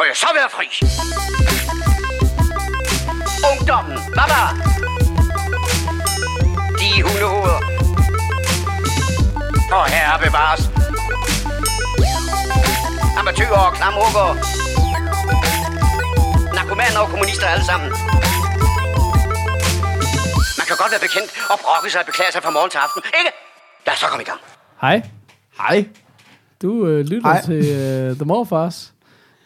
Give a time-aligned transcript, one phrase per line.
[0.00, 0.66] Må jeg så være fri?
[3.50, 4.42] Ungdommen, baba!
[6.80, 7.60] De hundehoveder.
[9.78, 10.62] Og herre bevares.
[13.18, 14.28] Amatøger og klamrukker.
[16.54, 17.90] Narkomaner og kommunister alle sammen.
[20.58, 23.02] Man kan godt være bekendt og brokke sig og beklage sig fra morgen til aften.
[23.18, 23.30] Ikke?
[23.86, 24.40] Lad os så komme i gang.
[24.80, 24.96] Hej.
[25.60, 25.88] Hej.
[26.62, 27.42] Du øh, lytter Hej.
[27.44, 28.92] til øh, The Morfars.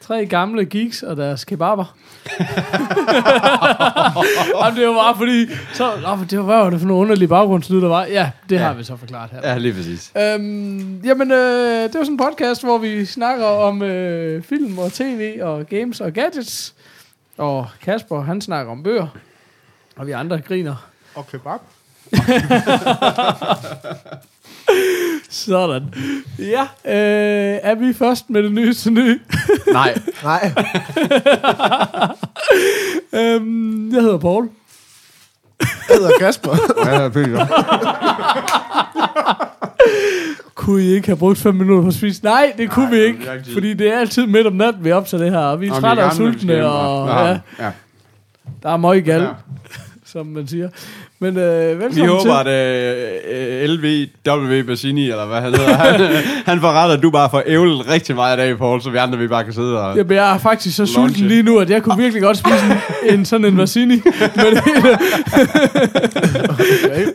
[0.06, 1.84] Tre gamle geeks og deres kebaber.
[4.60, 5.46] Jamen, det var bare fordi...
[5.72, 8.04] Så, oh, det var, hvad var det for nogle underlige baggrundslyd, der var?
[8.04, 8.62] Ja, det ja.
[8.62, 9.50] har vi så forklaret her.
[9.50, 10.12] Ja, lige præcis.
[10.16, 14.92] Øhm, jamen, øh, det er sådan en podcast, hvor vi snakker om øh, film og
[14.92, 16.74] tv og games og gadgets.
[17.38, 19.06] Og Kasper, han snakker om bøger.
[19.96, 20.88] Og vi andre griner.
[21.14, 21.60] Og kebab.
[25.30, 25.82] Sådan.
[26.38, 28.74] Ja, øh, er vi først med det nye?
[29.72, 29.98] Nej.
[30.22, 30.52] Nej.
[33.34, 34.48] øhm, jeg hedder Paul.
[35.60, 36.50] Jeg hedder Kasper.
[36.90, 37.46] Ja, Peter.
[40.54, 42.24] Kunne I ikke have brugt fem minutter på at spise?
[42.24, 43.26] Nej, det kunne vi ikke.
[43.26, 43.52] er ikke.
[43.52, 45.38] Fordi det er altid midt om natten, vi optager det her.
[45.38, 47.38] Og vi er Nå, trætte og sultne, og ja.
[47.64, 47.70] ja,
[48.62, 49.28] der er møg gal, Ja.
[50.04, 50.68] som man siger.
[51.24, 52.50] Men øh, velkommen Vi håber, til.
[52.50, 56.00] at uh, LVW Bassini, eller hvad han hedder, han,
[56.46, 58.96] han får ret, at du bare får ævlet rigtig meget i dag, Paul, så vi
[58.96, 59.96] andre vi bare kan sidde og...
[59.96, 60.94] Jamen, jeg er faktisk så Lunche.
[60.94, 62.64] sulten lige nu, at jeg kunne virkelig godt spise
[63.08, 63.94] en, en sådan en Mazzini.
[64.36, 64.58] Men
[66.50, 67.06] Okay.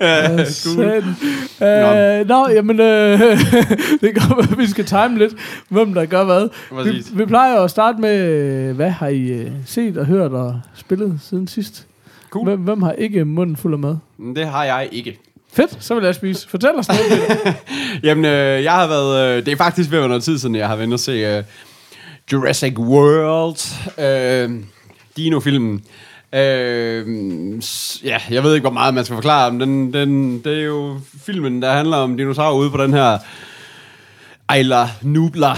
[0.00, 1.16] Ja, satan.
[1.62, 3.20] Øh, nå, jamen, øh,
[4.00, 5.34] det være, at vi skal time lidt,
[5.68, 6.42] hvem der gør hvad.
[6.42, 7.18] Vi, Præcis.
[7.18, 11.18] vi plejer at starte med, øh, hvad har I øh, set og hørt og spillet
[11.22, 11.86] siden sidst?
[12.34, 12.44] Cool.
[12.44, 13.96] Hvem, hvem har ikke munden fuld af mad?
[14.36, 15.18] Det har jeg ikke.
[15.52, 16.48] Fedt, så vil jeg spise.
[16.48, 17.52] Fortæl os noget, Peter.
[18.08, 19.36] Jamen, øh, jeg har været...
[19.36, 21.44] Øh, det er faktisk ved noget tid siden, jeg har været inde og se øh,
[22.32, 23.56] Jurassic World.
[23.98, 24.50] Øh,
[25.16, 25.84] Dino-filmen.
[26.32, 27.62] Øh,
[28.04, 29.58] ja, jeg ved ikke, hvor meget man skal forklare om.
[29.58, 33.18] Den, den, det er jo filmen, der handler om dinosaurer ude på den her
[34.58, 35.52] Isla Nubla.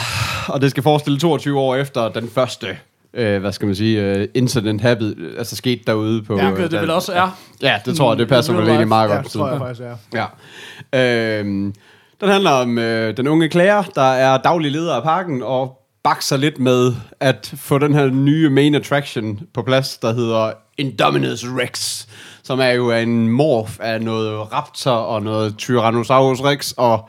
[0.49, 2.67] Og det skal forestille 22 år efter den første...
[3.17, 6.37] Øh, hvad skal man sige, øh, incident habit, altså skete derude på...
[6.39, 7.39] Ja, det vel også er.
[7.63, 9.25] Ja, det tror jeg, det passer Mm, vel egentlig meget Ja, godt.
[9.25, 10.27] det til- tror jeg faktisk er.
[10.93, 11.39] Ja.
[11.41, 11.75] Øhm,
[12.21, 16.37] den handler om øh, den unge Claire, der er daglig leder af parken, og bakser
[16.37, 22.07] lidt med at få den her nye main attraction på plads, der hedder Indominus Rex,
[22.43, 27.09] som er jo en morph af noget raptor og noget Tyrannosaurus Rex, og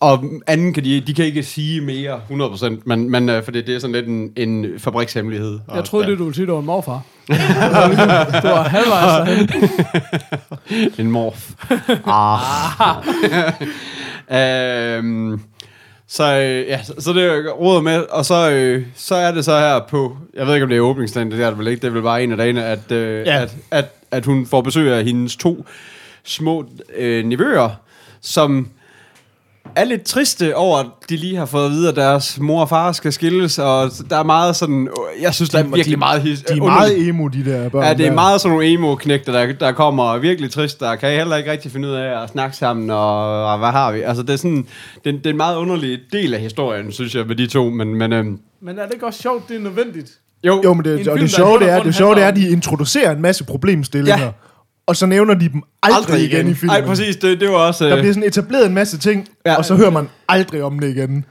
[0.00, 3.66] og anden kan de, de kan ikke sige mere 100%, men, men øh, for det,
[3.66, 5.58] det er sådan lidt en, en fabrikshemmelighed.
[5.74, 7.02] Jeg troede, der- det du ville sige, det var en morfar.
[7.28, 9.48] det var halvvejs derhen.
[10.98, 11.50] En morf.
[12.06, 12.96] ah.
[14.98, 15.40] øhm,
[16.08, 19.32] så, øh, ja, så, så det er jo råd med, og så, øh, så er
[19.32, 21.66] det så her på, jeg ved ikke om det er åbningsdagen, det er det vel
[21.68, 23.42] ikke, det er vel bare en af dagene, at, øh, Ja.
[23.42, 25.66] at, at, at hun får besøg af hendes to
[26.24, 26.64] små
[26.96, 27.70] øh, nevøer,
[28.20, 28.68] som
[29.76, 32.68] er lidt triste over, at de lige har fået at vide, at deres mor og
[32.68, 34.88] far skal skilles, og der er meget sådan,
[35.20, 37.68] jeg synes, der er De- virkelig de- meget his, De er meget emo, de der
[37.68, 37.84] børn.
[37.84, 38.14] Ja, det er der.
[38.14, 41.72] meget sådan nogle emo-knægter, der, der kommer og virkelig trist, der kan heller ikke rigtig
[41.72, 44.00] finde ud af at snakke sammen, og, og hvad har vi?
[44.00, 44.66] Altså, det er sådan,
[45.04, 47.70] det, er- det er en meget underlig del af historien, synes jeg, med de to,
[47.70, 50.10] men, men øhm, Men er det ikke også sjovt, det er nødvendigt?
[50.44, 52.36] jo, Jo, men det, og film, det sjove, det er, det sjove, det er, at
[52.36, 54.30] de introducerer en masse problemstillinger, Ja.
[54.86, 56.48] Og så nævner de dem aldrig, aldrig igen.
[56.48, 56.76] i filmen.
[56.76, 57.84] Ej, præcis, det, det var også...
[57.86, 59.50] Der Øh, bliver sådan etableret en masse ting, Ja.
[59.50, 59.56] ja.
[59.58, 61.24] og så hører man aldrig om det igen.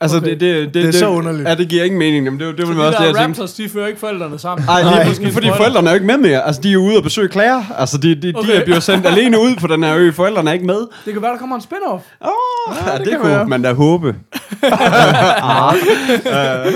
[0.00, 0.30] altså, okay.
[0.30, 1.48] det, det, det, Det er så underligt.
[1.48, 3.20] Ja, det giver ingen mening, men det, det, det var De også det, jeg der.
[3.28, 4.68] Raptors, de fører ikke forældrene sammen.
[4.68, 6.46] Ej, Nej, lige, måske fordi forældrene er jo ikke med mere.
[6.46, 7.64] Altså, de er jo ude og besøge Claire.
[7.78, 8.48] Altså, de, de, Okay.
[8.52, 10.10] de er blevet sendt alene ud på den her ø.
[10.12, 10.80] Forældrene er ikke med.
[11.04, 12.02] Det kan være, der kommer en spin-off.
[12.24, 13.46] Åh, oh, ja, det det, det kunne være.
[13.46, 14.14] man da håbe.
[14.62, 15.74] ah.
[16.66, 16.72] Øh,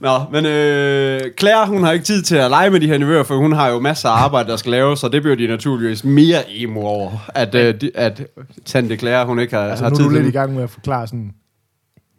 [0.00, 3.22] Nå, men øh, Claire, hun har ikke tid til at lege med de her nevøer,
[3.22, 6.04] for hun har jo masser af arbejde, der skal laves, så det bliver de naturligvis
[6.04, 8.22] mere emo over, at, øh, de, at
[8.64, 10.54] tante Claire, hun ikke har, Altså, har nu er tid du lidt i til gang
[10.54, 11.30] med at forklare sådan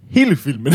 [0.10, 0.74] hele filmen.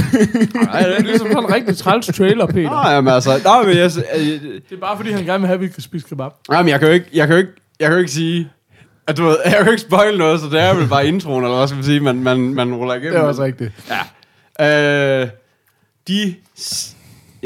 [0.55, 2.85] Nej, det er ligesom sådan en rigtig træls trailer, Peter.
[2.85, 5.55] Nå, jamen altså, nå, men jeg, øh, Det er bare fordi, han gerne vil have,
[5.55, 6.31] at vi kan spise kebab.
[6.53, 8.51] jamen, jeg kan jo ikke, jeg kan jo ikke, jeg kan jo ikke sige,
[9.07, 11.45] at du ved, jeg kan jo ikke spoil noget, så det er vel bare introen,
[11.45, 13.13] eller hvad skal man sige, man, man, man ruller igennem.
[13.13, 13.73] det er også rigtigt.
[14.59, 15.23] Ja.
[15.23, 15.29] Øh,
[16.09, 16.35] de...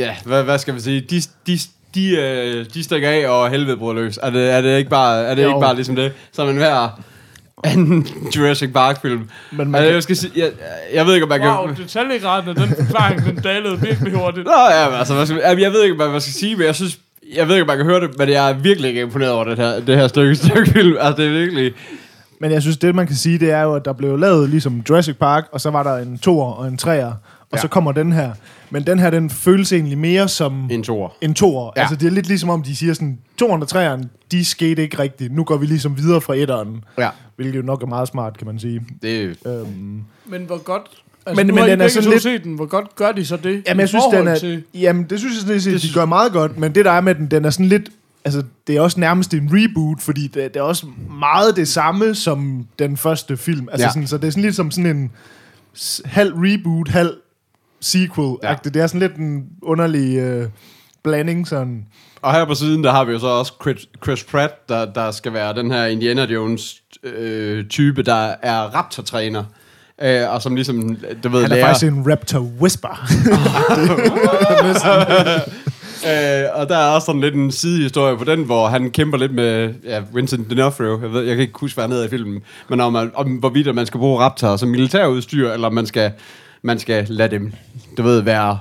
[0.01, 1.01] Ja, hvad, hvad skal vi sige?
[1.01, 1.59] De, de,
[1.95, 4.19] de, øh, de stikker af, og helvede bruger løs.
[4.23, 5.49] Er det, er det, ikke, bare, er det Jo.
[5.49, 6.13] ikke bare ligesom det?
[6.33, 7.01] Som en hver
[7.65, 8.07] anden
[8.37, 9.29] Jurassic Park-film.
[9.53, 10.51] Men man altså, jeg, skal sige, jeg,
[10.95, 11.77] jeg ved ikke, om man Wow, kan...
[11.77, 14.47] detaljegraden af den forklaring, den dalede virkelig hurtigt.
[14.47, 16.99] Nå, ja, altså, hvad skal, jeg ved ikke, hvad man skal sige, men jeg synes...
[17.35, 19.45] Jeg ved ikke, om man kan høre det, men jeg er virkelig ikke imponeret over
[19.45, 20.97] det her, det her stykke, stykke film.
[21.01, 21.73] Altså, det er virkelig...
[22.41, 24.83] men jeg synes, det man kan sige, det er jo, at der blev lavet ligesom
[24.89, 27.07] Jurassic Park, og så var der en toer og en treer.
[27.07, 27.15] og
[27.53, 27.59] Ja.
[27.59, 28.31] så kommer den her.
[28.71, 31.09] Men den her, den føles egentlig mere som En toer.
[31.21, 31.73] en toer.
[31.77, 31.81] Ja.
[31.81, 34.99] Altså, det er lidt ligesom om, de siger sådan, toeren og treeren, de skete ikke
[34.99, 35.35] rigtigt.
[35.35, 36.85] Nu går vi ligesom videre fra etteren.
[36.99, 38.83] Ja, Hvilket jo nok er meget smart, kan man sige.
[39.03, 40.83] det Øhm, Men hvor godt...
[41.27, 42.55] Altså, Men- men, nu men har I den er sådan lidt- set den.
[42.55, 43.63] Hvor godt gør de så det?
[43.67, 44.39] Jamen, jeg synes, den er...
[44.39, 46.91] Til, Jamen, det synes jeg sådan set, Det de gør meget godt, men det der
[46.91, 47.89] er med den, den er sådan lidt...
[48.25, 50.87] Altså, det er også nærmest en reboot, fordi det, det er også
[51.21, 53.69] meget det samme som den første film.
[53.73, 53.91] Altså, Ja.
[53.93, 55.11] sådan, så det er sådan lidt som sådan en
[56.05, 57.11] halv reboot, halv
[57.81, 58.37] sequel.
[58.43, 58.55] Ja.
[58.65, 60.49] Det er sådan lidt en underlig øh,
[61.05, 61.87] blanding, sådan...
[62.23, 65.11] Og her på siden, der har vi jo så også Chris, Chris Pratt, der, der
[65.11, 69.45] skal være den her Indiana Jones øh, type, der er raptor-træner.
[70.03, 71.67] Øh, og som ligesom, du ved, Han er lærer...
[71.67, 73.07] faktisk en raptor whisper.
[76.07, 79.35] Øh, og der er også sådan lidt en sidehistorie på den, hvor han kæmper lidt
[79.35, 81.03] med ja, Vincent D'Onofrio.
[81.03, 82.43] Jeg, ved, jeg kan ikke huske, hvad han hedder i filmen.
[82.69, 86.13] Men om, man, om hvorvidt man skal bruge raptorer som militærudstyr, eller om man skal,
[86.63, 87.53] man skal lade dem,
[88.01, 88.59] du ved, være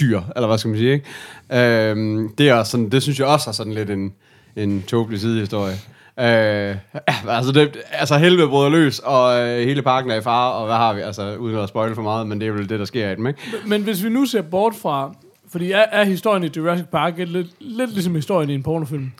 [0.00, 1.90] dyr, eller hvad skal man sige, ikke?
[1.90, 4.12] Øhm, det, er også sådan, det synes jeg også er sådan lidt en,
[4.56, 5.74] en tåbelig sidehistorie.
[6.20, 6.76] Øh,
[7.36, 10.76] altså, det, altså helvede bryder løs, og øh, hele parken er i fare, og hvad
[10.76, 13.10] har vi, altså uden at spoile for meget, men det er vel det, der sker
[13.10, 13.40] i dem, ikke?
[13.66, 15.14] men hvis vi nu ser bort fra...
[15.50, 19.12] Fordi er, er historien i Jurassic Park lidt, lidt ligesom historien i en pornofilm?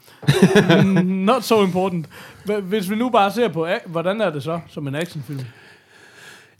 [1.05, 2.05] Not so important.
[2.63, 5.39] Hvis vi nu bare ser på, hvordan er det så som en actionfilm?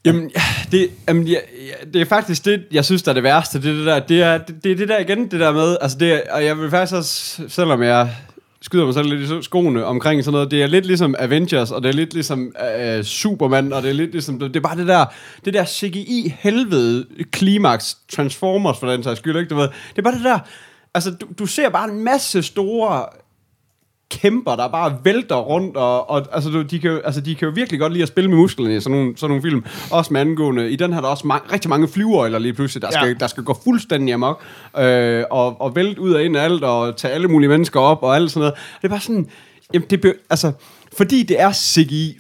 [0.06, 0.32] Jamen,
[0.72, 3.62] det, jamen ja, ja, det er faktisk det, jeg synes, der er det værste.
[3.62, 5.98] Det det der, det er det, det, er det der igen, det der med, altså
[5.98, 8.16] det og jeg vil faktisk også, selvom jeg
[8.62, 11.84] skyder mig selv lidt i skoene omkring sådan noget, det er lidt ligesom Avengers, og
[11.84, 12.54] det er lidt ligesom
[12.98, 15.06] uh, Superman, og det er lidt ligesom, det er bare det der,
[15.46, 19.50] det der CGI helvede klimaks Transformers for den sags skyld, ikke?
[19.50, 20.40] Du ved, det er bare det der,
[20.94, 23.06] altså du, du ser bare en masse store
[24.12, 27.48] kæmper, der bare vælter rundt, og, og altså, du, de, kan jo, altså, de kan
[27.48, 29.64] jo virkelig godt lide at spille med musklerne i sådan nogle, sådan nogle film.
[29.92, 32.82] Også med angående, i den her der er også ma- rigtig mange flyver lige pludselig,
[32.82, 33.14] der skal, Ja.
[33.14, 34.42] der skal gå fuldstændig amok,
[34.80, 38.04] øh, og, og vælte ud af ind af alt, og tage alle mulige mennesker op,
[38.04, 38.54] og alt sådan noget.
[38.82, 39.28] Det er bare sådan,
[39.74, 40.52] jamen, det, be- altså,
[40.98, 42.18] fordi det er CGI,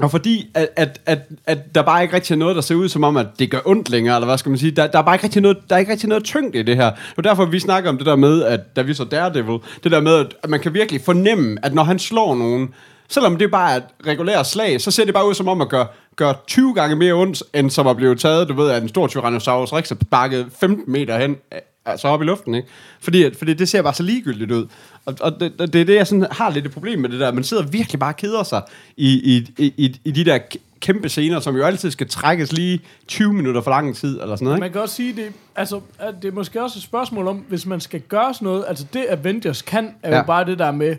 [0.00, 2.88] og fordi, at, at, at, at der bare ikke rigtig er noget, der ser ud
[2.88, 5.02] som om, at det gør ondt længere, eller hvad skal man sige, der, der er
[5.02, 6.90] bare ikke rigtig noget, der er ikke rigtig noget tyngde i det her.
[6.90, 9.92] Det var derfor, vi snakker om det der med, at da vi så Daredevil, det
[9.92, 12.74] der med, at, man kan virkelig fornemme, at når han slår nogen,
[13.08, 15.68] selvom det bare er et regulært slag, så ser det bare ud som om at
[15.68, 15.86] gøre,
[16.16, 19.06] gøre 20 gange mere ondt, end som at blive taget, du ved, af en stor
[19.06, 21.36] Tyrannosaurus Rex bakket 15 meter hen,
[21.84, 22.68] altså op i luften, ikke?
[23.00, 24.66] Fordi, at- fordi det ser bare så ligegyldigt ud.
[25.04, 27.32] Og, og det, det er det, jeg sådan har lidt et problem med det der.
[27.32, 28.62] Man sidder virkelig bare og keder sig
[28.96, 30.38] i, i, i, i, de der
[30.80, 34.44] kæmpe scener, som jo altid skal trækkes lige 20 minutter for lang tid, eller sådan
[34.44, 34.60] noget, ikke?
[34.60, 37.66] Man kan også sige, det, altså, at det er måske også et spørgsmål om, hvis
[37.66, 40.22] man skal gøre sådan noget, altså det Avengers kan, er jo Ja.
[40.22, 40.96] bare det der med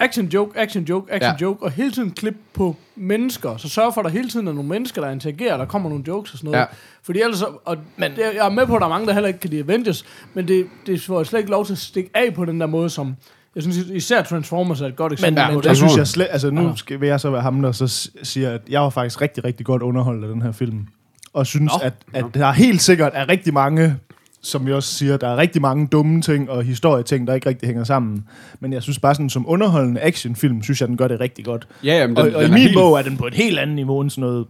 [0.00, 1.46] action joke, action joke, action Ja.
[1.46, 3.56] joke, og hele tiden klip på mennesker.
[3.56, 6.04] Så sørg for, at der hele tiden er nogle mennesker, der interagerer, der kommer nogle
[6.08, 6.58] jokes og sådan noget.
[6.60, 6.66] Ja.
[7.02, 9.12] Fordi ellers, så- og men, det, jeg er med på, at der er mange, der
[9.12, 10.04] heller ikke kan lide Avengers,
[10.34, 12.90] men det, det får slet ikke lov til at stikke af på den der måde,
[12.90, 13.14] som,
[13.54, 15.40] jeg synes især Transformers er et godt Men, eksempel.
[15.40, 15.76] ja, på men det.
[15.76, 16.26] synes jeg slet...
[16.30, 16.72] Altså, nu Ja.
[16.76, 19.66] skal, vil jeg så være ham, der så siger, at jeg var faktisk rigtig, rigtig
[19.66, 20.86] godt underholdt af den her film.
[21.32, 21.86] Og synes, Nå.
[21.86, 23.96] at, at der helt sikkert er rigtig mange,
[24.42, 27.66] som vi også siger, der er rigtig mange dumme ting og historieting, der ikke rigtig
[27.66, 28.24] hænger sammen.
[28.60, 31.68] Men jeg synes bare sådan, som underholdende actionfilm, synes jeg, den gør det rigtig godt.
[31.84, 32.76] Ja, jamen, og, den, og i den min er helt...
[32.76, 34.46] bog er den på et helt andet niveau end sådan noget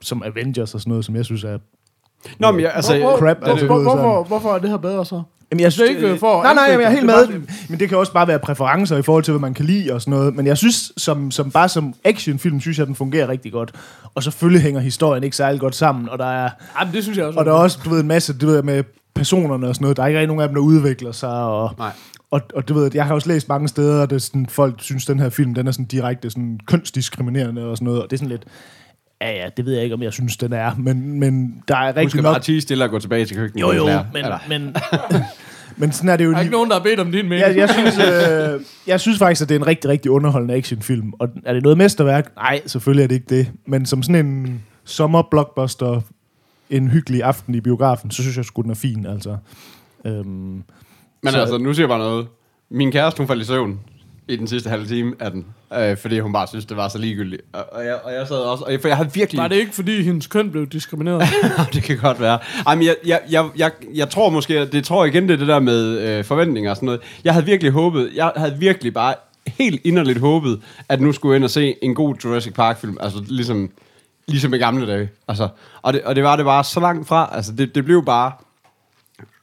[0.00, 1.58] som Avengers og sådan noget, som jeg synes er...
[2.38, 2.98] Nå, men jeg, altså...
[2.98, 5.22] hvor, hvor, crap, hvor, altså, hvor, lyder hvorfor, hvorfor er det her bedre så?
[5.50, 7.40] Jamen, jeg Det er ikke øh, for Nej, nej, angribe jeg er helt med.
[7.68, 10.00] Men det kan også bare være præferencer i forhold til, hvad man kan lide og
[10.00, 10.34] sådan noget.
[10.34, 13.72] Men jeg synes, som, som bare som actionfilm, synes jeg, den fungerer rigtig godt.
[14.14, 16.08] Og selvfølgelig hænger historien ikke særlig godt sammen.
[16.08, 17.38] Og der er, Jamen, det synes jeg også.
[17.38, 19.96] og der er også, du ved, en masse, du ved, med personerne og sådan noget.
[19.96, 21.42] Der er ikke rigtig nogen af dem, der udvikler sig.
[21.44, 21.92] Og, Nej.
[22.30, 25.06] og, og du ved, jeg har også læst mange steder, at det sådan, folk synes,
[25.06, 28.02] den her film, den er sådan direkte sådan kønsdiskriminerende og sådan noget.
[28.02, 28.44] Og det er sådan lidt,
[29.22, 30.74] ja ja, det ved jeg ikke, om jeg synes, den er.
[30.78, 32.34] Men, men der er rigtig at nok...
[32.34, 33.62] bare tige stille og gå tilbage til køkkenet.
[33.62, 34.76] Jo jo, men, men,
[35.80, 37.40] men sådan er det jo Der er ikke nogen, der har bedt om din mening.
[37.40, 41.12] Jeg, jeg, synes, øh, jeg synes faktisk, at det er en rigtig, rigtig underholdende actionfilm.
[41.18, 42.32] Og er det noget mesterværk?
[42.36, 43.52] Nej, selvfølgelig er det ikke det.
[43.66, 46.00] Men som sådan en sommerblockbuster,
[46.70, 49.36] en hyggelig aften i biografen, så synes jeg sgu, den er fin, altså.
[50.04, 50.64] Øhm, Men
[51.32, 52.26] Så- altså, nu siger jeg bare noget.
[52.70, 53.80] Min kæreste, hun faldt i søvn
[54.28, 55.46] i den sidste halve time af den,
[55.78, 57.42] øh, fordi hun bare synes, det var så ligegyldigt.
[57.52, 59.38] Og, og, jeg, og jeg sad også, og jeg, for jeg havde virkelig...
[59.42, 61.22] Var det ikke, fordi hendes køn blev diskrimineret?
[61.74, 62.38] det kan godt være.
[62.66, 65.38] Ej, men jeg, jeg, jeg, jeg, jeg tror måske, det tror jeg igen, det er
[65.38, 67.00] det der med øh, forventninger og sådan noget.
[67.24, 69.14] Jeg havde virkelig håbet, jeg havde virkelig bare
[69.46, 72.96] helt inderligt håbet, at nu skulle jeg ind og se en god Jurassic Park-film.
[73.00, 73.70] Altså ligesom,
[74.28, 75.08] ligesom i gamle dage.
[75.28, 75.48] Altså,
[75.82, 77.30] og, det, og det var det bare så langt fra.
[77.32, 78.32] Altså, det, det blev bare...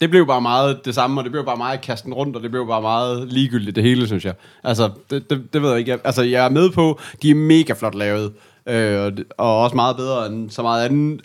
[0.01, 2.51] Det blev bare meget det samme, og det blev bare meget kasten rundt, og det
[2.51, 4.33] blev bare meget ligegyldigt, det hele, synes jeg.
[4.63, 5.91] Altså, det, det, det ved jeg ikke.
[5.91, 8.33] Jeg, altså, jeg er med på, de er mega flot lavet,
[8.67, 11.19] øh, og, og også meget bedre end så meget anden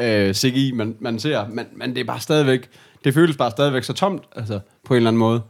[0.00, 2.68] øh, CGI, man, man ser, men, men det er bare stadigvæk,
[3.04, 5.40] det føles bare stadigvæk så tomt, altså på en eller anden måde.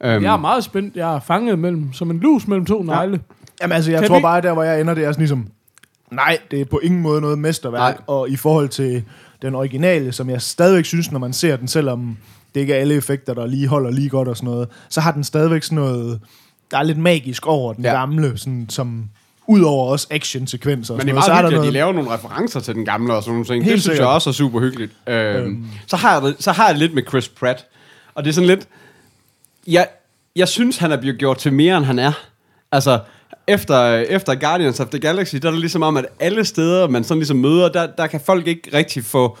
[0.00, 0.96] Um, Jeg er meget spændt.
[0.96, 3.20] Jeg er fanget mellem, som en lus mellem to negle.
[3.62, 5.48] Jamen altså, jeg Kan tror vi- bare, der hvor jeg ender, det er sådan ligesom,
[6.12, 7.98] nej, det er på ingen måde noget mesterværk, Nej.
[8.06, 9.04] og i forhold til
[9.42, 12.16] den originale, som jeg stadigvæk synes, når man ser den, selvom
[12.54, 15.12] det ikke er alle effekter, der lige holder lige godt og sådan noget, så har
[15.12, 16.20] den stadigvæk sådan noget,
[16.70, 17.90] der er lidt magisk over den Ja.
[17.90, 19.04] gamle, sådan, som
[19.50, 20.94] Udover også action-sekvenser.
[20.94, 23.22] og Men det er meget hyggeligt, at de laver nogle referencer til den gamle og
[23.22, 23.64] sådan nogle ting.
[23.64, 23.98] Helt det synes sikkert.
[24.06, 24.92] jeg også er super hyggeligt.
[25.06, 27.66] Øhm, så, har jeg, så har jeg det lidt med Chris Pratt.
[28.14, 28.68] Og det er sådan lidt...
[29.66, 29.88] Jeg,
[30.36, 32.12] jeg synes, han er blevet gjort til mere, end han er.
[32.72, 33.00] Altså,
[33.48, 37.04] efter, efter Guardians of the Galaxy, der er det ligesom om, at alle steder, man
[37.04, 39.38] sådan ligesom møder, der, der kan folk ikke rigtig få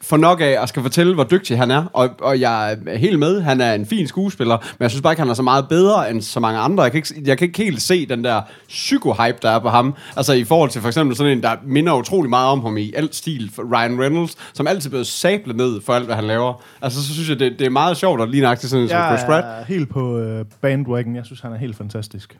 [0.00, 1.84] få nok af at skal fortælle, hvor dygtig han er.
[1.92, 3.40] Og, og jeg er helt med.
[3.40, 6.10] Han er en fin skuespiller, men jeg synes bare ikke, han er så meget bedre
[6.10, 6.82] end så mange andre.
[6.82, 9.94] Jeg kan ikke, jeg kan ikke helt se den der psyko-hype, der er på ham.
[10.16, 12.92] Altså i forhold til for eksempel sådan en, der minder utrolig meget om ham i
[12.96, 13.50] alt stil.
[13.54, 16.62] For Ryan Reynolds, som altid bliver sablet ned for alt, hvad han laver.
[16.82, 19.02] Altså så synes jeg, det, det er meget sjovt at lige nøjagtigt sådan en som
[19.08, 19.46] Chris jeg Pratt.
[19.46, 21.16] er helt på uh, bandwagon.
[21.16, 22.38] Jeg synes, han er helt fantastisk.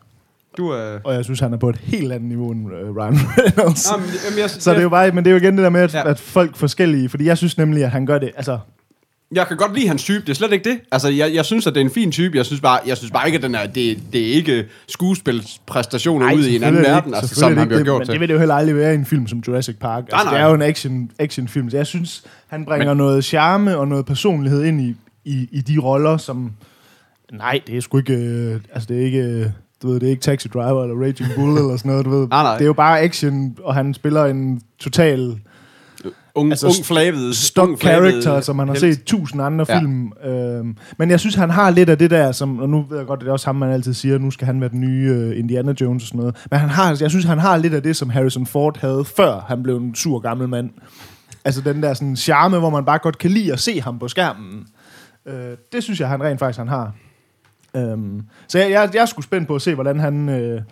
[0.58, 0.98] Du er...
[1.04, 3.90] Og jeg synes, han er på et helt andet niveau end uh, Ryan Reynolds.
[3.92, 5.70] Jamen, jamen, jeg, Så det er jo bare, men det er jo igen det der
[5.70, 6.10] med, at, Ja.
[6.10, 8.58] at folk forskellige, fordi jeg synes nemlig, at han gør det, altså,
[9.34, 10.80] Jeg kan godt lide hans type, det er slet ikke det.
[10.92, 12.36] Altså, jeg, jeg synes, at det er en fin type.
[12.36, 16.26] Jeg synes bare, jeg synes bare ikke, at den er, det, det er ikke skuespilspræstationer
[16.26, 18.06] Ej, ude i en anden det verden, ikke- altså, som han bliver ikke gjort det,
[18.06, 18.12] til.
[18.12, 20.02] Men det vil det jo heller aldrig være i en film som Jurassic Park.
[20.12, 20.34] Altså, nej.
[20.34, 23.88] Det er jo en action, actionfilm, så jeg synes, han bringer men, noget charme og
[23.88, 26.52] noget personlighed ind i, i, i de roller, som...
[27.32, 28.14] Nej, det er sgu ikke...
[28.14, 29.18] Øh, altså, det er ikke...
[29.18, 29.46] Øh,
[29.82, 32.28] du ved, det er ikke Taxi Driver eller Raging Bull eller sådan noget, du ved.
[32.30, 32.52] Nej, nej.
[32.52, 35.40] Det er jo bare action, og han spiller en total
[36.34, 37.36] Ung, altså, ung flavet.
[37.36, 38.96] stock ung character, som man har helt.
[38.96, 39.78] set tusind andre ja.
[39.78, 40.12] film.
[40.24, 43.06] Øhm, men jeg synes, han har lidt af det der, som, og nu ved jeg
[43.06, 45.38] godt, det er også ham, man altid siger, nu skal han være den nye uh,
[45.38, 46.36] Indiana Jones og sådan noget.
[46.50, 49.44] Men han har, jeg synes, han har lidt af det, som Harrison Ford havde, før
[49.48, 50.70] han blev en sur gammel mand.
[51.44, 54.08] Altså den der sådan charme, hvor man bare godt kan lide at se ham på
[54.08, 54.66] skærmen.
[55.26, 55.34] Øh,
[55.72, 56.92] det synes jeg, han rent faktisk han har.
[57.78, 60.62] Øhm, så jeg, jeg, jeg er sgu spændt på at se, hvordan han øh,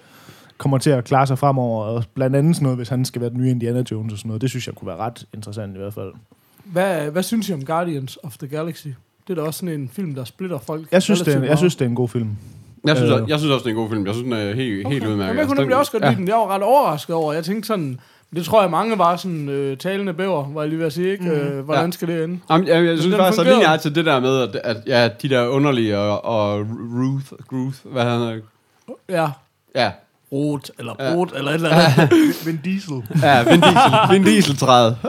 [0.59, 1.85] kommer til at klare sig fremover.
[1.85, 4.29] Og blandt andet sådan noget, hvis han skal være den nye Indiana Jones og sådan
[4.29, 4.43] noget.
[4.43, 6.13] Det synes jeg kunne være ret interessant i hvert fald.
[6.65, 8.87] Hvad, hvad synes I om Guardians of the Galaxy?
[8.87, 10.93] Det er da også sådan en film, der splitter folk.
[10.93, 12.37] Jeg synes, det er, jeg synes, det er en god film.
[12.87, 13.23] Jeg synes, Øh.
[13.23, 13.29] øh.
[13.29, 14.07] jeg synes også, det er en god film.
[14.07, 14.95] Jeg synes, den er helt, okay.
[14.95, 15.29] helt udmærket.
[15.29, 16.09] Jamen, jeg kunne Altså, nemlig også godt ja.
[16.09, 16.29] lide den.
[16.29, 17.33] Jeg var ret overrasket over.
[17.33, 18.01] Jeg tænkte sådan,
[18.35, 21.13] det tror jeg mange var sådan øh, talende bæver, var jeg lige ved at sige,
[21.13, 21.25] ikke?
[21.31, 21.91] Øh, hvordan Ja.
[21.91, 22.39] skal det ende?
[22.51, 25.09] Jamen, jeg, jeg synes den faktisk, at er til det der med, at, at ja,
[25.23, 26.59] de der underlige og, og
[26.95, 28.37] Ruth, Ruth, hvad han hedder.
[29.09, 29.29] Ja,
[29.75, 29.91] Ja,
[30.33, 31.15] rot eller Ja.
[31.15, 32.11] brot eller et eller andet.
[32.47, 33.03] Vin Diesel.
[33.23, 34.97] ja Vin Diesel, Vin Diesel træet.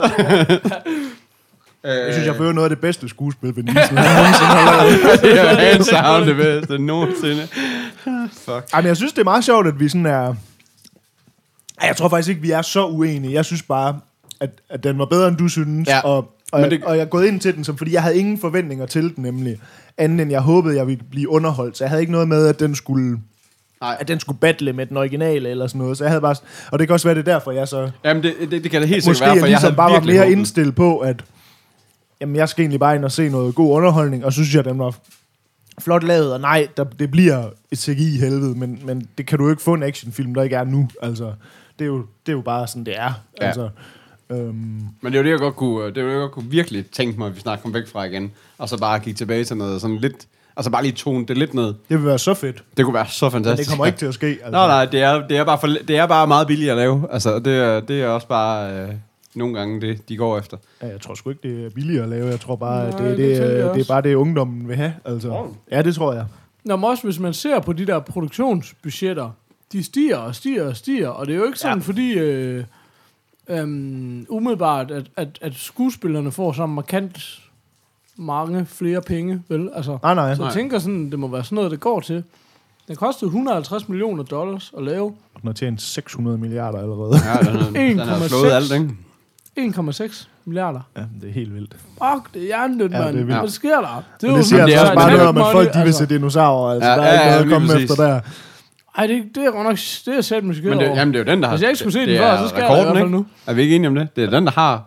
[1.84, 3.94] Jeg synes, jeg fører noget af det bedste skuespil, Vin Diesel.
[3.94, 5.00] nogensinde har lavet.
[5.22, 7.48] det er hands down det bedste nogensinde.
[8.32, 8.64] Fuck.
[8.72, 10.34] Ej, men jeg synes, det er meget sjovt, at vi sådan er...
[11.80, 13.34] Ej, jeg tror faktisk ikke, vi er så uenige.
[13.34, 14.00] Jeg synes bare,
[14.40, 15.88] at, at den var bedre, end du synes.
[15.88, 17.92] Ja, Og, og, men jeg, det- og jeg er gået ind til den, som, fordi
[17.92, 19.56] jeg havde ingen forventninger til den, nemlig.
[19.98, 21.76] Anden end jeg håbede, jeg ville blive underholdt.
[21.78, 23.18] Så jeg havde ikke noget med, at den skulle
[23.80, 23.96] Nej.
[24.00, 25.98] at den skulle battle med den originale eller sådan noget.
[25.98, 26.34] Så jeg havde bare...
[26.72, 27.90] Og det kan også være, det er derfor, jeg så...
[28.04, 29.92] Jamen, det, det, det kan det helt sikkert være, jeg for jeg ligesom havde bare
[29.92, 30.32] var mere håbet.
[30.32, 31.24] indstillet på, at
[32.20, 34.64] jamen, jeg skal egentlig bare ind og se noget god underholdning, og så synes jeg,
[34.64, 34.94] den var
[35.80, 39.44] flot lavet, og nej, der, det bliver et CGI helvede, men, men det kan du
[39.44, 40.88] jo ikke få en actionfilm, der ikke er nu.
[41.02, 41.32] Altså,
[41.78, 43.12] det er jo, det er jo bare sådan, det er.
[43.40, 43.46] Ja.
[43.46, 43.68] Altså,
[44.30, 44.38] øhm,
[45.00, 46.50] Men det er jo det, jeg godt kunne, det er jo det, jeg godt kunne
[46.50, 48.32] virkelig tænke mig, at vi snart kom væk fra igen.
[48.58, 50.26] Og så bare gik tilbage til noget sådan lidt...
[50.56, 51.66] Altså bare lige tone det lidt ned.
[51.66, 53.68] det vil være så fedt, Det kunne være så men fantastisk.
[53.68, 54.26] det kommer ikke til at ske.
[54.26, 54.50] Altså.
[54.50, 57.06] Nej, nej, det er, det er, bare, for, det er bare meget billigt at lave.
[57.12, 58.88] Altså, det er, det er også bare øh,
[59.34, 60.56] nogle gange det, de går efter.
[60.82, 62.26] Ja, jeg tror sgu ikke, det er billigere at lave.
[62.28, 64.94] Jeg tror bare, Nej, det, det det, jeg det, er bare det, ungdommen vil have.
[65.04, 65.46] Altså.
[65.70, 66.26] Ja, det tror jeg.
[66.64, 69.30] Nå, men også hvis man ser på de der produktionsbudgetter,
[69.72, 71.82] de stiger og stiger og stiger, og det er jo ikke sådan, ja.
[71.84, 72.64] Fordi øh,
[73.48, 77.38] øhm, umiddelbart, at, at, at skuespillerne får så markant
[78.16, 79.70] mange flere penge, vel?
[79.74, 80.34] Altså, Nej, nej.
[80.34, 82.24] så jeg tænker sådan, det må være sådan noget, det går til.
[82.88, 85.06] Den kostede 150 millioner dollars at lave.
[85.42, 87.16] Den har tjent 600 milliarder allerede.
[87.24, 88.28] Ja, den, er- den har 1,6.
[88.28, 88.90] slået alt, ikke?
[90.10, 90.80] 1,6 milliarder.
[90.96, 91.72] Ja, det er helt vildt.
[91.74, 93.24] Fuck, det er hjernedødt, Ja, det er mand.
[93.26, 93.38] vildt.
[93.40, 94.02] Hvad sker der?
[94.22, 95.72] Men det siger men det altså er- også bare det er noget om, at folk
[95.74, 95.98] de vil altså.
[95.98, 96.72] se dinosaurer.
[96.74, 97.90] Altså, Ja, der er ja, ikke ja, noget at komme præcis.
[97.90, 98.20] efter der.
[98.98, 101.24] Ej, det, det er godt nok, det er sat måske Men det, jamen, det er
[101.24, 101.56] jo den, der har...
[101.56, 102.98] Hvis jeg ikke skulle se den det før, er så skal jeg i hvert fald
[102.98, 103.10] ikke?
[103.10, 103.26] nu.
[103.46, 104.08] Er vi ikke enige om det?
[104.16, 104.84] Det er den, der har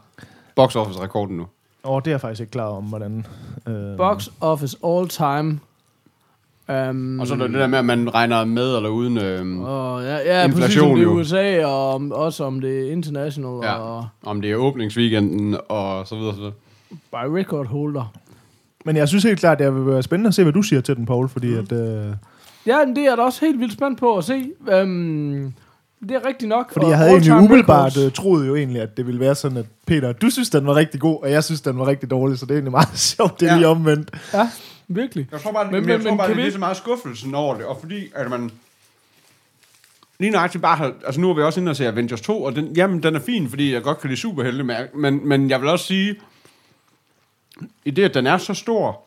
[0.55, 1.45] box office rekorden nu.
[1.83, 3.25] Åh, oh, det er jeg faktisk ikke klar om, hvordan...
[3.67, 5.59] Øh, Box office all time.
[6.89, 9.17] Um, Og så er der det der med, at man regner med eller uden...
[9.17, 11.19] Øh, og ja, ja Inflation præcis om det er jo.
[11.19, 13.73] USA, og om, også om det er international, Ja.
[13.73, 16.33] og om det er åbningsweekenden og så videre.
[16.33, 16.53] Så videre.
[17.11, 18.13] by record holder.
[18.85, 20.95] Men jeg synes helt klart, det vil være spændende at se, hvad du siger til
[20.95, 21.71] den, Paul, fordi at...
[21.71, 22.05] Øh,
[22.65, 24.51] Ja, men det er da også helt vildt spændt på at se.
[24.83, 25.53] Um,
[26.01, 26.73] Det er rigtigt nok.
[26.73, 28.05] Fordi og jeg havde egentlig umiddelbart records.
[28.05, 30.75] uh, troet jo egentlig, at det ville være sådan, at Peter, du synes, den var
[30.75, 33.39] rigtig god, og jeg synes, den var rigtig dårlig, så det er egentlig meget sjovt,
[33.39, 33.57] det er Ja.
[33.57, 34.11] lige omvendt.
[34.33, 34.49] Ja,
[34.87, 35.27] virkelig.
[35.31, 36.59] Jeg tror bare, Men- men, men- jeg tror men bare det er vi- lige så
[36.59, 38.51] meget skuffelsen over det, og fordi at man
[40.19, 42.55] lige nøjagtigt bare har, altså nu er vi også inde og se Avengers 2, og
[42.55, 45.61] den, jamen, den er fin, fordi jeg godt kan lide superhelte, men, men, men jeg
[45.61, 46.15] vil også sige,
[47.85, 49.01] i det, at den er så stor,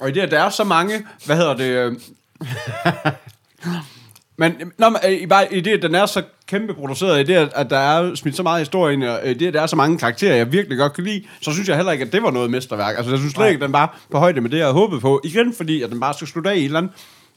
[0.00, 1.96] og i det, at der er så mange, hvad hedder det, øh,
[4.38, 7.50] men når man, i, bare, i det, at den er så kæmpe produceret, i det,
[7.54, 9.76] at, der er smidt så meget historie ind, og i det, at der er så
[9.76, 12.30] mange karakterer, jeg virkelig godt kan lide, så synes jeg heller ikke, at det var
[12.30, 12.96] noget mesterværk.
[12.96, 15.00] Altså, jeg synes slet ikke, at den var på højde med det, jeg havde håbet
[15.00, 15.20] på.
[15.24, 16.92] Igen, fordi at den bare skal slutte af i et eller andet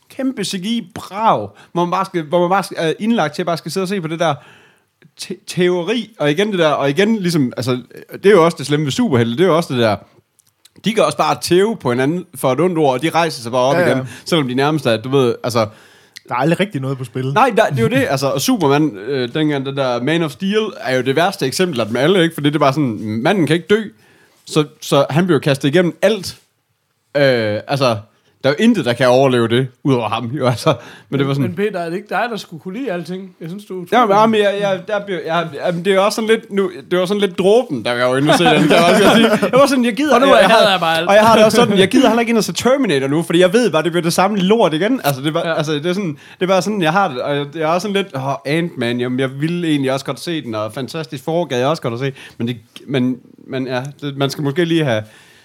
[0.09, 3.57] kæmpe CGI-brav, hvor man bare skal, hvor man bare skal, er indlagt til at bare
[3.57, 4.35] skal sidde og se på det der
[5.17, 7.81] te- teori, og igen det der, og igen ligesom, altså,
[8.13, 9.95] det er jo også det slemme ved superhelte, det er jo også det der,
[10.85, 13.51] de kan også bare tæve på hinanden for et ondt ord, og de rejser sig
[13.51, 15.67] bare op Ja, ja, igen, selvom de nærmest er, du ved, altså,
[16.27, 17.33] Der er aldrig rigtig noget på spil.
[17.33, 18.07] Nej, der, det er jo det.
[18.09, 21.79] Altså, og Superman, øh, dengang den der Man of Steel, er jo det værste eksempel
[21.79, 22.33] af dem alle, ikke?
[22.35, 23.81] Fordi det er bare sådan, manden kan ikke dø,
[24.45, 26.37] så, så han bliver kastet igennem alt.
[27.17, 27.97] Øh, altså,
[28.43, 30.73] der er jo intet, der kan overleve det, udover ham, jo altså.
[31.09, 31.47] Men det var sådan...
[31.47, 33.35] Men Peter, er det ikke dig, der skulle kunne lide alting?
[33.41, 36.29] Jeg synes, du Ja, men, jeg, jeg, der blev, jeg, jeg, det er også sådan
[36.29, 38.71] lidt, nu, det var sådan lidt dråben, der var jo inde og se den, kan
[38.71, 39.29] jeg også godt sige.
[39.51, 41.07] Jeg var sådan, jeg gider, Og nu jeg, jeg, har- jeg bare alt.
[41.07, 43.23] Og jeg har det også sådan, jeg gider heller ikke ind og se Terminator nu,
[43.23, 45.01] fordi jeg ved bare, det bliver det samme lort igen.
[45.03, 45.53] Altså, det var, Ja.
[45.57, 47.87] altså, det er sådan, det var sådan, jeg har det, og jeg, jeg er også
[47.87, 51.59] sådan lidt, oh, Ant-Man, jamen, jeg ville egentlig også godt se den, og fantastisk foregad
[51.59, 52.57] jeg også godt at se, men det,
[52.87, 53.17] men,
[53.47, 55.03] men ja, det, man skal måske lige have,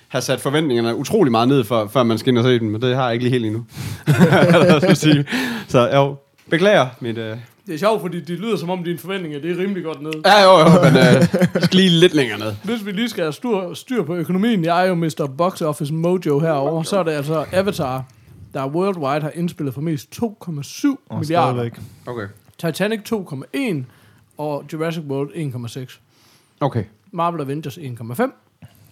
[0.09, 2.83] have sat forventningerne utrolig meget ned, for, før man skal ind og se den, men
[2.83, 3.65] det har jeg ikke lige helt endnu.
[5.69, 6.17] Så jo,
[6.51, 7.19] beklager mit...
[7.19, 7.37] Øh,
[7.67, 10.13] Det er sjovt, fordi det lyder som om dine forventninger, det er rimelig godt ned.
[10.25, 12.53] Ja, jo, jo, men øh, vi skal lige lidt længere ned.
[12.65, 15.31] Hvis vi lige skal have styr, styr på økonomien, jeg er jo Mr.
[15.39, 18.05] Box Office Mojo herover, så er det altså Avatar,
[18.55, 21.53] der worldwide har indspillet for mest 2,7 Og milliarder.
[21.55, 21.73] stadigvæk.
[22.07, 22.27] Okay.
[22.59, 23.83] Titanic 2,1
[24.39, 25.31] og Jurassic World
[25.89, 25.99] 1,6.
[26.61, 26.85] Okay.
[27.13, 28.23] Marvel Avengers 1,5.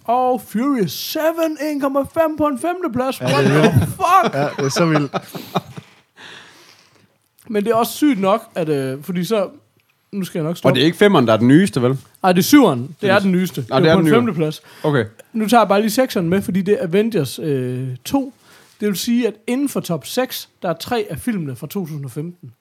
[0.04, 3.20] Og Furious 7 1,5 på en femteplads.
[3.20, 4.35] Ja, What the fuck?
[4.35, 5.12] Ja, det er så vildt.
[7.48, 8.68] Men det er også sygt nok, at...
[8.68, 9.48] Øh, fordi så...
[10.12, 10.68] Nu skal jeg nok stå.
[10.68, 11.98] Og det er ikke femmeren, der er den nyeste, vel?
[12.22, 12.96] Nej, det er syveren.
[13.00, 13.64] Det er den nyeste.
[13.68, 14.18] Nå, det det er er på en den nye.
[14.18, 14.62] femteplads.
[14.83, 15.05] Okay.
[15.33, 18.33] Nu tager jeg bare lige sekseren med, fordi det er Avengers øh, 2.
[18.81, 22.52] Det vil sige, at inden for top 6, der er tre af filmene fra 2015.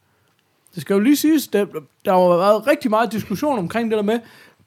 [0.76, 1.65] Det skal jo lige siges, der,
[2.06, 4.20] der har været rigtig meget diskussion omkring det der med,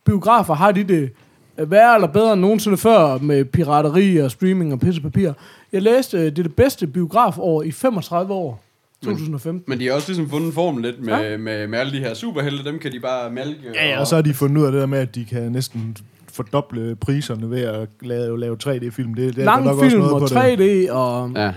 [0.05, 1.11] biografer har de det
[1.59, 5.33] værre eller bedre end nogensinde før med pirateri og streaming og pissepapir.
[5.73, 8.63] Jeg læste, øh, det er det bedste biografår i 35 år.
[9.05, 9.65] 2015.
[9.71, 11.37] Men de har også ligesom fundet formen lidt med, Ja.
[11.37, 12.65] med, med alle de her superhelte.
[12.65, 13.61] Dem kan de bare mælke.
[13.75, 15.53] Ja, ja, og så har de fundet ud af det der med, at de kan
[15.53, 15.97] næsten
[16.33, 19.15] fordoble priserne ved at lave, lave 3D-film.
[19.15, 20.87] Det, det er der Lang nok også film noget og på det.
[20.89, 21.31] 3D og...
[21.37, 21.53] Ja.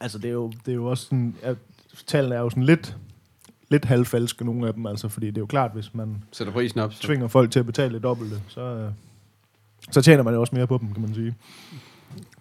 [0.00, 1.34] Altså, det er jo, det er jo også sådan...
[1.42, 1.56] At
[2.06, 2.96] tallene er jo sådan lidt,
[3.68, 6.80] lidt halvfalske, nogle af dem, altså, fordi det er jo klart, hvis man Sætter prisen
[6.80, 6.92] op.
[6.94, 7.02] Så.
[7.02, 8.90] tvinger folk til at betale det dobbelte, så, øh,
[9.90, 11.26] så tjener man jo også mere på dem, kan man sige.
[11.26, 11.34] Det,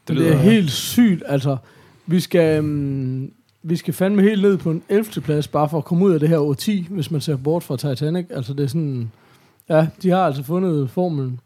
[0.08, 1.58] det lyder- er helt sygt, altså.
[2.06, 3.32] Vi skal, um,
[3.64, 5.22] vi skal fandme helt ned på en 11.
[5.22, 7.64] plads, bare for at komme ud af det her år 10, hvis man ser bort
[7.64, 8.26] fra Titanic.
[8.30, 9.12] Altså, det er sådan...
[9.70, 11.40] Ja, de har altså fundet formelen.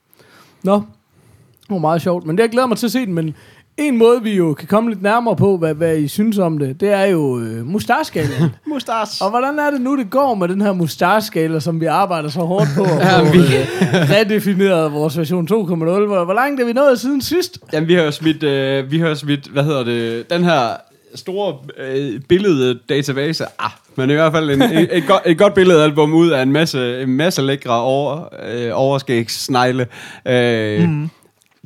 [0.63, 2.25] Nå, det var meget sjovt.
[2.25, 3.35] Men det, jeg glæder mig til at se den, men
[3.77, 6.81] en måde, vi jo kan komme lidt nærmere på, hvad, hvad I synes om det,
[6.81, 8.49] det er jo øh, mustaskalaen.
[8.73, 9.25] Mustache.
[9.25, 12.39] Og hvordan er det nu, det går med den her mustaskala, som vi arbejder så
[12.39, 12.83] hårdt på?
[12.83, 15.55] at Ja, få, vi- øh, redefineret vores version 2.0.
[15.75, 17.59] Hvor, hvor langt er vi nået siden sidst?
[17.73, 20.67] Jamen, vi har jo smidt, øh, vi har jo smidt, hvad hedder det, den her
[21.15, 23.45] store øh, billede-database.
[23.59, 26.51] Ah, men i hvert fald en, et, et, godt, et godt billedalbum ud af en
[26.51, 28.21] masse, en masse lækre over,
[28.53, 29.87] øh, overskægssnegle.
[30.27, 31.09] Øh, mm.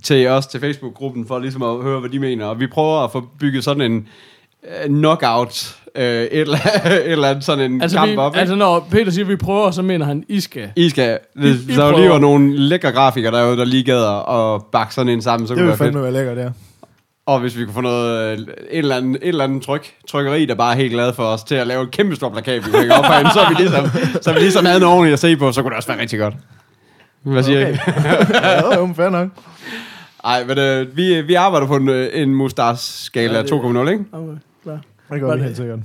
[0.08, 2.46] Til os, til Facebook-gruppen, for ligesom at høre, hvad de mener.
[2.46, 4.08] Og vi prøver at få bygget sådan en
[4.84, 8.32] øh, knockout, øh, et, eller, et eller andet sådan en Altså, kamp vi, op.
[8.34, 8.39] ikke?
[8.39, 10.70] altså når Peter siger, at vi prøver, så mener han, I skal.
[10.76, 12.10] I skal, I- hvis I der jo lige prøver.
[12.12, 15.60] var nogle lækre grafikere derude, der lige gad at- bakke sådan en sammen, så Det
[15.60, 15.96] kunne vil det være fedt.
[15.96, 16.52] fandme være lækkert, der.
[17.26, 20.46] Og hvis vi kunne få noget, øh, et eller andet, et eller andet tryk, trykkeri,
[20.46, 22.78] der bare er helt glad for os til at lave en kæmpe stor plakat, vi
[22.78, 23.86] hænger op herinde, så er vi ligesom,
[24.22, 26.02] så er vi ligesom havde noget ordentligt at se på, så kunne det også være
[26.02, 26.34] rigtig godt.
[27.24, 27.74] Hvad siger okay.
[27.76, 27.78] I?
[28.43, 29.28] ja, jo, men fair nok.
[30.28, 33.90] Ej, men øh, vi, vi arbejder på en, øh, en mustache-skala Ja, ja, det- 2.0,
[33.92, 34.06] ikke?
[34.12, 34.80] Okay, klar.
[35.12, 35.80] Det gør vi det- helt sikkert.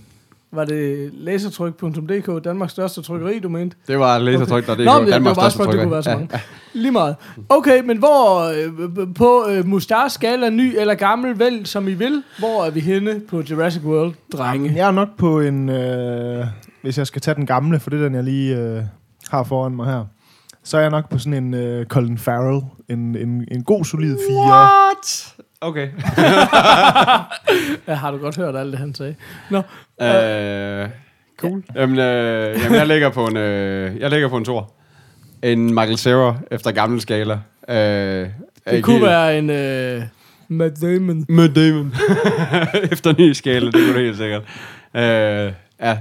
[0.54, 3.76] Var det lasertryk.dk, Danmarks største trykkeri, du mente?
[3.88, 5.82] Det var lasertryk, der det Nå, er men det var Danmarks bare største at det
[5.82, 6.28] kunne være så mange.
[6.72, 7.16] Lige meget.
[7.48, 12.22] Okay, men hvor øh, på øh, Mustars skala, ny eller gammel, vælg som I vil,
[12.38, 14.72] hvor er vi henne på Jurassic World, drenge?
[14.76, 15.68] Jeg er nok på en...
[15.68, 16.44] Øh,
[16.82, 18.82] hvis jeg skal tage den gamle, for det er den, jeg lige øh,
[19.30, 20.04] har foran mig her,
[20.64, 22.60] så er jeg nok på sådan en øh, Colin Farrell.
[22.88, 24.50] En, en, en god, solid fire.
[24.50, 25.34] What?
[25.60, 25.88] Okay.
[27.88, 29.14] Ja, har du godt hørt alt det, han sagde?
[29.50, 29.58] Nå,
[30.02, 30.88] Øh,
[31.38, 31.62] Cool.
[31.74, 34.72] Jamen, øh, jamen jeg ligger på en, øh, jeg ligger på en tor.
[35.42, 37.38] En Michael Cera efter gammel skala.
[37.68, 38.28] Øh,
[38.70, 39.50] Det kunne være en
[39.98, 40.02] uh,
[40.48, 41.24] Matt Damon.
[41.28, 41.94] Med Damon.
[42.92, 44.42] efter ny skala, det kunne det helt sikkert.
[44.96, 45.98] Øh, ja,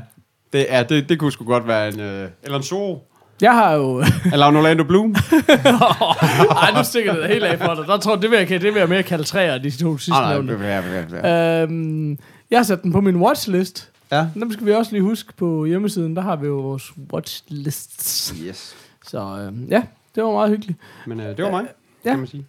[0.54, 2.00] det, ja det, det kunne sgu godt være en...
[2.00, 3.08] Øh, eller en Zorro.
[3.42, 4.04] Jeg har jo...
[4.34, 5.16] Eller en Orlando Bloom.
[6.62, 7.88] Ej, nu stikker det helt af for dig.
[7.88, 10.14] Der tror jeg, det vil jeg, det vil jeg mere kalde træer, de to sidste
[10.22, 10.58] Ah, nævnte.
[10.58, 10.82] nej, ja,
[11.24, 11.28] ja,
[11.58, 11.62] ja.
[11.64, 12.18] Øhm,
[12.52, 13.90] jeg har sat den på min watchlist.
[14.12, 14.26] Ja.
[14.34, 16.16] Dem skal vi også lige huske på hjemmesiden.
[16.16, 18.34] Der har vi jo vores watchlists.
[18.48, 18.76] Yes.
[19.08, 19.82] Så øhm, ja,
[20.16, 20.80] det var meget hyggeligt.
[21.08, 21.66] Men øh, det var mig,
[22.06, 22.10] Ja.
[22.10, 22.46] kan man sige.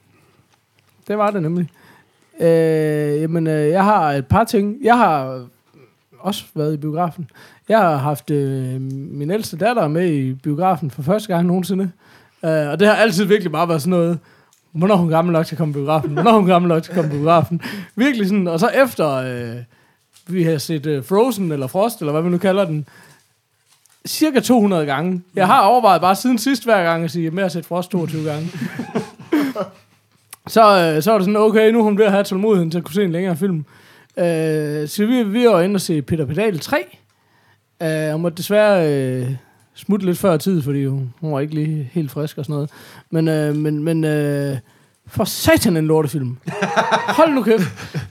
[1.09, 1.69] Det var det nemlig.
[2.41, 4.77] Øh, jamen, øh, jeg har et par ting.
[4.83, 5.47] Jeg har
[6.23, 7.31] også været i biografen.
[7.69, 11.91] Jeg har haft øh, min ældste datter med i biografen for første gang nogensinde.
[12.45, 14.19] Øh, og det har altid virkelig bare været sådan noget,
[14.73, 16.11] hvornår hun gammel nok til at komme i biografen?
[16.11, 17.61] Hvornår hun gammel nok til at komme i biografen?
[17.97, 19.57] Virkelig sådan, og så efter øh,
[20.27, 22.89] vi har set øh, Frozen, eller Frost, eller hvad vi nu kalder den,
[24.07, 25.23] cirka 200 gange.
[25.35, 28.25] Jeg har overvejet bare siden sidst hver gang at sige, at sætte set Frost 22
[28.25, 28.49] gange.
[30.47, 32.79] Så, øh, så var det sådan, okay, nu er hun ved at have tålmodigheden til
[32.79, 33.65] at kunne se en længere film.
[34.17, 36.99] Øh, så vi, vi var inde og se Peter Pedal 3.
[37.83, 39.31] Øh, hun måtte desværre øh,
[39.75, 42.71] smutte lidt før tid, fordi hun, hun var ikke lige helt frisk og sådan noget.
[43.11, 44.57] Men, øh, men, men øh,
[45.15, 46.37] for satan en lortefilm.
[47.09, 47.63] Hold nu kæft.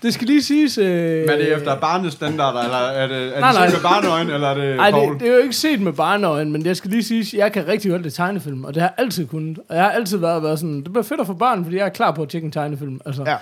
[0.03, 0.77] Det skal lige siges...
[0.77, 0.85] Øh,
[1.19, 3.69] Men er det efter barnestandarder, eller er det, er Nej, det nej.
[3.69, 6.51] set med barneøjne, eller er det Nej, det, det er jo ikke set med barneøjne,
[6.51, 8.89] men jeg skal lige sige, at jeg kan rigtig godt lide tegnefilm, og det har
[8.89, 9.59] jeg altid kunnet.
[9.69, 11.89] Og jeg har altid været, været sådan, det bliver fedt få børn, fordi jeg er
[11.89, 13.01] klar på at tjekke en tegnefilm.
[13.05, 13.37] Altså.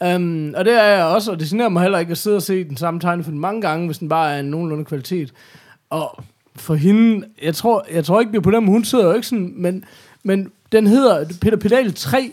[0.00, 0.16] Ja.
[0.16, 2.42] Um, og det er jeg også, og det generer mig heller ikke at sidde og
[2.42, 5.32] se den samme tegnefilm mange gange, hvis den bare er en nogenlunde kvalitet.
[5.90, 6.22] Og
[6.56, 9.26] for hende, jeg tror, jeg tror ikke, det er på dem, hun sidder jo ikke
[9.26, 9.84] sådan, men,
[10.22, 12.32] men den hedder Peter Pedal 3,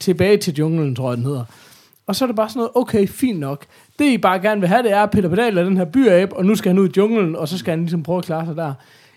[0.00, 1.44] tilbage til junglen, tror jeg, den hedder.
[2.06, 3.66] Og så er det bare sådan noget, okay, fint nok.
[3.98, 6.44] Det I bare gerne vil have, det er, Peter Pedal er den her byabe, og
[6.44, 8.56] nu skal han ud i junglen, og så skal han ligesom prøve at klare sig
[8.56, 8.74] der.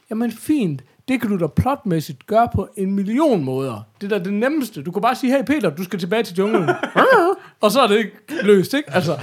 [0.10, 3.88] Jamen fint, det kan du da plotmæssigt gøre på en million måder.
[4.02, 4.84] Det er da det nemmeste.
[4.84, 6.70] Du kan bare sige, hey Peter, du skal tilbage til junglen.
[7.62, 8.12] og så er det ikke
[8.44, 8.94] løst, ikke?
[8.94, 9.20] Altså,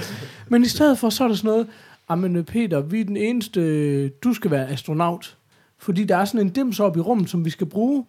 [0.48, 1.66] men i stedet for, så er det sådan noget,
[2.10, 5.36] jamen Peter, vi er den eneste, du skal være astronaut.
[5.78, 8.06] Fordi der er sådan en dims op i rummet, som vi skal bruge.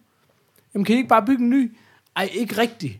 [0.74, 1.76] Jamen kan I ikke bare bygge en ny?
[2.16, 2.98] Ej, ikke rigtigt.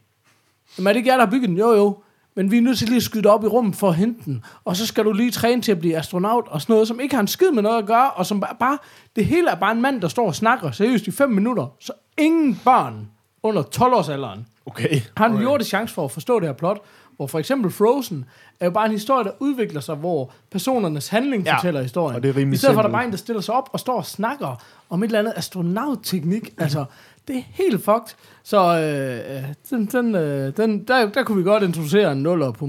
[0.79, 1.59] Jamen er det ikke jer, der har bygget den?
[1.59, 1.99] Jo, jo.
[2.35, 4.25] Men vi er nødt til lige at skyde dig op i rummet for at hente
[4.25, 4.45] den.
[4.65, 7.15] Og så skal du lige træne til at blive astronaut og sådan noget, som ikke
[7.15, 8.11] har en skid med noget at gøre.
[8.11, 8.79] Og som bare, bare
[9.17, 11.67] det hele er bare en mand, der står og snakker seriøst i 5 minutter.
[11.81, 13.09] Så ingen børn
[13.43, 15.01] under 12-årsalderen Okay.
[15.17, 16.81] har en jordisk chance for at forstå det her plot.
[17.17, 18.25] Hvor for eksempel Frozen
[18.61, 22.17] er jo bare en historie, der udvikler sig, hvor personernes handling ja, fortæller historien.
[22.17, 23.81] og det er I stedet for, at der bare en, der stiller sig op og
[23.81, 26.55] står og snakker om et eller andet astronautteknik.
[26.59, 26.85] altså,
[27.29, 28.15] det er helt fucked.
[28.45, 32.67] Så øh, den, den, øh, den, der, der kunne vi godt introducere en nuller på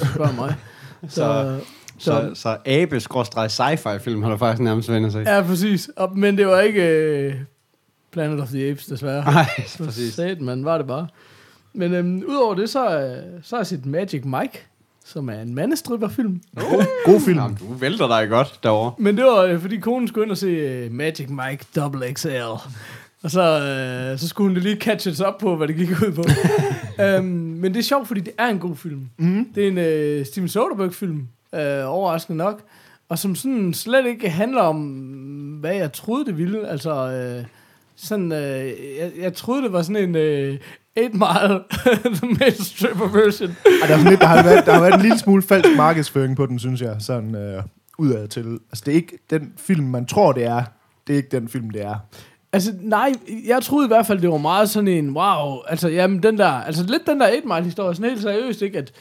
[0.00, 0.54] du spørger mig.
[1.08, 1.58] Så,
[1.98, 5.24] Så, så abe-sci-fi film har du faktisk nærmest vendt sig.
[5.26, 5.90] Ja, præcis.
[5.96, 7.34] Og, men det var ikke øh,
[8.12, 9.24] Planet of the Apes, desværre.
[9.24, 10.14] Nej, Så præcis.
[10.14, 11.06] Sat, man, var det bare.
[11.72, 14.66] Men øhm, udover det, så, øh, så jeg set Magic Mike,
[15.04, 16.40] som er en mandestripperfilm.
[17.04, 17.38] God film.
[17.38, 18.92] Jamen, du vælter dig godt derovre.
[18.98, 22.28] Men det var, øh, fordi konen skulle ind og se øh, Magic Mike Double XL.
[23.22, 26.24] Og så, øh, så skulle hun lige catches op på, hvad det gik ud på.
[27.02, 29.08] øhm, men det er sjovt, fordi det er en god film.
[29.16, 29.48] Mm.
[29.54, 32.62] Det er en øh, Steven Soderbergh-film, øh, overraskende nok.
[33.08, 34.76] Og som sådan slet ikke handler om,
[35.60, 36.68] hvad jeg troede, det ville.
[36.68, 37.44] Altså, øh,
[37.96, 38.66] sådan, øh,
[38.98, 40.58] jeg, jeg troede, det var sådan en øh,
[40.96, 41.60] 8 Mile
[42.38, 43.48] med stripper version.
[43.48, 45.76] Ej, der, er sådan lidt, der, har været, der har været en lille smule falsk
[45.76, 47.62] markedsføring på den, synes jeg, sådan øh,
[47.98, 48.58] udad til.
[48.70, 50.62] Altså, det er ikke den film, man tror, det er.
[51.06, 51.96] Det er ikke den film, det er.
[52.52, 53.12] Altså, nej,
[53.46, 56.48] jeg troede i hvert fald, det var meget sådan en, wow, altså, jamen, den der,
[56.48, 58.92] altså, lidt den der 8 Mile historie, sådan helt seriøst, ikke, at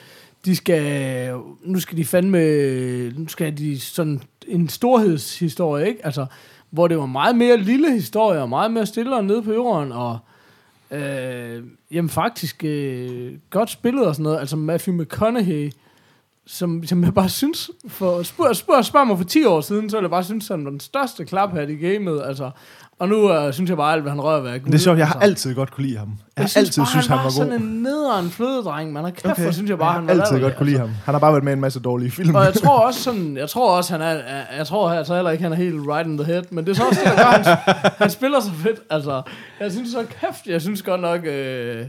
[0.45, 1.33] de skal,
[1.63, 6.25] nu skal de fandme, nu skal de sådan en storhedshistorie, ikke, altså,
[6.69, 9.91] hvor det var meget mere lille historie, og meget mere stille og nede på jorden,
[9.91, 10.17] og,
[10.91, 15.71] øh, jamen, faktisk, øh, godt spillet og sådan noget, altså, Matthew McConaughey,
[16.45, 19.97] som, som jeg bare synes, for, spørg, spørg, spørg mig for 10 år siden, så
[19.97, 22.51] ville jeg bare synes, han var den største klaphat i gamet, altså.
[22.99, 24.77] Og nu uh, synes jeg bare, alt, hvad han rører ved, er Men det er
[24.77, 25.27] sjovt, jeg har altså.
[25.27, 26.07] altid godt kunne lide ham.
[26.07, 27.31] Jeg, Jeg har synes altid bare, synes, han var god.
[27.31, 29.51] sådan en nederen flødedreng, man har kæft, okay.
[29.51, 30.89] synes jeg bare, jeg han har var altid latterlig, godt kunne lide ham.
[31.05, 32.35] Han har bare været med i en masse dårlige film.
[32.35, 34.21] Og jeg tror også sådan, jeg tror også, han er,
[34.57, 36.75] jeg, tror altså heller ikke, han er helt right in the head, men det er
[36.75, 39.21] så også det, der gør, han, han spiller så fedt, altså.
[39.59, 41.85] Jeg synes så kæft, jeg synes godt nok, øh,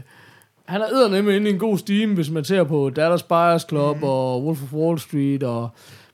[0.65, 3.97] han er eddernemlig inde i en god steam, hvis man ser på Dallas Buyers Club
[3.97, 4.03] mm.
[4.03, 5.69] og Wolf of Wall Street og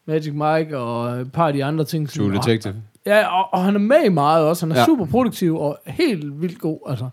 [0.08, 2.10] Magic Mike og et par af de andre ting.
[2.10, 2.34] True.
[2.34, 2.76] Detective.
[3.06, 4.66] Ja, og, og han er med i meget også.
[4.66, 4.86] Han er ja.
[4.86, 6.80] Super produktiv og helt vildt god.
[6.90, 7.10] Altså.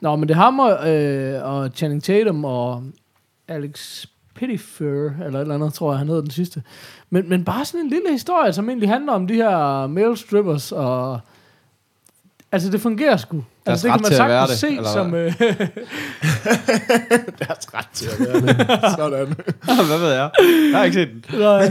[0.00, 2.82] Nå, men det er ham og, øh, og Channing Tatum og
[3.48, 6.62] Alex Pettifer, eller et eller andet, tror jeg, han hedder den sidste.
[7.10, 10.72] Men, men bare sådan en lille historie, som egentlig handler om de her male strippers,
[10.72, 11.20] og
[12.52, 13.44] altså det fungerer sgu.
[13.66, 15.14] Altså, det kan man til at være sagtens det, se eller som...
[15.14, 15.32] Øh,
[17.48, 18.66] Deres ret til at være det.
[18.98, 19.26] Sådan.
[19.90, 20.30] Hvad ved jeg?
[20.70, 21.24] Jeg har ikke set den.
[21.40, 21.68] nej.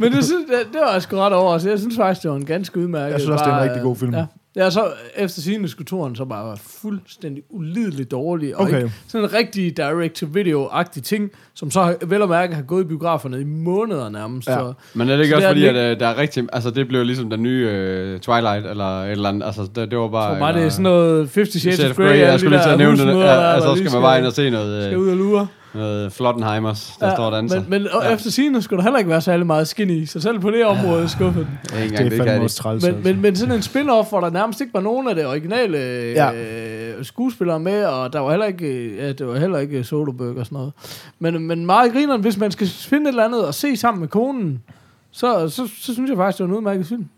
[0.00, 1.58] Men det, synes, det, det var jeg sgu ret over.
[1.58, 3.12] Så jeg synes faktisk, det var en ganske udmærket.
[3.12, 4.14] Jeg synes også, det er en rigtig god film.
[4.14, 4.24] Ja.
[4.56, 4.86] Ja, så
[5.16, 8.76] efter sine skulle turen så bare være fuldstændig ulideligt dårlig, og Okay.
[8.82, 13.40] ikke sådan en rigtig direct-to-video-agtig ting, som så vel og mærke har gået i biograferne
[13.40, 14.48] i måneder nærmest.
[14.48, 14.54] Ja.
[14.58, 16.44] Så, Men er det ikke Så også fordi, at øh, der er rigtig...
[16.52, 19.46] Altså, det blev ligesom den nye øh, Twilight, eller et eller andet.
[19.46, 20.34] Altså, det, det var bare...
[20.34, 22.70] så bare det er eller- sådan noget 50 Shades of Grey, jeg skulle lige til
[22.70, 23.06] at nævne det.
[23.20, 25.46] Ja, altså, så skal man bare ind og se noget, skal øh, ud og lure.
[25.74, 27.60] Noget Flottenheimers, der Ja, står og danser.
[27.60, 28.12] Men, men ja.
[28.12, 30.64] efter sine skulle der heller ikke være særlig meget skin i, så selv på det
[30.64, 31.58] område skuffede den.
[31.62, 32.44] Det ikke Det engang er det, kan fandme de.
[32.44, 32.82] også træls.
[32.84, 33.12] Men, altså.
[33.12, 36.30] men, men sådan en spin-off, hvor der nærmest ikke var nogen af de originale Ja.
[36.30, 36.96] ja.
[36.98, 40.46] øh, skuespillere med, og der var heller ikke, ja, det var heller ikke Soderbergh og
[40.46, 40.72] sådan noget.
[41.18, 44.08] Men, men meget grineren, hvis man skal finde et eller andet og se sammen med
[44.08, 44.62] konen,
[45.10, 47.08] så, så, så synes jeg faktisk, det var en udmærket film.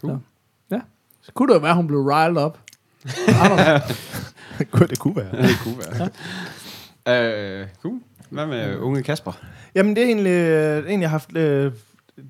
[0.00, 0.12] Cool.
[0.12, 0.18] Så,
[0.74, 0.80] ja.
[1.22, 2.58] Så kunne det jo være, hun blev riled up.
[4.58, 5.42] Det kunne være.
[5.42, 6.08] Det kunne være.
[7.08, 8.00] Øh, cool.
[8.30, 9.32] Hvad med unge Kasper?
[9.74, 11.36] Jamen, det er egentlig, øh, egentlig jeg har haft...
[11.36, 11.72] Øh,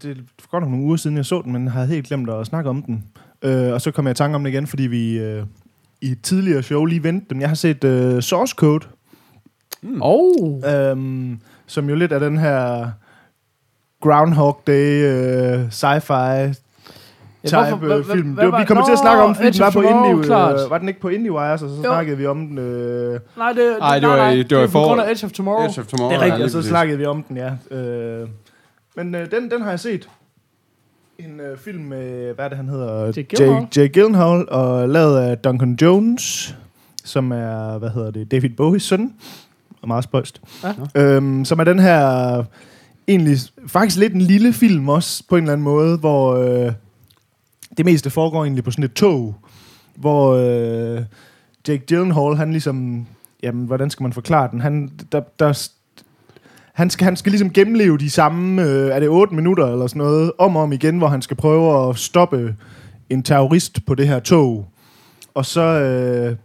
[0.02, 2.46] det er godt nok nogle uger siden, jeg så den, men havde helt glemt at
[2.46, 3.04] snakke om den.
[3.42, 5.46] Øh, og så kom jeg i tanke om det igen, fordi vi øh,
[6.00, 7.40] i et tidligere show lige vendte dem.
[7.40, 8.86] Jeg har set øh, Source Code,
[10.00, 10.62] oh.
[10.66, 10.96] øh,
[11.66, 12.90] som jo lidt er den her
[14.00, 16.54] Groundhog Day øh, sci-fi
[17.46, 18.36] type hvorfor- ja, film.
[18.36, 21.00] vi kommer til at snakke om, fordi den var på Indie, øh, var den ikke
[21.00, 21.82] på IndieWire, så, så Jo.
[21.82, 22.58] snakkede vi om den.
[22.58, 25.10] Øh, Nej, det, Ej, det var nej, nej, det var i på for- grund af
[25.10, 25.64] Edge of Tomorrow.
[25.64, 26.10] Edge of Tomorrow.
[26.10, 27.76] Det er rigtigt, lige og så snakkede vi om den, ja.
[27.76, 28.28] Øh,
[28.96, 30.08] men øh, den, den har jeg set.
[31.18, 33.04] En øh, film med, hvad er det, han hedder?
[33.06, 33.66] Jake Gyllenhaal.
[33.76, 36.56] Jake Gyllenhaal, og lavet af Duncan Jones,
[37.04, 39.12] som er, hvad hedder det, David Bowies søn.
[39.82, 40.40] Og meget spøjst.
[40.96, 41.02] Ja.
[41.02, 42.44] Øhm, som er den her,
[43.08, 46.72] egentlig, faktisk lidt en lille film også, på en eller anden måde, hvor øh,
[47.76, 49.34] det meste foregår egentlig på sådan et tog,
[49.96, 51.02] hvor øh,
[51.68, 53.06] Jake Gyllenhaal, han ligesom,
[53.42, 54.60] jamen, hvordan skal man forklare den?
[54.60, 55.68] Han, der, der,
[56.72, 60.00] han skal, han skal ligesom gennemleve de samme, øh, er det 8 minutter eller sådan
[60.00, 62.56] noget, om og om igen, hvor han skal prøve at stoppe
[63.10, 64.68] en terrorist på det her tog.
[65.34, 66.36] Og så øh,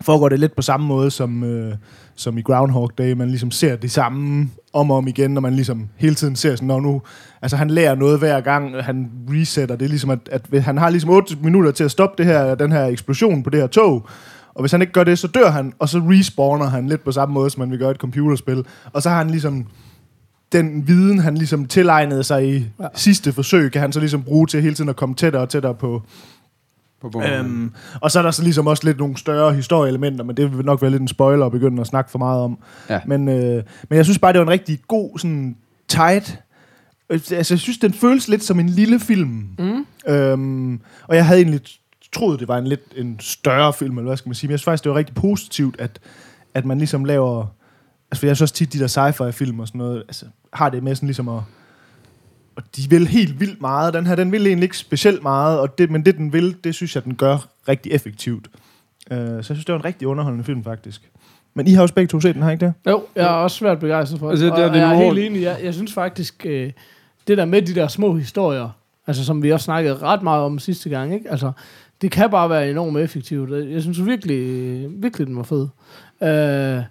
[0.00, 1.76] foregår det lidt på samme måde som, øh,
[2.16, 3.12] som i Groundhog Day.
[3.12, 6.56] Man ligesom ser det samme om og om igen, når man ligesom hele tiden ser
[6.56, 7.02] sådan, når nu,
[7.42, 9.76] altså han lærer noget hver gang, han resetter.
[9.76, 12.72] Det ligesom, at, at han har ligesom 8 minutter til at stoppe det her, den
[12.72, 14.06] her eksplosion på det her tog.
[14.54, 17.12] Og hvis han ikke gør det, så dør han, og så respawner han lidt på
[17.12, 18.64] samme måde, som man vil gøre et computerspil.
[18.92, 19.66] Og så har han ligesom
[20.52, 22.66] den viden, han ligesom tilegnede sig i.
[22.80, 22.86] Ja.
[22.94, 25.74] sidste forsøg, kan han så ligesom bruge til hele tiden at komme tættere og tættere
[25.74, 26.02] på.
[27.08, 27.22] På.
[27.22, 30.66] Øhm, og så er der så ligesom også lidt nogle større historieelementer, men det vil
[30.66, 32.58] nok være lidt en spoiler at begynde at snakke for meget om.
[32.90, 33.00] Ja.
[33.06, 35.56] Men, øh, men jeg synes bare, det var en rigtig god, sådan
[35.88, 36.40] tight...
[37.08, 39.46] Altså, jeg synes, den føles lidt som en lille film.
[39.58, 39.86] Mm.
[40.12, 41.60] Øhm, og jeg havde egentlig
[42.12, 44.48] troet, det var en lidt en større film, eller hvad skal man sige.
[44.48, 45.98] Men jeg synes faktisk, det var rigtig positivt, at,
[46.54, 47.46] at man ligesom laver...
[48.10, 50.82] Altså, for jeg synes også tit, de der sci-fi-film og sådan noget, altså, har det
[50.82, 51.40] med sådan ligesom at...
[52.56, 53.94] Og de vil helt vildt meget.
[53.94, 56.74] Den her, den vil egentlig ikke specielt meget, og det, men det, den vil, det
[56.74, 58.48] synes jeg, den gør rigtig effektivt.
[59.10, 61.10] Uh, så jeg synes, det var en rigtig underholdende film, faktisk.
[61.54, 62.74] Men I har også begge to set den, har I ikke det?
[62.86, 64.32] Jo, jeg er også svært begejstret for det.
[64.32, 65.42] Altså, det er og det jeg er helt enig.
[65.42, 66.72] Jeg, jeg synes faktisk, øh,
[67.28, 68.68] det der med de der små historier,
[69.06, 71.30] altså som vi også snakkede ret meget om sidste gang, ikke?
[71.30, 71.52] Altså,
[72.02, 73.70] det kan bare være enormt effektivt.
[73.70, 75.68] Jeg synes virkelig, virkelig, den var fed.
[76.22, 76.82] Øh,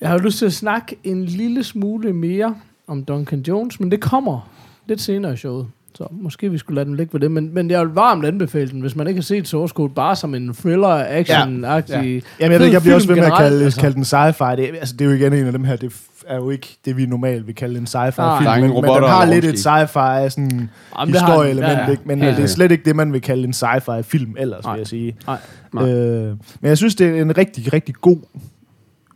[0.00, 2.56] jeg har lyst til at snakke en lille smule mere
[2.88, 4.48] om Duncan Jones, men det kommer
[4.88, 5.66] lidt senere i showet.
[5.94, 7.30] Så måske vi skulle lade den ligge ved det.
[7.30, 10.16] Men, men jeg vil varmt anbefale den, hvis man ikke har set Source Code, bare
[10.16, 11.92] som en thriller-action-agtig...
[11.92, 12.02] Ja.
[12.02, 12.20] Ja.
[12.40, 13.80] Jamen, jeg ved jeg bliver også ved med at kalde, altså.
[13.80, 14.56] kalde den sci-fi.
[14.56, 15.94] Det, er- altså, det er jo igen en af dem her, det
[16.26, 18.08] er jo ikke det, vi normalt vil kalde en Nej.
[18.10, 18.50] sci-fi Der film.
[18.64, 21.90] ingen Men, men den har lidt et sci-fi sådan Jamen, historieelement, Ja, ja.
[21.90, 22.02] ikke?
[22.06, 24.72] men Helt det er slet ikke det, man vil kalde en sci-fi film ellers, Nej.
[24.74, 25.16] vil jeg sige.
[25.26, 25.38] Nej.
[25.74, 25.90] Nej.
[25.92, 26.28] Øh,
[26.60, 28.18] men jeg synes, det er en rigtig, rigtig god,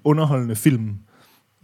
[0.04, 0.90] underholdende film,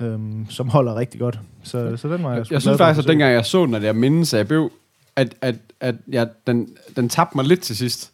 [0.02, 1.38] øhm, som holder rigtig godt.
[1.62, 3.82] Så, så den var jeg, Jeg, jeg synes faktisk, at dengang jeg så den, at
[3.82, 4.72] jeg mindes, at jeg blev,
[5.16, 8.12] at, at, at jeg, den, den tabte mig lidt til sidst.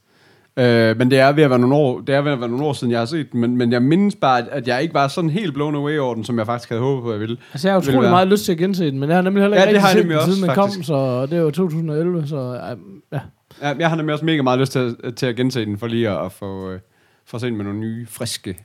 [0.57, 2.65] Øh, men det er ved at være nogle år, det er ved at være nogle
[2.65, 4.95] år siden, jeg har set den, men, men jeg mindes bare, at, at jeg ikke
[4.95, 7.21] var sådan helt blown away over den, som jeg faktisk havde håbet på, at jeg
[7.21, 7.37] ville.
[7.53, 9.57] Altså, jeg har utrolig meget lyst til at gense den, men jeg har nemlig heller
[9.57, 10.95] Ja, ikke det har jeg rigtig set nemlig den, også, siden den
[11.27, 12.69] kom, så det var 2011, så ja,
[13.17, 13.21] ja.
[13.63, 15.87] Ja, jeg har nemlig også mega meget lyst til, at- til at gense den, for
[15.87, 16.81] lige at, at få, øh,
[17.27, 18.57] få set den med nogle nye, friske,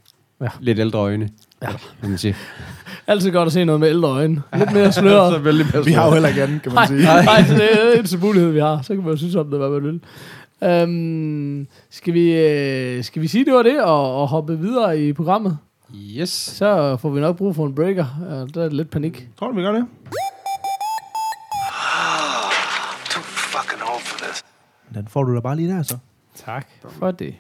[0.41, 0.45] Ja.
[0.45, 0.49] ja.
[0.60, 1.30] lidt ældre øjne.
[1.62, 1.67] Ja.
[2.02, 2.36] Kan man sige.
[3.08, 4.41] Altid godt at se noget med ældre øjne.
[4.58, 5.86] Lidt mere så sløret.
[5.86, 7.04] Vi har jo heller ikke andet, kan man sige.
[7.04, 8.82] Nej, nej, det er en eneste mulighed, vi har.
[8.82, 10.02] Så kan man jo synes om det, hvad man vil.
[10.62, 15.13] Um, skal, vi, øh, skal vi sige, det var det, og, og hoppe videre i
[15.13, 15.58] programmet?
[15.96, 16.30] Yes.
[16.30, 18.06] Så får vi nok brug for en breaker.
[18.22, 19.28] Uh, der er lidt panik.
[19.39, 19.86] Tror du, vi gør det?
[23.10, 24.43] Too fucking old for this.
[24.93, 25.98] Den får du da bare lige der, så.
[26.36, 26.67] Tak
[27.00, 27.36] for det.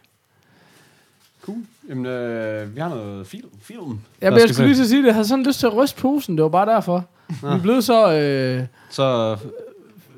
[1.47, 1.57] Cool.
[1.89, 3.47] Jamen, øh, vi har noget film.
[3.61, 5.05] film Ja, men jeg skulle lige så sige det.
[5.05, 6.35] Jeg havde sådan lyst til at ryste posen.
[6.37, 7.05] Det var bare derfor.
[7.29, 8.13] Vi er blevet så...
[8.13, 9.37] Øh, Så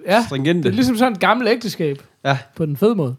[0.06, 0.63] ja, stringente.
[0.63, 2.02] det er ligesom sådan et gammelt ægteskab.
[2.26, 2.38] Ja.
[2.56, 3.15] På den fede måde.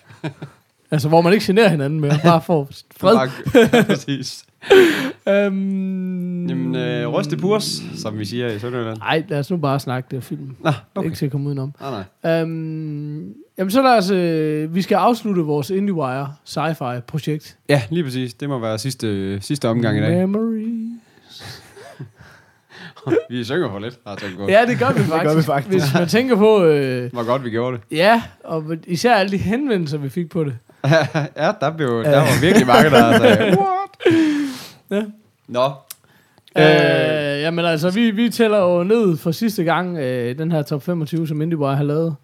[0.90, 2.18] altså, hvor man ikke generer hinanden mere.
[2.24, 3.16] Bare for fred.
[3.72, 4.44] Ja, præcis.
[5.28, 8.98] Øhm, Jamen, øh, ryste purs, som vi siger i Sønderjylland.
[8.98, 10.56] Nej, lad os nu bare snakke det film.
[10.60, 11.06] Nå, Okay.
[11.06, 11.74] Ikke til at komme udenom.
[11.80, 12.40] Nej, nej.
[12.40, 14.10] Øhm, jamen, så lad os...
[14.10, 17.56] Øh, vi skal afslutte vores IndieWire sci-fi projekt.
[17.68, 18.34] Ja, lige præcis.
[18.34, 20.28] Det må være sidste, sidste omgang i dag.
[20.28, 20.78] Memory.
[23.30, 24.48] Vi synger for lidt, har jeg.
[24.48, 25.22] Ja, det gør vi faktisk.
[25.24, 25.70] gør vi faktisk.
[25.84, 26.64] Hvis man tænker på...
[26.64, 27.96] Øh, Hvor godt vi gjorde det.
[27.96, 30.54] ja, og især alle de henvendelser, vi fik på det.
[31.36, 34.14] ja, der, blev, der var virkelig mange, der sagde, what?
[34.90, 35.02] Ja.
[35.48, 35.64] Nå.
[36.58, 40.82] Øh, jamen altså, vi, vi tæller jo ned for sidste gang øh, den her top
[40.82, 42.16] 25, som IndieWire har lavet.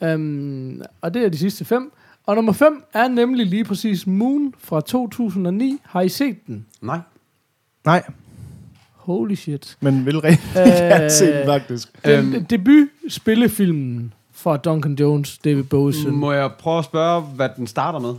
[0.00, 1.92] Um, og det er de sidste fem.
[2.26, 5.80] Og nummer 5 er nemlig lige præcis Moon fra 2009.
[5.84, 6.66] Har I set den?
[6.80, 6.98] Nej.
[7.84, 8.02] Nej,
[8.94, 9.76] Holy shit.
[9.80, 12.04] men vil rigtig Øh, gerne se den, faktisk.
[12.04, 16.12] Den øhm, debut spillefilmen fra Duncan Jones, David Bowie søn.
[16.12, 18.14] Må jeg prøve at spørge, hvad den starter med?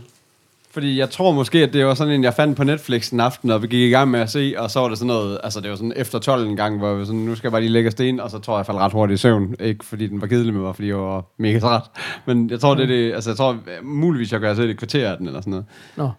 [0.70, 3.50] Fordi jeg tror måske, at det var sådan en, jeg fandt på Netflix en aften,
[3.50, 5.60] og vi gik i gang med at se, og så var det sådan noget, altså
[5.60, 7.72] det var sådan efter 12 en gang, hvor vi sådan, nu skal jeg bare lige
[7.72, 9.54] lægge sten, og så tror jeg, jeg faldt ret hurtigt i søvn.
[9.60, 11.82] Ikke fordi den var kedelig med mig, fordi jeg var mega træt.
[12.26, 14.78] Men jeg tror, det er det, altså jeg tror, muligvis jeg kan have set et
[14.78, 15.66] kvarter af den, eller sådan noget.
[15.96, 16.10] Nå.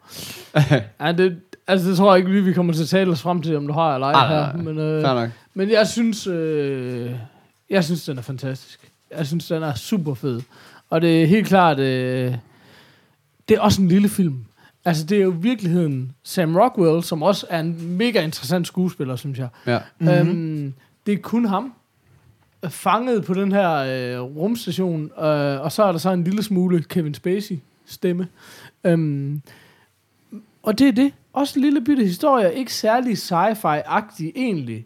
[1.06, 3.42] ja, det, altså, det tror jeg ikke lige, vi kommer til at tale os frem
[3.42, 4.54] til, om du har eller ej nej, her.
[4.54, 4.64] nej.
[4.64, 5.30] Men, øh, nok.
[5.54, 7.12] Men jeg synes, øh,
[7.70, 8.80] jeg synes, den er fantastisk.
[9.18, 10.42] Jeg synes, den er super fed.
[10.90, 12.34] Og det er helt klart, øh,
[13.50, 14.46] det er også en lille film.
[14.86, 19.16] Altså, det er jo i virkeligheden Sam Rockwell, som også er en mega interessant skuespiller,
[19.16, 19.48] synes jeg.
[19.68, 19.80] Ja.
[20.00, 20.30] Mm-hmm.
[20.30, 20.74] Øhm,
[21.06, 21.74] det er kun ham,
[22.64, 26.44] øh, fanget på den her øh, rumstation, øh, og så er der så en lille
[26.44, 28.28] smule Kevin Spacey stemme.
[28.84, 29.42] Øhm,
[30.64, 31.14] og det er det.
[31.34, 32.56] Også en lille bitte historie.
[32.56, 34.86] Ikke særlig sci-fi-agtig egentlig.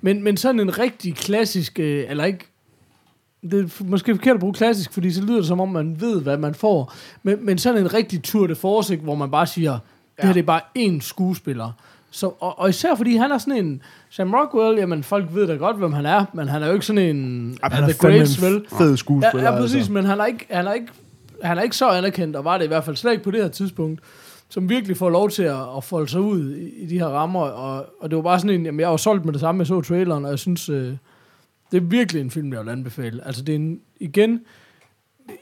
[0.00, 2.49] Men, men sådan en rigtig klassisk, øh, eller ikke,
[3.42, 6.20] det er måske forkert at bruge klassisk, fordi så lyder det som om, man ved,
[6.22, 6.94] hvad man får.
[7.22, 9.78] Men, men sådan en rigtig tour de force, hvor man bare siger,
[10.16, 11.72] det her det er bare én skuespiller.
[12.10, 15.54] Så, og, og især fordi han er sådan en, Sam Rockwell, jamen folk ved da
[15.54, 18.66] godt, hvem han er, men han er jo ikke sådan en, Han er en vel?
[18.78, 19.44] fed skuespiller.
[19.44, 19.92] Ja, ja præcis, Altså.
[19.92, 20.88] men han er, ikke, han, er ikke,
[21.42, 23.42] han er ikke så anerkendt, og var det i hvert fald slet ikke på det
[23.42, 24.00] her tidspunkt,
[24.48, 27.40] som virkelig får lov til at, at folde sig ud i, i de her rammer,
[27.40, 29.66] og, og det var bare sådan en, jamen jeg var solgt med det samme, jeg
[29.66, 30.92] så traileren, og jeg synes, øh,
[31.72, 33.26] det er virkelig en film, jeg vil anbefale.
[33.26, 34.40] Altså det er en, igen,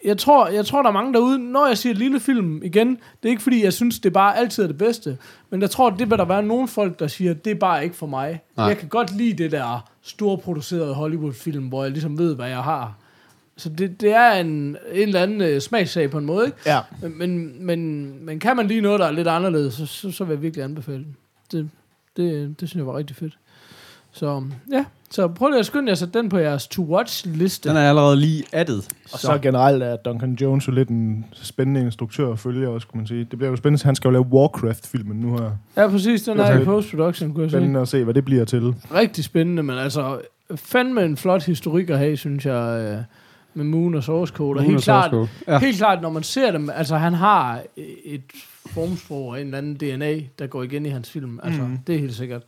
[0.04, 3.28] jeg tror, jeg tror, der er mange derude, når jeg siger lille film igen, det
[3.28, 5.18] er ikke fordi, jeg synes, det bare altid er det bedste,
[5.50, 7.96] men jeg tror, det vil der være nogle folk, der siger, det er bare ikke
[7.96, 8.40] for mig.
[8.56, 8.66] Nej.
[8.66, 12.94] Jeg kan godt lide det der storproducerede Hollywood-film, hvor jeg ligesom ved, hvad jeg har.
[13.56, 16.58] Så det, det er en, en eller anden øh, smagssag på en måde, ikke?
[16.66, 16.80] Ja.
[17.08, 20.34] Men, men, men, kan man lige noget, der er lidt anderledes, så, så, så vil
[20.34, 21.16] jeg virkelig anbefale den.
[21.52, 21.70] Det,
[22.16, 23.38] det, det synes jeg var rigtig fedt.
[24.12, 27.68] Så ja, så prøv lige at skynde jer at sætte den på jeres to-watch-liste.
[27.68, 28.88] Den er allerede lige addet.
[29.12, 32.98] Og så generelt er Duncan Jones jo lidt en spændende instruktør at følge også, kunne
[32.98, 33.20] man sige.
[33.30, 35.50] Det bliver jo spændende, han skal jo lave Warcraft-filmen nu her.
[35.76, 37.60] Ja, præcis, den er i post-production, kunne jeg sige.
[37.60, 38.74] Spændende at se, hvad det bliver til.
[38.94, 40.20] Rigtig spændende, men altså,
[40.54, 43.02] fandme en flot historik at have, synes jeg, øh,
[43.54, 44.58] med Moon og Source Code.
[44.58, 45.14] Og helt klart,
[45.48, 45.58] Ja.
[45.58, 47.60] helt klart, når man ser dem, altså han har
[48.04, 48.22] et
[48.66, 51.40] formsprog og en eller anden DNA, der går igen i hans film.
[51.42, 51.78] Altså, mm.
[51.86, 52.42] det er helt sikkert.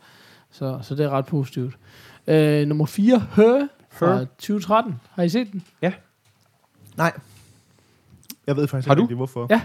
[0.51, 1.73] Så, så det er ret positivt.
[2.27, 4.25] Øh, nummer 4, Her, fra Her.
[4.25, 4.95] 2013.
[5.11, 5.63] Har I set den?
[6.97, 7.11] Nej.
[8.47, 9.03] Jeg ved faktisk Har ikke du?
[9.03, 9.47] rigtig, hvorfor.
[9.49, 9.61] Ja.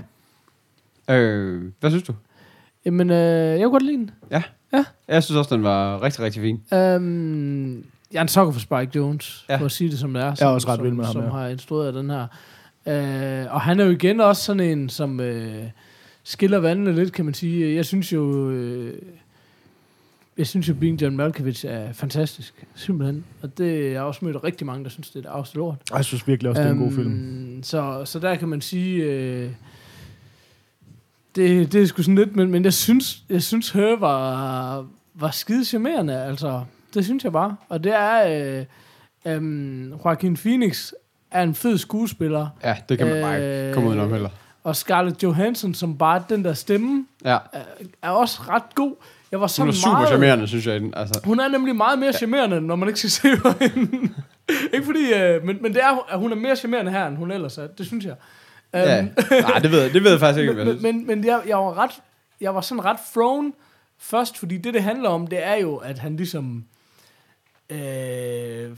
[1.14, 2.14] Øh, hvad synes du?
[2.84, 4.10] Jamen, øh, jeg kunne godt lide den.
[5.08, 6.62] Jeg synes også, den var rigtig, rigtig fin.
[6.78, 7.76] Øhm,
[8.12, 9.54] jeg er en sokker for Spike Jones, ja.
[9.54, 9.60] Ja.
[9.60, 10.24] for at sige det som det er.
[10.26, 11.30] Jeg er som, også ret som, vild med ham, Som ja.
[11.30, 12.26] har instrueret den her.
[12.86, 15.64] Øh, og han er jo igen også sådan en, som øh,
[16.24, 17.74] skiller vandene lidt, kan man sige.
[17.74, 18.50] Jeg synes jo...
[18.50, 19.02] Øh,
[20.38, 22.64] jeg synes jo, Being John Malkovich er fantastisk.
[22.74, 23.24] Simpelthen.
[23.42, 25.76] Og det jeg har også mødt rigtig mange, der synes, det er et lort.
[25.94, 27.12] Jeg synes virkelig også, det er en god film.
[27.12, 29.02] Øhm, Så, så der kan man sige...
[29.04, 29.50] Øh,
[31.36, 35.30] det, det er sgu sådan lidt, men, men jeg synes, jeg synes Her var, var
[35.30, 36.64] skide charmerende, altså.
[36.94, 37.56] Det synes jeg bare.
[37.68, 38.58] Og det er...
[38.58, 38.64] Øh,
[39.26, 40.92] øh, Joaquin Phoenix
[41.30, 42.48] er en fed skuespiller.
[42.64, 44.28] Ja, det kan man bare Øh, ikke komme udenom heller.
[44.64, 47.62] Og Scarlett Johansson, som bare den der stemme, Ja, er,
[48.02, 48.94] er også ret god.
[49.32, 50.82] Jeg var så hun er super meget, charmerende, synes jeg.
[50.96, 53.28] Altså, Hun er nemlig meget mere charmerende, når man ikke skal se
[53.60, 54.08] hende.
[54.74, 57.30] ikke fordi, øh, men, men det er, at hun er mere charmerende her, end hun
[57.30, 57.66] ellers er.
[57.66, 58.14] Det synes jeg.
[58.74, 58.98] ja.
[58.98, 61.56] Øhm, Nej, det ved, jeg- det ved jeg faktisk ikke, men, men, men jeg, jeg
[61.56, 61.90] var ret,
[62.40, 63.52] jeg var sådan ret thrown,
[63.98, 66.64] Først, fordi det, det handler om, det er jo, at han ligesom
[67.70, 68.70] øh,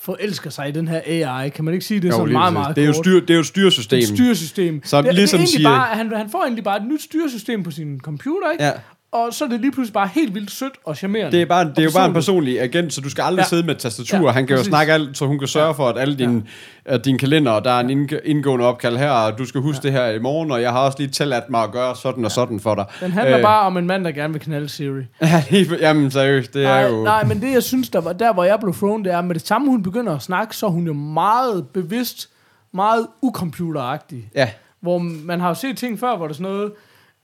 [0.00, 1.48] forelsker sig i den her AI.
[1.48, 3.04] Kan man ikke sige det Jo, sådan meget, meget det er jo kort?
[3.04, 3.98] styr, det er jo et styresystem.
[3.98, 4.80] et styresystem.
[4.84, 7.02] Som det, ligesom det er egentlig siger- bare, han, han får egentlig bare et nyt
[7.02, 8.64] styresystem på sin computer, ikke?
[8.64, 8.72] Ja.
[9.12, 11.32] Og så er det lige pludselig bare helt vildt sødt og charmerende.
[11.32, 13.42] Det er, bare, det er jo bare en personlig agent, så du skal aldrig Ja.
[13.44, 13.48] ja.
[13.48, 14.18] sidde med et tastatur.
[14.18, 14.68] Ja, Ja, han kan jo præcis.
[14.68, 16.42] snakke alt, så hun kan sørge for, at alle dine,
[16.84, 19.88] at din kalender, der er en indg- indgående opkald her, og du skal huske ja.
[19.88, 22.30] det her i morgen, og jeg har også lige tilladt mig at gøre sådan og
[22.30, 22.84] sådan for dig.
[23.00, 25.02] Den handler Øh, bare om en mand, der gerne vil knalde Siri.
[25.22, 25.44] Ja,
[25.80, 27.04] Jamen seriøst, det er Nej, jo...
[27.04, 29.34] nej, men det jeg synes, der var der, hvor jeg blev thrown, det er, med
[29.34, 32.28] det samme hun begynder at snakke, så er hun jo meget bevidst,
[32.74, 34.30] meget ucomputeragtig.
[34.34, 34.48] Ja,
[34.80, 36.72] Hvor man har jo set ting før, hvor der er sådan noget,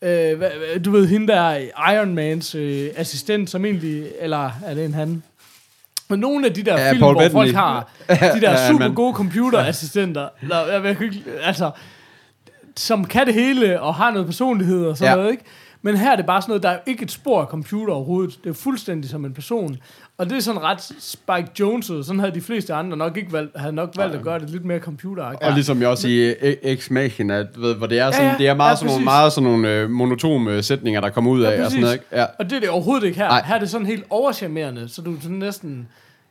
[0.05, 1.57] øh, du ved, hende der
[1.95, 5.23] Iron Mans øh, assistent, som egentlig, eller er det en han?
[6.09, 7.41] Men nogle af de der Ja, film, Paul hvor Bettany.
[7.43, 7.91] folk har
[8.35, 11.71] de der Ja, super gode computerassistenter, der, jeg, jeg, ikke- altså,
[12.77, 15.17] som kan det hele og har noget personlighed og sådan Ja.
[15.17, 15.45] noget, ikke?
[15.83, 18.39] Men her er det bare sådan noget, der er ikke et spor af computer overhovedet.
[18.45, 19.77] Det er fuldstændig som en person.
[20.19, 23.59] Og det er sådan ret Spike Jones, sådan havde de fleste andre nok ikke valgt,
[23.59, 25.43] havde nok valgt at gøre det lidt mere computeragtigt.
[25.43, 28.39] og ligesom jeg også i øh, Ex Machina, ved, hvor det er sådan, Ja, ja.
[28.39, 31.43] det er meget Ja, sådan nogle, meget sådan nogle øh, monotome sætninger, der kommer ud
[31.43, 32.07] af, Ja, og sådan noget, ikke?
[32.13, 32.25] Ja.
[32.39, 33.29] Og det er det overhovedet ikke her.
[33.29, 33.43] Nej.
[33.47, 35.89] Her er det sådan helt overcharmerende, så du er sådan næsten...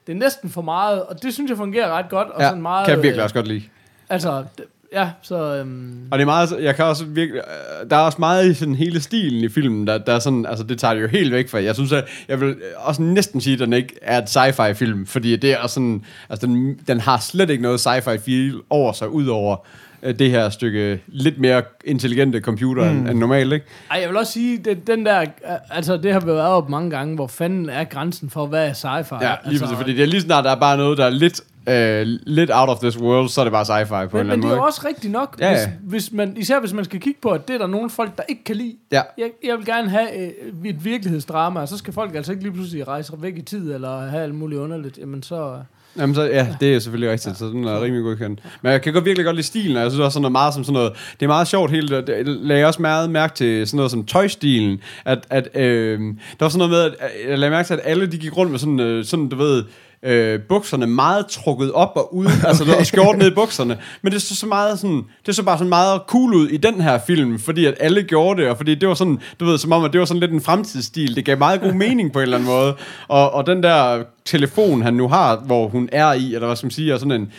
[0.08, 2.28] Det er næsten for meget, og det synes jeg fungerer ret godt.
[2.30, 3.64] Og Ja, sådan meget, kan jeg virkelig øh, også godt lide.
[4.10, 4.64] Altså, d-
[4.94, 5.56] ja, så...
[5.56, 7.42] Øhm, Og det er meget, jeg kan også virkelig,
[7.84, 10.46] øh, der er også meget i sådan hele stilen i filmen, der, der er sådan,
[10.46, 11.64] altså det tager det jo helt væk fra.
[11.64, 15.06] Jeg synes, at jeg vil også næsten sige, at den ikke er et sci-fi film,
[15.06, 19.10] fordi det er sådan, altså den, den har slet ikke noget sci-fi feel over sig,
[19.10, 19.56] udover
[20.04, 23.08] øh, det her stykke lidt mere intelligente computer mm.
[23.08, 23.66] end, normalt, ikke?
[23.92, 25.22] ej, jeg vil også sige, det, den der...
[25.22, 25.28] øh,
[25.70, 28.74] Altså, det har vi været op mange gange, hvor fanden er grænsen for, hvad er
[28.74, 28.88] sci-fi?
[28.88, 31.10] Ja, lige altså, altså, fordi det er lige snart, der er bare noget, der er
[31.10, 34.20] lidt, øh, lidt out of this world, så er det bare sci-fi på en Men,
[34.20, 34.66] eller men anden det er måde.
[34.68, 35.72] også rigtigt nok, Ja, hvis, ja.
[35.82, 38.24] hvis man, især hvis man skal kigge på, at det er der nogle folk, der
[38.30, 38.76] ikke kan lide.
[38.92, 39.02] Ja.
[39.18, 40.32] Jeg, jeg vil gerne have øh,
[40.70, 44.10] et virkelighedsdrama, og så skal folk altså ikke lige pludselig rejse væk i tid, eller
[44.10, 44.98] have alt muligt underligt.
[44.98, 45.56] Jamen så...
[45.98, 48.40] Jamen så, ja, det er selvfølgelig rigtigt, så den er rimelig godkendt.
[48.62, 50.54] Men jeg kan godt virkelig godt lide stilen, og jeg synes også sådan noget meget
[50.54, 53.78] som sådan noget, det er meget sjovt hele, det, lagde også meget mærke til sådan
[53.78, 57.52] noget som tøjstilen, at, at øh, der var sådan noget med, at at jeg lagde
[57.52, 59.64] mærke til, at alle de gik rundt med sådan, øh, sådan du ved,
[60.06, 64.22] øh, bukserne meget trukket op og ud, altså der skjort ned i bukserne, men det
[64.22, 67.40] så så meget sådan, det så bare sådan meget cool ud i den her film,
[67.40, 69.94] fordi at alle gjorde det, og fordi det var sådan, du ved, som om, at
[69.94, 72.50] det var sådan lidt en fremtidsstil, det gav meget god mening på en eller anden
[72.50, 72.76] måde,
[73.08, 76.66] og, og den der telefon, han nu har, hvor hun er i, eller hvad skal
[76.66, 77.32] man sige, er sådan en,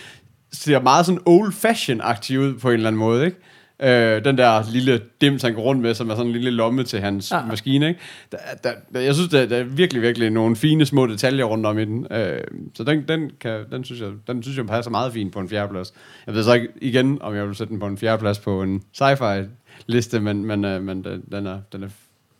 [0.52, 3.36] ser meget sådan old-fashion-agtig ud på en eller anden måde, ikke?
[3.80, 6.84] Øh, den der lille dims, han går rundt med, som er sådan en lille lomme
[6.84, 7.38] til hans Ja.
[7.38, 7.46] ja.
[7.46, 8.00] maskine, ikke?
[8.32, 11.66] Der, der, der, jeg synes, der, der er virkelig, virkelig nogle fine små detaljer rundt
[11.66, 12.06] om i den.
[12.10, 12.40] Øh,
[12.74, 15.48] så den, den, kan, den, synes jeg, den synes jeg passer meget fint på en
[15.48, 15.94] fjerdeplads.
[16.26, 18.82] Jeg ved så ikke igen, om jeg vil sætte den på en fjerdeplads på en
[19.02, 19.44] sci-fi
[19.86, 21.88] liste, men, men, øh, men den, den, er, den, er,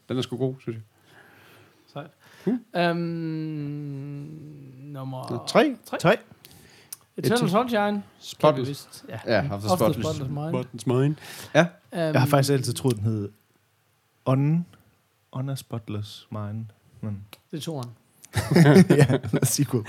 [0.08, 0.82] den er sgu god, synes jeg.
[1.92, 2.10] Sejt.
[2.76, 4.28] Øhm,
[4.82, 5.44] nummer...
[5.48, 5.76] Tre.
[5.86, 5.98] Tre.
[5.98, 6.16] Tre.
[7.16, 8.02] Eternal Sunshine.
[8.18, 9.04] Spotless.
[9.08, 9.18] Ja.
[9.26, 10.06] Ja, After Spotless.
[10.08, 10.48] Spotless Mind.
[10.50, 11.16] Spotless Mind.
[11.54, 11.60] Ja.
[11.62, 13.28] Um, Jeg har faktisk altid troet, den hed
[14.24, 14.66] On,
[15.32, 16.64] On a Spotless Mind.
[17.00, 17.90] Men, Det er toren.
[18.90, 19.84] ja, sequel.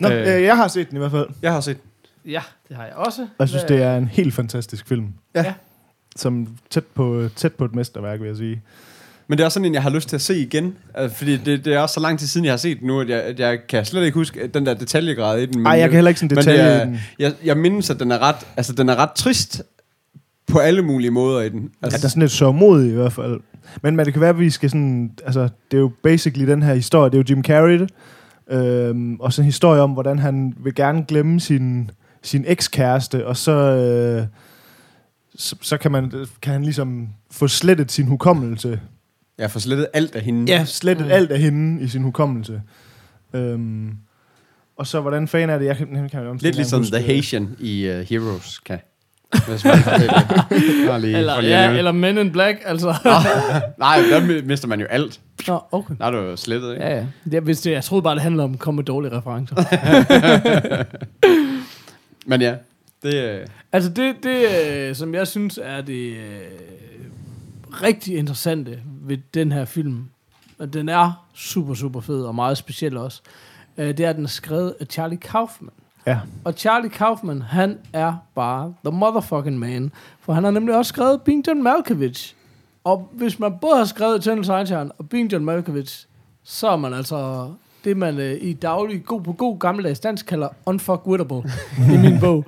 [0.00, 0.20] Nå, Øh.
[0.36, 1.28] øh, jeg har set den i hvert fald.
[1.42, 1.78] Jeg har set
[2.24, 3.28] Ja, det har jeg også.
[3.38, 5.14] jeg synes, det er en helt fantastisk film.
[5.34, 5.54] Ja.
[6.16, 8.62] Som tæt på, tæt på et mesterværk, vil jeg sige.
[9.28, 10.74] Men det er også sådan en, jeg har lyst til at se igen.
[10.94, 13.00] Altså, fordi det, det er også så lang tid siden, jeg har set den nu,
[13.00, 15.62] at jeg, at jeg kan slet ikke huske den der detaljegrad i den.
[15.62, 17.00] Nej, jeg kan heller ikke sådan detalje er, den.
[17.18, 19.62] jeg, jeg mindes, at den er ret, altså, den er ret trist
[20.46, 21.60] på alle mulige måder i den.
[21.60, 23.40] Ja, Altså, der er sådan lidt sørmodig i hvert fald.
[23.82, 25.10] Men, men det kan være, at vi skal sådan...
[25.24, 27.10] Altså, det er jo basically den her historie.
[27.10, 27.78] Det er jo Jim Carrey.
[27.78, 27.90] det.
[28.50, 31.90] Øhm, og så en historie om, hvordan han vil gerne glemme sin,
[32.22, 34.26] sin ekskæreste, og så, øh,
[35.36, 36.12] så, så kan, man,
[36.42, 38.80] kan han ligesom få slettet sin hukommelse.
[39.38, 40.52] Jeg får slettet alt af hende.
[40.52, 41.12] Ja, slettet Mm.
[41.12, 42.62] alt af hende i sin hukommelse.
[43.34, 43.90] Øhm,
[44.76, 45.66] og så, hvordan fanden er det?
[45.66, 47.04] Jeg kan, jeg kan jo Lidt ligesom The det.
[47.04, 48.78] Haitian i uh, Heroes kan.
[49.48, 51.02] Hvis man det.
[51.02, 52.88] Lige, Eller, for lige ja, eller Men in Black, altså.
[53.78, 55.20] Nej, der mister man jo alt.
[55.48, 55.94] Nå, okay.
[55.98, 56.84] Der er du jo slettet, ikke?
[56.84, 57.06] Ja, ja.
[57.30, 59.56] Det, hvis det, jeg troede bare, det handler om at komme med dårlige referencer.
[62.26, 62.54] Men ja,
[63.02, 64.44] det øh, altså det, det
[64.76, 66.16] øh, som jeg synes er det øh,
[67.82, 68.78] rigtig interessante
[69.08, 70.04] ved den her film,
[70.58, 73.22] og den er super, super fed og meget speciel også,
[73.76, 75.70] øh, det er, at den er skrevet af Charlie Kaufman.
[76.06, 76.18] Ja.
[76.44, 79.92] Og Charlie Kaufman, han er bare the motherfucking man.
[80.20, 82.34] For han har nemlig også skrevet Being John Malkovich.
[82.84, 86.06] Og hvis man både har skrevet Eternal Sunshine og Being John Malkovich,
[86.42, 87.50] så er man altså
[87.84, 91.42] det, man øh, i daglig, god på god gammeldags dansk kalder unfuckwittable
[91.94, 92.44] i min bog.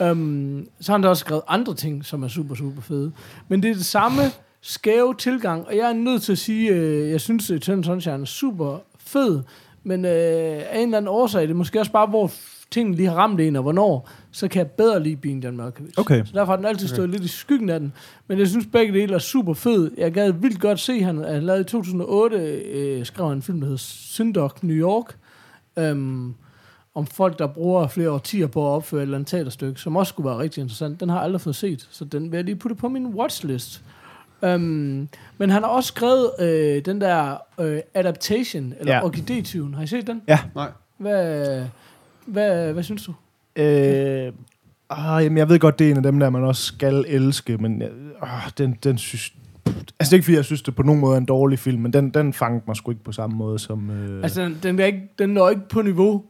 [0.00, 3.12] Um, så har han da også skrevet andre ting, som er super, super fede.
[3.48, 4.22] Men det er det samme
[4.62, 8.24] skæve tilgang, og jeg er nødt til at sige, øh, jeg synes, Eternal Sunshine er
[8.24, 9.42] super fed,
[9.82, 12.32] men øh, af en eller anden årsag, det er måske også bare, hvor
[12.70, 15.98] tingene lige har ramt en, og hvornår, så kan jeg bedre lide Being John Malkovich.
[15.98, 16.24] Okay.
[16.24, 17.12] Så derfor har den altid stået okay.
[17.12, 17.92] lidt i skyggen af den.
[18.28, 19.90] Men jeg synes begge dele er super fed.
[19.96, 23.60] Jeg gad vildt godt se, han, han lavede i 2008, øh, skrev han en film,
[23.60, 25.16] der hedder Syndog New York,
[25.78, 26.34] øhm,
[26.94, 30.10] om folk, der bruger flere årtier på at opføre et eller andet teaterstykke, som også
[30.10, 31.00] skulle være rigtig interessant.
[31.00, 33.82] Den har jeg aldrig fået set, så den vil jeg lige putte på min watchlist.
[34.42, 39.00] Um, men han har også skrevet øh, den der øh, adaptation, eller Ja.
[39.00, 40.22] orkidé Har I set den?
[40.28, 40.38] Ja.
[40.54, 40.68] Nej.
[40.98, 41.62] Hvad,
[42.26, 43.12] hvad, hvad synes du?
[43.62, 44.32] Øh,
[44.90, 47.56] ah, jamen, jeg ved godt, det er en af dem der, man også skal elske,
[47.56, 47.88] men jeg,
[48.22, 49.32] ah, den, den synes...
[49.66, 51.82] Altså, det er ikke, fordi jeg synes, det på nogen måde er en dårlig film,
[51.82, 53.90] men den, den fangede mig sgu ikke på samme måde som...
[53.90, 56.22] Øh, Altså, den, den, er ikke, den når ikke på niveau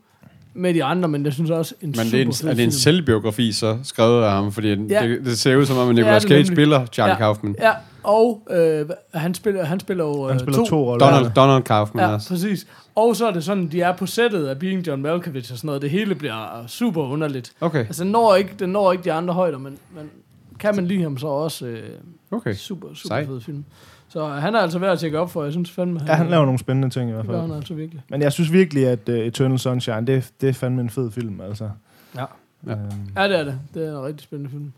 [0.54, 2.64] med de andre, men jeg synes også en Men super det er, en, er det
[2.64, 4.52] en selvbiografi, så skrevet af ham?
[4.52, 4.74] Fordi Ja.
[5.08, 7.18] det, det ser ud som om, at Det er Nicolas det Cage spiller Charlie Ja.
[7.18, 7.56] Kaufman.
[7.60, 11.10] Ja, og øh, han spiller, han spiller jo øh, han spiller to, to roller.
[11.10, 12.28] Donald, Donald Kaufman Ja, også.
[12.28, 12.66] præcis.
[12.94, 15.66] Og så er det sådan, de er på sættet af Being John Malkovich og sådan
[15.66, 15.82] noget.
[15.82, 17.52] Det hele bliver super underligt.
[17.60, 20.10] Okay, Altså, den når ikke, den når ikke de andre højder, men, men
[20.58, 21.82] kan man lide ham, så også øh,
[22.30, 22.54] okay.
[22.54, 23.26] super, super Sej.
[23.26, 23.64] fed film.
[24.08, 25.42] Så han er altså værd at tjekke op for.
[25.44, 27.48] Jeg synes fandme, Ja, han laver nogle spændende ting i hvert det gør fald.
[27.50, 28.02] han altså virkelig.
[28.10, 31.40] Men jeg synes virkelig, at uh, Eternal Sunshine, det, det er fandme en fed film,
[31.40, 31.70] altså.
[32.16, 32.24] Ja.
[32.66, 32.72] Ja.
[32.72, 32.80] Øhm,
[33.16, 33.58] Ja, det er det.
[33.74, 34.72] Det er en rigtig spændende film.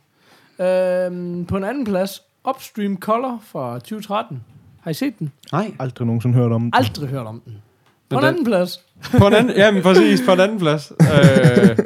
[0.66, 4.44] Øhm, på en anden plads, Upstream Color fra 2013.
[4.80, 5.32] Har I set den?
[5.52, 5.74] Nej.
[5.78, 6.70] aldrig nogensinde hørt om den.
[6.74, 7.62] Aldrig hørt om den.
[8.10, 8.80] På en den- anden plads.
[9.18, 10.92] På en anden, jamen præcis, på en anden plads.
[11.00, 11.78] øh,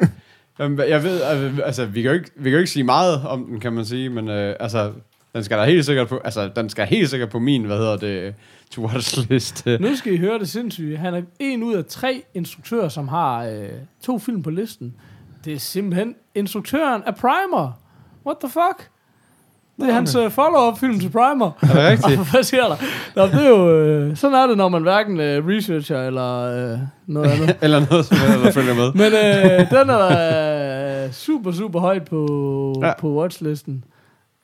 [0.59, 3.21] jamen, jeg ved, altså, altså vi, kan jo ikke, vi kan jo ikke sige meget
[3.27, 4.91] om den, kan man sige, men øh, altså,
[5.33, 7.97] den skal da helt sikkert på, altså, den skal helt sikkert på min, hvad hedder
[7.97, 8.35] det,
[8.71, 9.65] to watch list.
[9.79, 10.97] Nu skal I høre det sindssyge.
[10.97, 13.69] Han er en ud af tre instruktører, som har øh,
[14.03, 14.93] to film på listen.
[15.45, 17.71] Det er simpelthen instruktøren af Primer.
[18.25, 18.89] What the fuck?
[19.77, 21.51] Det er hans øh, follow-up-film til Primer.
[21.61, 22.19] Er det rigtigt?
[22.31, 22.75] Hvad sker der?
[23.15, 26.41] Nå, det er jo, øh, sådan er det, når man hverken øh, researcher eller
[26.73, 27.55] øh, noget andet.
[27.61, 28.91] Eller noget, som der følger med.
[28.93, 32.91] Men øh, den er øh, super, super højt på, ja.
[32.99, 33.83] På watchlisten.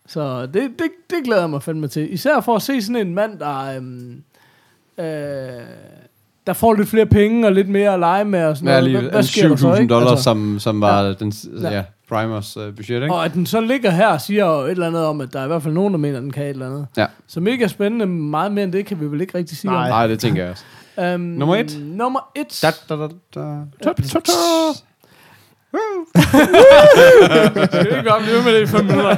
[0.07, 2.13] Så det, det, det glæder jeg mig fandme til.
[2.13, 4.23] Især for at se sådan en mand, der, øhm,
[4.97, 5.05] øh,
[6.47, 8.45] der får lidt flere penge og lidt mere at lege med.
[8.45, 9.01] Og sådan Ja, noget.
[9.01, 9.93] Hvad, hvad sker der så, 7.000 ikke?
[9.93, 11.13] dollars, Altså, som, som var ja.
[11.13, 11.69] den, Ja.
[11.71, 11.83] ja,
[12.13, 13.13] Primers uh, budget, ikke?
[13.15, 15.39] og at den så ligger her og siger jo et eller andet om, at der
[15.39, 16.87] er i hvert fald nogen, der mener, at den kan et eller andet.
[16.97, 17.05] Ja.
[17.27, 18.05] Så mega spændende.
[18.05, 19.83] Meget mere end det kan vi vel ikke rigtig sige Nej.
[19.83, 19.89] om.
[19.89, 20.63] Nej, det tænker jeg også.
[21.15, 21.79] Um, Nummer et?
[21.81, 22.59] Nummer et.
[22.61, 23.57] Da, da, da, da.
[23.83, 24.31] Ta- ta- ta.
[27.67, 29.11] Skal vi ikke med det i fem minutter?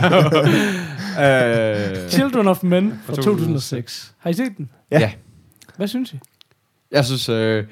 [1.20, 4.14] Øh, Children of Men fra Fra 2006.
[4.20, 4.70] Har I set den?
[4.92, 5.00] Ja.
[5.00, 5.12] Ja.
[5.78, 6.20] Hvad synes I?
[6.92, 7.66] Jeg synes, øh,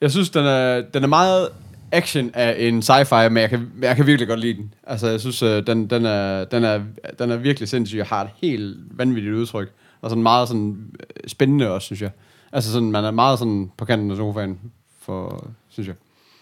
[0.00, 1.48] jeg synes den, er, den er meget
[1.92, 4.74] action af en sci-fi, men jeg kan, jeg kan virkelig godt lide den.
[4.86, 6.80] Altså, jeg synes, øh, den, den, er, den, er,
[7.18, 9.72] den er virkelig sindssyg og har et helt vanvittigt udtryk.
[10.00, 12.10] Og sådan meget sådan øh, spændende også, synes jeg.
[12.52, 14.58] Altså, sådan, man er meget sådan på kanten af sofaen,
[15.00, 15.96] for, synes jeg.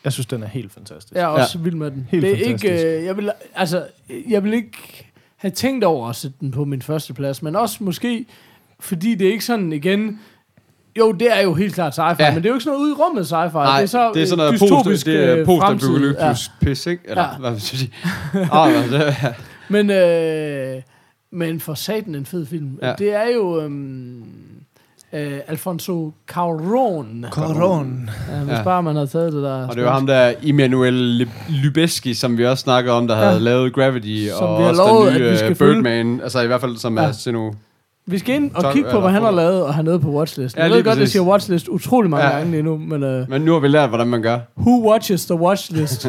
[0.04, 1.14] Jeg synes, den er helt fantastisk.
[1.14, 1.62] Jeg er også ja.
[1.62, 2.08] vild med den.
[2.10, 2.74] Helt det er fantastisk.
[2.74, 3.86] ikke, øh, jeg vil, altså,
[4.28, 7.84] jeg vil ikke have tænkt over at sætte den på min første plads, men også
[7.84, 8.26] måske,
[8.80, 10.20] fordi det er ikke sådan igen,
[10.98, 12.30] jo, det er jo helt klart sci-fi, ja.
[12.34, 13.52] Men det er jo ikke sådan noget ude i rummet sci-fi.
[13.54, 15.88] Nej, det er så det er sådan noget øh, post, dystopisk det er øh, fremtid.
[15.88, 16.66] post-apocalyptisk ja.
[16.66, 17.02] pis, ikke?
[17.08, 17.28] Eller, Ja.
[17.38, 17.92] hvad vil jeg sige?
[18.52, 19.32] Ah, men det, ja.
[19.68, 20.82] Men, øh,
[21.32, 22.78] men for satan en fed film.
[22.82, 22.92] Ja.
[22.98, 24.22] Det er jo øhm,
[25.12, 27.30] øh, Alfonso Cuarón.
[27.30, 28.10] Coron.
[28.32, 28.62] Ja, hvis Ja.
[28.62, 29.68] bare man havde taget det der.
[29.68, 33.32] Og det var ham der, Immanuel Lub- Lubezki, som vi også snakkede om, der havde
[33.32, 33.38] Ja.
[33.38, 35.72] lavet Gravity, Som og vi har også lovet, den nye at vi skal øh, følge.
[35.74, 37.04] Birdman, altså i hvert fald som Ja.
[37.04, 37.50] er Sino.
[38.06, 40.08] Vi skal ind og Tolv- kigge på, hvad han har lavet og har nede på
[40.10, 40.58] watchlisten.
[40.58, 41.12] Ja, jeg ved lige godt, det præcis.
[41.12, 42.36] siger watchlist utrolig mange Ja.
[42.36, 45.26] gange lige nu, men uh, Men nu har vi lært, hvordan man gør, who watches
[45.26, 46.06] the watchlist?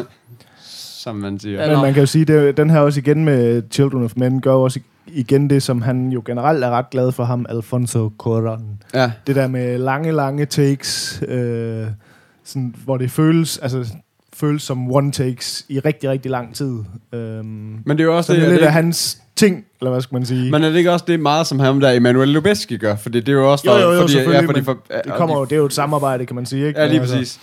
[1.02, 1.64] som man siger.
[1.64, 1.72] Ja.
[1.72, 4.52] Men man kan jo sige, det, den her også igen med Children of Men, gør
[4.52, 8.62] også igen det, som han jo generelt er ret glad for ham, Alfonso Cuarón.
[8.94, 9.12] Ja.
[9.26, 11.86] Det der med lange, lange takes, øh,
[12.44, 13.92] sådan, hvor det føles, altså,
[14.34, 16.78] føles som one takes i rigtig, rigtig lang tid.
[17.12, 19.64] Øhm, Men det er jo også så det, det er lidt det, af hans ting,
[19.80, 20.50] eller hvad skal man sige.
[20.50, 22.96] men er det ikke også det meget, som ham der Emmanuel Lubezki gør?
[22.96, 25.38] Fordi det er jo også Jo, jo, jo, fordi, selvfølgelig, fordi men for, det kommer
[25.38, 26.80] jo, det er jo et samarbejde, kan man sige, ikke?
[26.80, 27.40] Ja, lige Altså, præcis.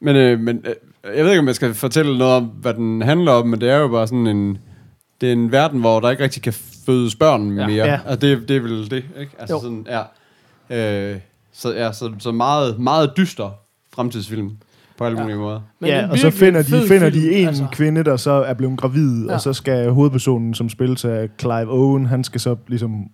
[0.00, 3.02] Men, øh, men øh, jeg ved ikke, om jeg skal fortælle noget om, hvad den
[3.02, 4.58] handler om, men det er jo bare sådan en...
[5.20, 6.52] Det er en verden, hvor der ikke rigtig kan
[6.86, 7.66] fødes børn Ja.
[7.66, 7.86] mere.
[7.86, 7.92] Ja.
[7.92, 7.98] Ja.
[8.06, 9.32] Altså, det, det er vel det, ikke?
[9.38, 9.60] Altså Jo.
[9.62, 9.86] sådan,
[10.70, 11.12] ja.
[11.12, 11.18] Øh,
[11.52, 13.50] så, ja, så, så meget, meget dyster
[13.94, 14.50] fremtidsfilm
[15.00, 15.22] på alle Ja.
[15.24, 15.60] mulige måder.
[15.80, 17.66] Men ja, og så finder de, finder de en altså.
[17.72, 19.28] kvinde, der så er blevet gravid, Ja.
[19.28, 19.34] ja.
[19.34, 23.04] og så skal hovedpersonen, som spilles af Clive Owen, han skal så ligesom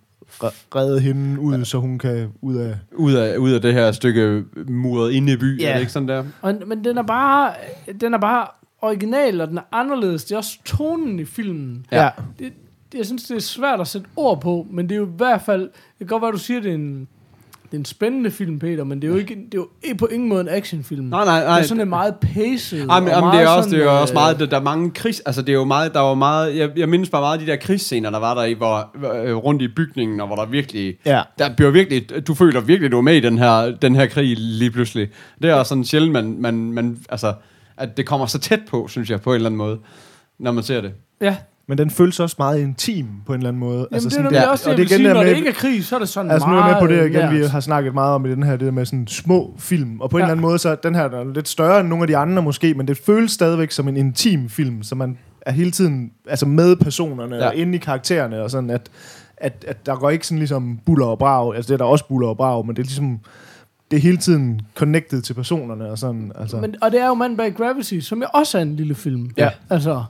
[0.43, 1.63] re- redde hende ud, ja.
[1.63, 2.75] så hun kan ud af...
[2.95, 5.69] Ud af, ud af det her stykke muret inde i by, Ja.
[5.69, 6.23] er det ikke sådan der?
[6.41, 7.51] Og, men den er bare,
[8.01, 8.47] den er bare
[8.81, 10.23] original, og den er anderledes.
[10.25, 11.85] Det er også tonen i filmen.
[11.91, 12.03] Ja.
[12.03, 12.09] Ja.
[12.39, 12.53] Det,
[12.97, 15.41] jeg synes, det er svært at sætte ord på, men det er jo i hvert
[15.41, 17.07] fald, det kan godt være, du siger, det er en,
[17.71, 20.05] det er en spændende film, Peter, men det er jo ikke, det er jo på
[20.05, 21.05] ingen måde en actionfilm.
[21.05, 21.55] Nej, nej, nej.
[21.55, 22.77] Det er sådan en meget paced.
[22.79, 24.57] Jamen, og jamen, det er meget også, det er sådan, også øh, meget, der, der
[24.57, 27.21] er mange krigs, altså det er jo meget, der var meget, jeg, jeg mindes bare
[27.21, 28.95] meget af de der krigsscener, der var der i, hvor,
[29.25, 31.21] øh, rundt i bygningen, og hvor der virkelig, Ja.
[31.39, 34.35] der bliver virkelig, du føler virkelig, du er med i den her, den her krig
[34.37, 35.09] lige pludselig.
[35.41, 37.33] Det er også sådan sjældent, man, man, man, altså,
[37.77, 39.79] at det kommer så tæt på, synes jeg, på en eller anden måde,
[40.39, 40.91] når man ser det.
[41.21, 41.35] Ja,
[41.69, 43.73] Men den føles også meget intim på en eller anden måde.
[43.77, 45.21] Jamen, altså, det er sådan, der- også det, jeg det vil er igen sige, når
[45.23, 46.87] med- det ikke er krig, så er det sådan Altså nu er meget jeg med
[46.89, 47.49] på det igen, vi nært.
[47.49, 50.17] har snakket meget om i den her, det der med sådan små film, og på
[50.17, 50.25] en Ja.
[50.25, 52.17] eller anden måde, så er den her der er lidt større end nogle af de
[52.17, 56.11] andre måske, men det føles stadigvæk som en intim film, så man er hele tiden
[56.27, 57.41] altså med personerne Ja.
[57.41, 57.47] ja.
[57.47, 58.89] og inde i karaktererne, og sådan at,
[59.37, 62.07] at, at der går ikke sådan ligesom buller og brag, altså det er der også
[62.07, 63.19] buller og brag, men det er ligesom,
[63.91, 66.57] det er hele tiden connected til personerne, og sådan, altså.
[66.57, 69.29] Men, og det er jo Man Bag Gravity, som jo også er en lille film.
[69.37, 69.49] Ja.
[69.69, 70.03] Altså,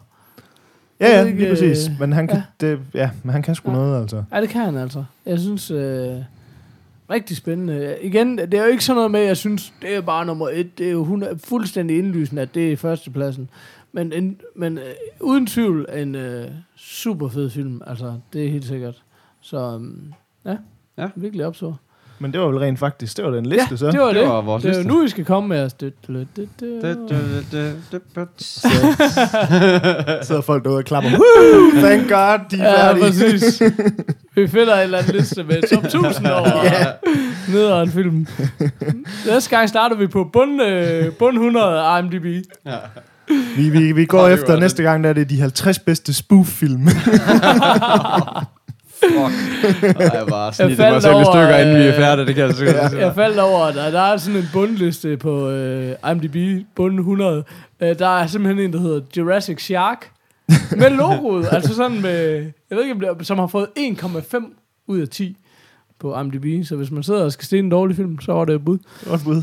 [0.99, 2.67] ja, ja, lige præcis, øh, men han kan, ja.
[2.67, 3.77] det, ja, men han kan sgu Ja.
[3.77, 4.23] noget, altså.
[4.33, 5.03] ja, det kan han altså.
[5.25, 6.15] Jeg synes, øh,
[7.09, 7.97] rigtig spændende.
[8.01, 10.77] Igen, det er jo ikke sådan noget med, jeg synes, det er bare nummer et.
[10.77, 13.49] Det er jo hun er fuldstændig indlysende, at det er førstepladsen.
[13.91, 14.83] Men, en, men øh,
[15.21, 17.81] uden tvivl en øh, super fed film.
[17.87, 19.03] Altså, det er helt sikkert.
[19.41, 20.13] Så um,
[20.45, 20.55] ja,
[20.97, 21.07] Ja.
[21.15, 21.73] virkelig opså.
[22.19, 23.91] Men det var vel rent faktisk, det var den liste, ja, så.
[23.91, 24.27] det var Det det.
[24.27, 24.87] var vores det jo liste.
[24.93, 25.71] nu, vi skal komme med os.
[30.27, 31.09] Sidder folk derude og klapper.
[31.11, 31.81] Woo!
[31.81, 33.03] Thank God, de er Ja, færdige.
[33.03, 33.61] præcis.
[34.35, 36.85] Vi finder en eller anden liste med top 1000 over Ja.
[37.53, 38.27] nederen film.
[39.27, 42.45] Næste gang starter vi på bund, øh, bund 100 IMDb.
[43.57, 46.87] Vi, vi, vi går efter var næste gang, der er det de 50 bedste spoof-film.
[48.99, 49.33] Fuck.
[49.99, 52.25] Ej, jeg bare faldt mig selv i over, stykker, inden vi er øh, færdige.
[52.25, 52.93] Det kan jeg sikkert.
[52.99, 57.43] Jeg faldt over, at der, der er sådan en bundliste på øh, IMDb, bund 100.
[57.79, 60.11] Øh, der er simpelthen en, der hedder Jurassic Shark.
[60.79, 62.13] Med logoet, altså sådan med,
[62.69, 65.37] jeg ved ikke, om det som har fået 1,5 ud af 10
[65.99, 66.65] på IMDb.
[66.67, 68.77] Så hvis man sidder og skal stille en dårlig film, så var det et bud.
[69.09, 69.41] Godt bud.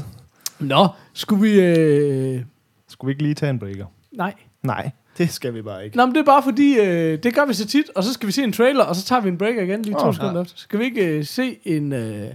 [0.59, 1.61] Nå, skulle vi...
[1.61, 2.41] Øh,
[2.89, 3.85] Skulle vi ikke lige tage en breaker?
[4.13, 4.35] nej.
[4.63, 5.97] Nej, det skal vi bare ikke.
[5.97, 8.27] Nå, men det er bare fordi, øh, det gør vi så tit, og så skal
[8.27, 10.43] vi se en trailer, og så tager vi en breaker igen lige to Åh, sekunder
[10.43, 10.55] efter.
[10.57, 12.27] Skal vi ikke øh, se en, øh,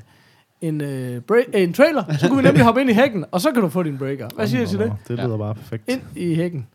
[0.61, 2.03] en, øh, break, øh, en trailer?
[2.19, 4.27] Så kunne vi nemlig hoppe ind i hækken, og så kan du få din breaker.
[4.35, 4.93] Hvad siger du til det?
[5.07, 5.83] Det lyder bare perfekt.
[5.87, 6.67] Ind i hækken.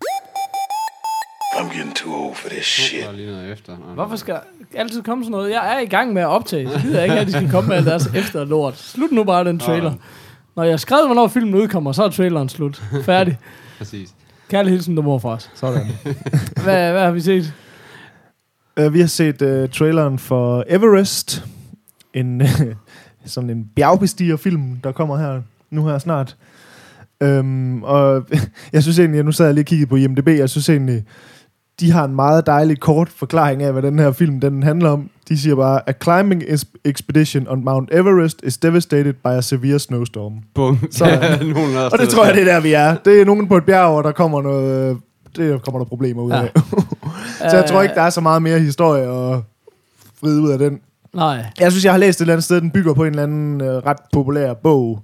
[1.55, 3.05] I'm getting too old for this shit.
[3.17, 3.77] lige noget efter.
[3.77, 4.41] Hvorfor skal der
[4.75, 5.51] altid komme sådan noget?
[5.51, 6.71] Jeg er i gang med at optage.
[6.71, 8.79] Så gider jeg ikke, at de skal komme med alt deres efter lort.
[8.79, 9.93] Slut nu bare den trailer.
[10.57, 12.83] Når jeg har skrevet, hvornår filmen udkommer, så er traileren slut.
[13.05, 13.39] Færdig.
[13.79, 14.15] Præcis.
[14.55, 15.51] Kærlig hilsen, du mor for os.
[15.55, 15.87] Sådan.
[16.65, 17.55] Hvad, hvad har vi set?
[18.81, 21.45] uh, vi har set uh, traileren for Everest.
[22.15, 22.49] En, uh,
[23.25, 26.37] sådan en bjergbestigerfilm, der kommer her nu her snart.
[27.25, 28.27] Um, og
[28.73, 31.05] jeg synes egentlig, nu sad jeg lige og kiggede på IMDb, jeg synes egentlig,
[31.81, 35.11] de har en meget dejlig kort forklaring af, hvad den her film den handler om.
[35.29, 36.43] De siger bare, A climbing
[36.85, 40.33] expedition on Mount Everest is devastated by a severe snowstorm.
[40.55, 40.79] Bum.
[40.91, 41.21] Sådan.
[41.55, 42.97] Nogen Og det tror jeg, det er der, vi er.
[43.05, 44.91] Det er nogen på et bjerg, og der kommer noget...
[44.91, 44.97] øh,
[45.37, 46.41] Det kommer der problemer ud Ja.
[46.43, 46.51] af.
[47.51, 49.43] Så jeg tror ikke, der er så meget mere historie og
[50.23, 50.81] vride ud af den.
[51.15, 53.23] Nej, Jeg synes, jeg har læst et eller andet sted, den bygger på en eller
[53.23, 55.03] anden øh, ret populær bog.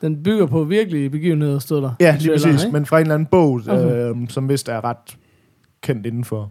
[0.00, 1.90] den bygger på virkelige begivenheder, stod der.
[2.00, 2.62] Ja, lige præcis.
[2.64, 2.72] ikke?
[2.72, 4.10] Men fra en eller anden bog, Okay.
[4.10, 5.16] øh, som vist er ret
[5.86, 6.50] kendt inden for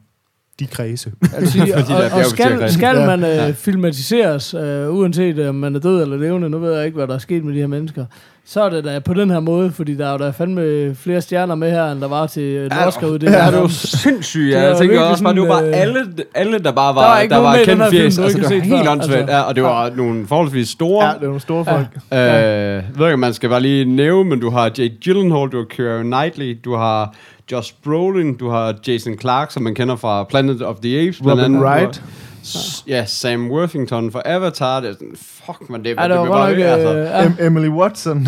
[0.60, 1.12] de kredse.
[1.38, 1.58] Altså,
[1.88, 3.06] der og, og skal, skal Ja.
[3.06, 3.52] man øh, Ja.
[3.52, 7.14] filmatiseres, øh, uanset om man er død eller levende, nu ved jeg ikke, hvad der
[7.16, 8.06] er sket med de her mennesker,
[8.48, 11.22] så er det da på den her måde, fordi der er jo da fandme flere
[11.22, 13.20] stjerner med her, end der var til øh, den oscar ud.
[13.20, 14.46] Ja, det var sindssygt.
[14.46, 14.62] Det Ja.
[14.62, 16.00] var Jeg tænker også bare, det var bare øh, alle,
[16.36, 18.20] alle, der bare var, der var ikke der var kendt fjes.
[18.20, 19.20] Altså, ikke det var helt åndssvagt.
[19.20, 19.36] altså.
[19.36, 21.06] Ja, og det var nogle forholdsvis store.
[21.06, 21.88] Ja, det er nogle store folk.
[22.14, 25.58] Øh, jeg ved ikke, man skal bare lige nævne, men du har Jake Gyllenhaal, du
[25.58, 27.14] har Keira Knightley, du har
[27.52, 31.18] Josh Brolin, du har Jason Clark, som man kender fra Planet of the Apes.
[31.22, 31.62] blandt Robin andet.
[31.62, 32.04] Wright.
[32.44, 34.80] S- Ja, Sam Worthington for Avatar.
[34.80, 35.16] Det er sådan,
[35.46, 36.94] fuck, man, det, Ja, det var godt bare altså.
[36.96, 37.26] Øh, ja.
[37.26, 38.28] Em- Emily Watson.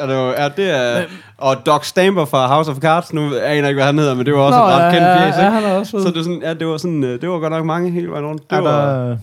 [0.00, 1.02] Ja, det var, ja, det er...
[1.38, 4.26] Og Doc Stamper fra House of Cards, nu aner jeg ikke, hvad han hedder, men
[4.26, 5.50] det var også Nå, et ret kendt ja, fjes, ja, ikke?
[5.50, 6.02] han er også fed.
[6.02, 8.08] Så det, er sådan, ja, det var sådan, øh, det var godt nok mange hele
[8.10, 8.50] vejen rundt.
[8.50, 9.16] Det er var, der,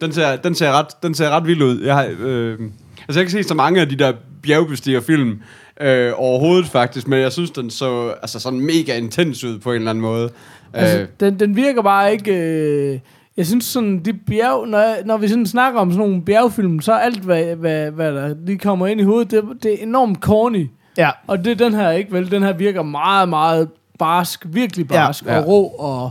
[0.00, 1.80] den, ser, den, ser ret, den ser ret vild ud.
[1.80, 2.64] Jeg har, øh, altså,
[3.08, 5.42] jeg har ikke set så mange af de der bjergbestiger-film
[5.80, 9.76] øh, overhovedet faktisk, men jeg synes, den så altså, sådan mega intens ud på en
[9.76, 10.30] eller anden måde.
[10.72, 12.32] Altså, øh, den, den virker bare ikke...
[12.32, 12.98] Øh,
[13.36, 16.80] jeg synes sådan, de bjerg, når, jeg, når vi sådan snakker om sådan nogle bjergfilm,
[16.80, 20.18] så alt, hvad, hvad, hvad der lige kommer ind i hovedet, det, det er enormt
[20.18, 20.70] corny.
[20.96, 22.30] ja, Og det er den her ikke, vel?
[22.30, 23.68] Den her virker meget, meget
[23.98, 25.38] barsk, virkelig barsk ja.
[25.38, 25.66] og rå.
[25.78, 26.10] Og,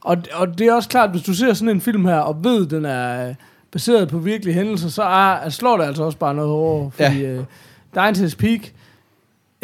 [0.00, 2.66] og, og det er også klart, hvis du ser sådan en film her, og ved,
[2.66, 3.34] den er
[3.72, 6.90] baseret på virkelige hændelser, så er, slår det altså også bare noget over.
[6.90, 7.38] Fordi ja.
[7.38, 7.44] uh,
[7.96, 8.60] Dante's Peak,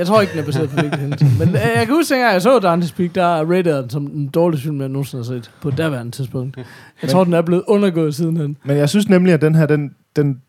[0.00, 1.38] Jeg tror ikke, den er baseret på virkeligheden.
[1.38, 4.06] Men øh, jeg kan huske, at jeg så Dante's Peak, der er rated den som
[4.06, 6.56] den dårligste film, jeg nogensinde har set på daværende tidspunkt.
[7.02, 8.56] Jeg tror, den er blevet undergået sidenhen.
[8.64, 10.40] Men jeg synes nemlig, at den her, den, den,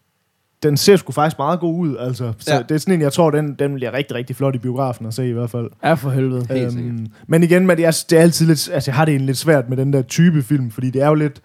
[0.64, 1.98] den ser sgu faktisk meget god ud.
[2.00, 2.34] Altså.
[2.40, 2.62] Så Ja.
[2.62, 5.14] det er sådan en, jeg tror, den, den bliver rigtig, rigtig flot i biografen at
[5.14, 5.70] se i hvert fald.
[5.84, 6.46] Ja, for helvede.
[6.48, 6.74] Sikkert.
[7.28, 9.38] men igen, men det er, det er altid lidt, altså jeg har det egentlig lidt
[9.38, 11.42] svært med den der type film, fordi det er jo lidt,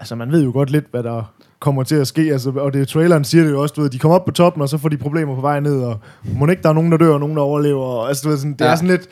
[0.00, 2.88] altså man ved jo godt lidt, hvad der kommer til at ske, altså, og det
[2.88, 4.88] traileren siger det jo også, du ved, de kommer op på toppen, og så får
[4.88, 5.98] de problemer på vej ned, og
[6.34, 8.38] må ikke der er nogen, der dør, og nogen, der overlever, og, altså, du ved,
[8.38, 8.66] sådan, det ja.
[8.70, 9.08] Er sådan lidt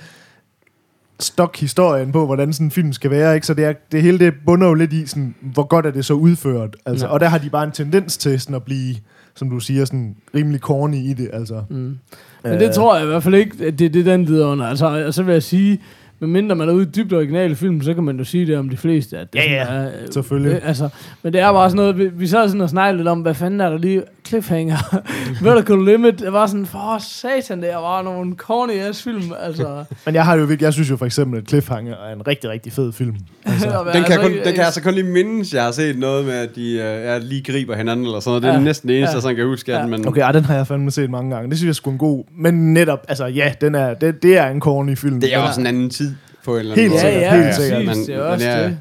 [1.20, 3.46] stok historien på, hvordan sådan en film skal være, ikke?
[3.46, 6.04] Så det, er, det hele det bunder jo lidt i, sådan, hvor godt er det
[6.04, 7.12] så udført, altså, Ja.
[7.12, 8.96] og der har de bare en tendens til sådan at blive,
[9.34, 11.62] som du siger, sådan rimelig corny i det, altså.
[11.70, 11.98] Mm.
[12.44, 14.66] Men det tror jeg i hvert fald ikke, at det, det er den lider under.
[14.66, 15.80] Altså, og så vil jeg sige,
[16.28, 18.68] medmindre man er ude i dybt originale film, så kan man jo sige det om
[18.68, 19.18] de fleste.
[19.18, 20.52] At det Ja, ja, er, øh, selvfølgelig.
[20.52, 20.88] Øh, altså,
[21.22, 23.34] men det er bare sådan noget, vi, vi sad sådan og snakkede lidt om, hvad
[23.34, 24.76] fanden er der lige cliffhanger,
[25.44, 29.84] vertical limit, det var sådan, for satan, det var nogle corny ass film, altså.
[30.06, 32.50] Men jeg har jo virkelig, jeg synes jo for eksempel, at Cliffhanger er en rigtig,
[32.50, 33.16] rigtig fed film.
[33.46, 35.70] Altså, Den kan, jeg kun, ikke- den kan jeg altså kun lige mindes, jeg har
[35.72, 38.42] set noget med, at de øh, ja, lige griber hinanden eller sådan noget.
[38.42, 38.58] Det er Ja.
[38.58, 38.64] ja.
[38.64, 39.16] næsten det eneste, Ja.
[39.16, 39.82] jeg sådan kan huske af Ja.
[39.82, 39.90] den.
[39.90, 41.50] Men Okay, ej, den har jeg fandme set mange gange.
[41.50, 42.24] Det synes jeg skulle en god.
[42.38, 45.20] Men netop, altså ja, den er, det, det er en corny film.
[45.20, 45.46] det er Ja.
[45.48, 46.14] også en anden tid
[46.44, 47.12] på en eller Helt anden Ja, måde.
[47.14, 47.86] sikkert, ja, helt sikkert.
[47.86, 48.64] præcis, Men- det er også men ja.
[48.64, 48.78] det.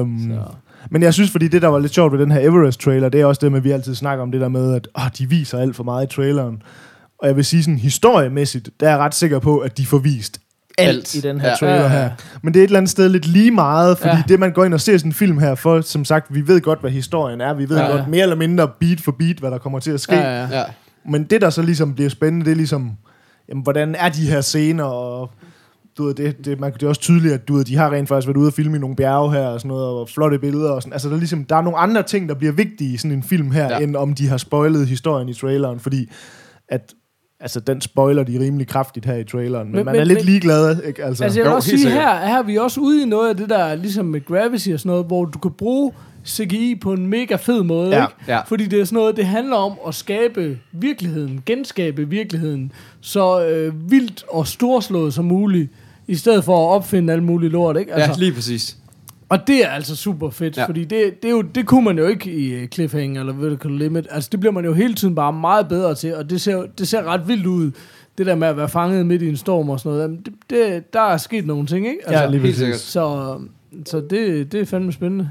[0.00, 0.54] Øhm, Så.
[0.92, 3.26] Men jeg synes, fordi det, der var lidt sjovt ved den her Everest-trailer, det er
[3.26, 5.58] også det med, at vi altid snakker om det der med, at åh, de viser
[5.58, 6.62] alt for meget i traileren.
[7.18, 9.98] Og jeg vil sige sådan, historiemæssigt, der er jeg ret sikker på, at de får
[9.98, 10.40] vist
[10.78, 11.14] alt, Alt.
[11.14, 11.54] i den her Ja.
[11.54, 11.88] trailer Ja, ja.
[11.88, 12.10] her.
[12.42, 14.22] Men det er et eller andet sted lidt lige meget, fordi Ja.
[14.28, 16.60] det, man går ind og ser sådan en film her for, som sagt, vi ved
[16.60, 17.54] godt, hvad historien er.
[17.54, 17.96] Vi ved Ja, ja, ja.
[17.96, 20.14] godt mere eller mindre beat for beat, hvad der kommer til at ske.
[20.14, 20.58] Ja, ja.
[20.58, 20.64] Ja.
[21.08, 22.90] Men det, der så ligesom bliver spændende, det er ligesom,
[23.48, 25.30] jamen, hvordan er de her scener, og
[25.98, 28.08] du ved, det, det, man, det er også tydeligt, at du ved, de har rent
[28.08, 30.70] faktisk været ude og filme i nogle bjerge her, og sådan noget, og flotte billeder,
[30.70, 30.92] og sådan.
[30.92, 33.22] Altså, der er, ligesom, der er nogle andre ting, der bliver vigtige i sådan en
[33.22, 33.78] film her, Ja.
[33.78, 36.10] end om de har spoilet historien i traileren, fordi
[36.68, 36.94] at
[37.44, 40.18] Altså, den spoiler de rimelig kraftigt her i traileren, men, Men- man men- er lidt
[40.18, 41.04] men- ligeglad, ikke?
[41.04, 42.02] Altså, Altså jeg vil Jo, også sige, sikkert.
[42.02, 44.78] her, her er vi også ude i noget af det der, ligesom med Gravity og
[44.80, 45.92] sådan noget, hvor du kan bruge
[46.26, 48.14] CGI på en mega fed måde, Ja, ikke?
[48.28, 48.40] ja.
[48.40, 53.90] Fordi det er sådan noget, det handler om at skabe virkeligheden, genskabe virkeligheden, så øh,
[53.90, 55.72] vildt og storslået som muligt,
[56.06, 57.92] i stedet for at opfinde alle mulige lort, ikke?
[57.98, 58.76] ja, lige præcis.
[59.32, 60.66] Og det er altså super fedt, ja.
[60.66, 63.70] Fordi det, det, er jo, det kunne man jo ikke i øh, Cliffhanger eller Vertical
[63.70, 64.06] Limit.
[64.10, 66.88] Altså det bliver man jo hele tiden bare meget bedre til, og det ser, det
[66.88, 67.70] ser ret vildt ud.
[68.18, 70.32] Det der med at være fanget midt i en storm og sådan noget, jamen, det,
[70.50, 71.98] det, der er sket nogle ting, ikke?
[72.06, 72.76] Altså, ja, lige præcis.
[72.76, 73.38] Så,
[73.86, 75.30] så det, det er fandme spændende.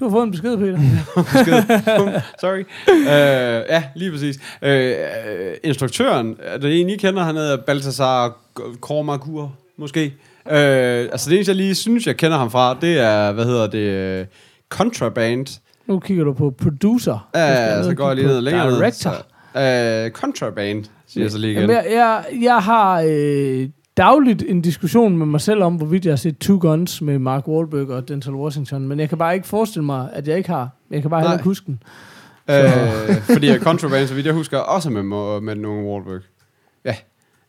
[0.00, 0.78] Du har fået en besked, Peter.
[2.40, 2.64] Sorry.
[2.88, 4.38] uh, ja, lige præcis.
[4.62, 4.68] Uh,
[5.64, 7.22] instruktøren, er det en, I kender?
[7.22, 8.36] Han hedder Balthasar
[8.80, 10.14] Kormakur, måske.
[10.46, 13.66] Uh, altså det eneste, jeg lige synes, jeg kender ham fra, det er, hvad hedder
[13.66, 14.26] det, uh,
[14.68, 15.60] Contraband.
[15.86, 17.28] nu kigger du på producer.
[17.34, 18.70] Ja, så går jeg lige ned længere.
[18.70, 19.10] Director.
[19.54, 21.60] Uh, Contraband, siger jeg så lige igen.
[21.60, 26.12] Jamen, jeg, jeg, jeg har øh, dagligt en diskussion med mig selv om, hvorvidt jeg
[26.12, 29.46] har set Two Guns med Mark Wahlberg og Denzel Washington, men jeg kan bare ikke
[29.46, 30.68] forestille mig, at jeg ikke har.
[30.90, 31.82] Jeg kan bare heller ikke huske den.
[32.50, 36.20] Øh, fordi Contraband, så vidt jeg husker, også med, med, med nogle Wahlberg.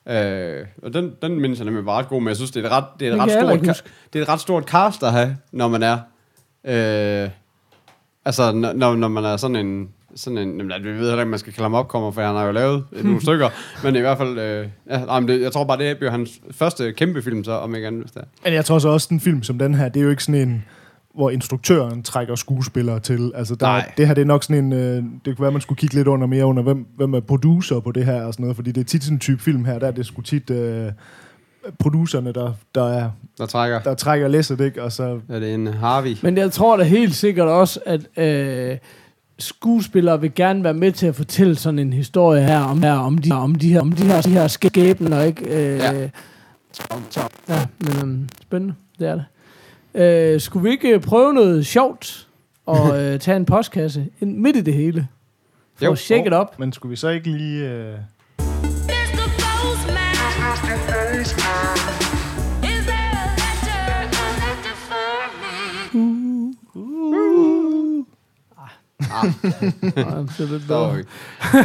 [0.09, 2.65] Øh, og den, den mindes jeg nemlig var ret god, men jeg synes, det er
[2.67, 5.11] et ret, det er et ret, stort, ka- det er et ret stort cast at
[5.11, 5.93] have, når man er...
[7.23, 7.29] Øh,
[8.25, 9.89] altså, når, når når man er sådan en...
[10.17, 12.45] Sådan en jamen, vi ved heller ikke, man skal kalde ham opkommer, for han har
[12.45, 13.49] jo lavet nogle stykker.
[13.83, 14.39] Men i hvert fald...
[14.39, 17.51] Øh, ja, nej, men det, jeg tror bare, det bliver hans første kæmpe film, så
[17.51, 18.25] om ikke andet, hvis det er.
[18.43, 20.41] Men jeg tror så også, den film som den her, det er jo ikke sådan
[20.49, 20.65] en,
[21.15, 23.31] hvor instruktøren trækker skuespillere til.
[23.35, 23.91] Altså, der, Nej.
[23.97, 26.07] det her det er nok sådan en, øh, det kunne være, man skulle kigge lidt
[26.07, 28.81] under mere under, hvem, hvem er producer på det her og sådan noget, fordi det
[28.81, 30.91] er tit sådan en type film her, der er det sgu tit øh,
[31.79, 33.79] producerne, der, der, er, Der trækker.
[33.79, 34.83] der trækker læsset, ikke?
[34.83, 36.15] Og så, Er det en Harvey?
[36.23, 38.77] Men jeg tror da helt sikkert også, at øh,
[39.39, 43.17] skuespillere vil gerne være med til at fortælle sådan en historie her om, her, om,
[43.17, 45.45] de, om, de, her, om de her, de her skæbner, ikke?
[45.45, 45.91] Øh, Ja.
[45.91, 46.09] ja.
[47.09, 49.25] Så, ja, men um, spændende, det er det.
[49.95, 52.27] Øh, skulle vi ikke prøve noget sjovt
[52.65, 55.07] og øh, tage en postkasse ind midt i det hele?
[55.75, 55.91] For Jo.
[55.91, 56.59] at shake it up.
[56.59, 57.69] men skulle vi så ikke lige...
[57.69, 57.93] Øh,
[58.39, 58.45] Mr.
[59.39, 60.15] Postman.
[62.63, 63.95] Is there a letter, a
[64.41, 65.55] letter for me?
[69.01, 69.27] Ja,
[70.37, 70.95] det er lidt Stop.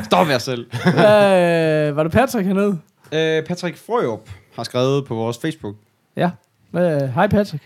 [0.04, 0.66] Stop jer selv.
[0.86, 2.78] Øh, var det Patrick hernede?
[3.12, 5.74] Øh, Patrick Frørup har skrevet på vores Facebook.
[6.16, 6.30] Ja.
[6.76, 7.62] Øh, Hej Patrick.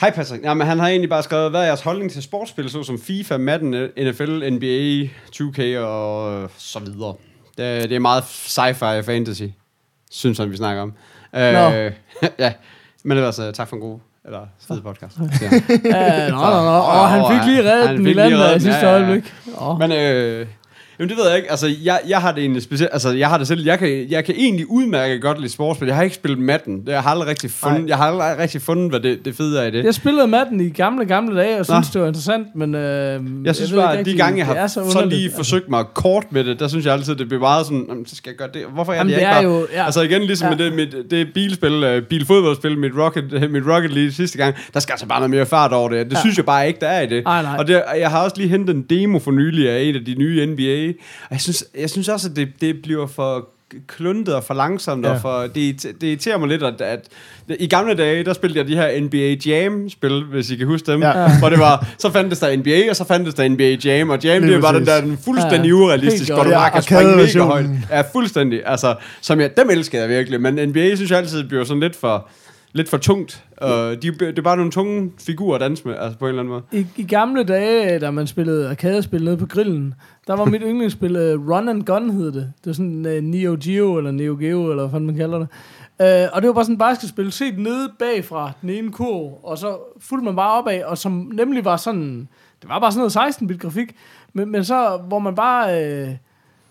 [0.00, 0.44] Hej Patrick.
[0.44, 3.70] Jamen, han har egentlig bare skrevet, hvad er jeres holdning til sportsspil, såsom FIFA, Madden,
[3.98, 7.14] NFL, NBA, 2K og øh, så videre.
[7.56, 9.42] Det, det er meget sci-fi fantasy,
[10.10, 10.92] synes han, vi snakker om.
[11.34, 11.42] Øh,
[12.38, 12.52] ja,
[13.04, 15.18] men ellers uh, tak for en god eller fed podcast.
[15.20, 15.50] Ja.
[15.84, 16.78] Ja, nå, nå, nå.
[16.78, 19.02] Og han fik lige reddet den i landet i sidste ja, ja, ja.
[19.02, 19.34] øjeblik.
[19.56, 19.78] Oh.
[19.78, 20.46] Men øh,
[20.98, 21.50] Jamen det ved jeg ikke.
[21.50, 22.90] Altså, jeg, jeg har det egentlig specielt...
[22.92, 23.64] Altså, jeg har det selv...
[23.64, 25.86] Jeg kan, jeg kan egentlig udmærke godt lide sportsspil.
[25.86, 26.82] Jeg har ikke spillet Madden.
[26.86, 27.88] Jeg har aldrig rigtig fundet, Nej.
[27.88, 29.84] jeg har aldrig rigtig fundet, hvad det, det fede er i det.
[29.84, 32.74] Jeg spillede Madden i gamle, gamle dage, og synes, det var interessant, men...
[32.74, 35.04] Øh, Jeg synes ved bare, ikke at de rigtig, gange, jeg det har så så,
[35.04, 35.36] lige altså.
[35.36, 38.16] forsøgt mig kort med det, der synes jeg altid, det bliver meget sådan, "Jamen, så
[38.16, 38.62] skal jeg gøre det.
[38.74, 39.60] Hvorfor er Jamen, det, jeg det ikke er bare...
[39.60, 39.84] jo- ja.
[39.84, 40.56] Altså igen, ligesom Ja.
[40.56, 44.80] med det, mit, det bilspil, uh, bilfodboldspil, mit Rocket, mit Rocket League sidste gang, der
[44.80, 46.06] skal altså bare noget mere fart over det.
[46.06, 46.20] Det Ja.
[46.20, 47.24] synes jeg bare ikke, der er i det.
[47.24, 47.56] Nej, nej.
[47.58, 50.14] Og det, jeg har også lige hentet en demo for nylig af et af de
[50.18, 50.85] nye NBA.
[51.22, 53.48] Og jeg synes, jeg synes også, at det, det bliver for
[53.86, 55.10] kluntet og for langsomt, ja.
[55.10, 57.08] Og for, det, det irriterer mig lidt, at, at
[57.60, 61.02] i gamle dage, der spillede jeg de her NBA Jam-spil, hvis I kan huske dem,
[61.02, 61.38] Ja.
[61.38, 64.42] hvor det var, så fandtes der NBA, og så fandtes der NBA Jam, og Jam,
[64.42, 67.16] Lige det var den der den fuldstændig Ja, urealistisk, helt hvor du bare kan springe
[67.16, 67.66] mega højt.
[67.90, 68.62] Ja, fuldstændig.
[68.66, 71.96] Altså, som jeg, dem elsker jeg virkelig, men NBA synes jeg altid bliver sådan lidt
[71.96, 72.28] for,
[72.76, 73.44] lidt for tungt.
[73.56, 76.42] Og de, det er bare nogle tunge figurer at danse med, altså på en eller
[76.42, 76.62] anden måde.
[76.72, 79.94] I, I gamle dage, da man spillede arcade-spil nede på grillen,
[80.26, 82.52] der var mit yndlingsspil uh, Run and Gun, hed det.
[82.58, 85.48] Det var sådan uh, Neo Geo, eller Neo Geo, eller hvad man kalder det.
[86.00, 89.58] Uh, og det var bare sådan et basketspil, set nede bagfra den ene kurv, og
[89.58, 92.28] så fulgte man bare opad, og som nemlig var sådan,
[92.62, 93.96] det var bare sådan noget 16-bit grafik,
[94.32, 96.02] men, men så, hvor man bare...
[96.02, 96.14] Uh,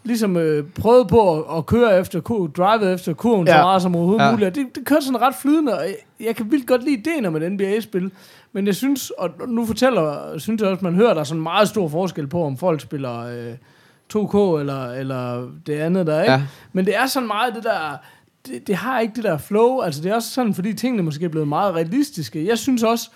[0.06, 3.54] ligesom øh, prøvede på at, at køre efter kurven, drive efter kurven ja.
[3.54, 4.32] så meget som overhovedet ja.
[4.32, 4.56] Muligt.
[4.56, 7.36] Det, det kørte sådan ret flydende, og jeg, jeg kan vildt godt lide ideen om
[7.36, 8.12] et NBA-spil.
[8.54, 11.70] Men jeg synes, og nu fortæller, synes jeg også, man hører, der er sådan meget
[11.70, 13.54] stor forskel på, om folk spiller øh,
[14.14, 16.34] 2K eller, eller det andet der, ikke?
[16.34, 16.44] Ja.
[16.74, 17.98] Men det er sådan meget det der,
[18.48, 21.26] det, det har ikke det der flow, altså det er også sådan, fordi tingene måske
[21.26, 22.48] er blevet meget realistiske.
[22.48, 23.10] Jeg synes også,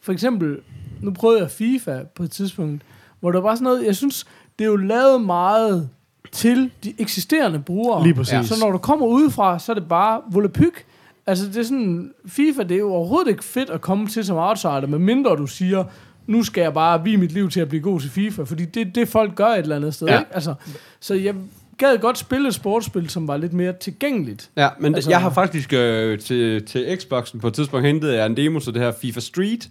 [0.00, 0.58] for eksempel,
[1.00, 2.82] nu prøvede jeg FIFA på et tidspunkt,
[3.20, 4.26] hvor der var sådan noget, jeg synes,
[4.58, 5.88] det er jo lavet meget
[6.32, 8.02] til de eksisterende brugere.
[8.02, 8.48] Lige præcis.
[8.48, 10.84] Så når du kommer udefra, så er det bare volapyk.
[11.26, 14.36] Altså det er sådan, FIFA, det er jo overhovedet ikke fedt at komme til som
[14.36, 15.84] outsider, medmindre du siger,
[16.26, 18.94] nu skal jeg bare vie mit liv til at blive god til FIFA, fordi det
[18.94, 20.06] det, folk gør et eller andet sted.
[20.06, 20.14] Ja.
[20.14, 20.20] Ja.
[20.20, 20.34] Ikke?
[20.34, 20.54] Altså,
[21.00, 21.34] så jeg
[21.78, 24.50] gad godt spille et sportsspil, som var lidt mere tilgængeligt.
[24.56, 28.26] Ja, men altså, jeg har faktisk øh, til, til Xboxen på et tidspunkt hentet jeg
[28.26, 29.68] en demo til det her FIFA Street,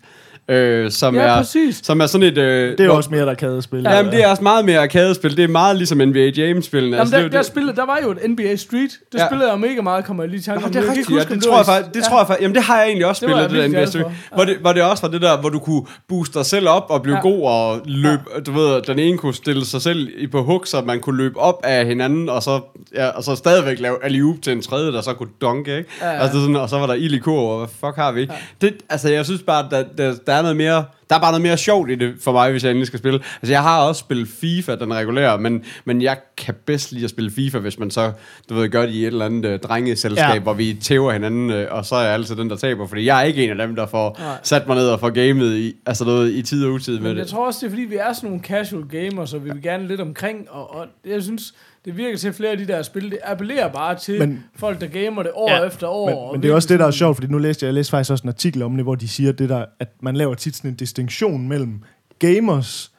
[0.50, 1.80] øh, som, Ja, er, præcis.
[1.84, 2.38] som er sådan et...
[2.38, 3.92] Øh, Det er hvor- også mere, der kan spille.
[3.92, 5.38] Ja, men det er også meget mere arcade-spil.
[5.38, 6.96] Det er meget ligesom NBA Jam-spillene.
[6.98, 8.90] Jamen, Altså, der, det, der, det, spillede, der var jo et NBA Street.
[9.12, 9.28] Det Ja.
[9.28, 10.72] spillede jeg mega meget, kommer jeg lige i tanke om.
[10.72, 11.36] det rigtigt, ja.
[11.36, 13.30] Det tror jeg faktisk, det tror jeg faktisk, jamen det har jeg egentlig også Det
[13.32, 14.06] spillet, jeg det, der NBA Street.
[14.06, 14.36] for.
[14.36, 16.86] Hvor det, hvor det også var det der, hvor du kunne booste dig selv op
[16.90, 17.22] og blive Ja.
[17.22, 20.82] god og løbe, du ved, den ene kunne stille sig selv i på hook, så
[20.82, 22.60] man kunne løbe op af hinanden, og så,
[22.96, 25.90] ja, og så stadigvæk lave alley til en tredje, der så kunne dunke, ikke?
[26.02, 26.14] Ja, ja.
[26.14, 28.22] Altså, det sådan, og så var der ild i kor, og hvad fuck har vi
[28.22, 28.34] ikke?
[28.62, 31.42] Det, altså, jeg synes bare, der, der, der er noget mere, der er bare noget
[31.42, 33.20] mere sjovt i det for mig, hvis jeg endelig skal spille.
[33.42, 37.10] Altså, jeg har også spillet FIFA, den regulære, men, men jeg kan bedst lide at
[37.10, 38.12] spille FIFA, hvis man så,
[38.50, 40.40] du ved, gør det i et eller andet uh, drengeselskab, Ja.
[40.40, 43.20] hvor vi tæver hinanden, øh, og så er jeg altid den, der taber, fordi jeg
[43.20, 44.38] er ikke en af dem, der får Nej.
[44.44, 47.18] sat mig ned og får gamet i, altså noget, i tid og utid med Men
[47.18, 47.28] jeg det.
[47.32, 49.88] tror også, det er fordi, vi er sådan nogle casual gamers, så vi vil gerne
[49.88, 51.54] lidt omkring, og, og jeg synes,
[51.86, 54.82] det virker til at flere af de der spil, det appellerer bare til men, folk,
[54.82, 56.10] der gamer det år Ja, efter år.
[56.10, 57.74] Men, og men det er også det, der er sjovt, fordi nu læste jeg, jeg
[57.74, 60.34] læste faktisk også en artikel om det, hvor de siger det der, at man laver
[60.36, 61.84] tit sådan en distinktion mellem
[62.20, 62.92] gamers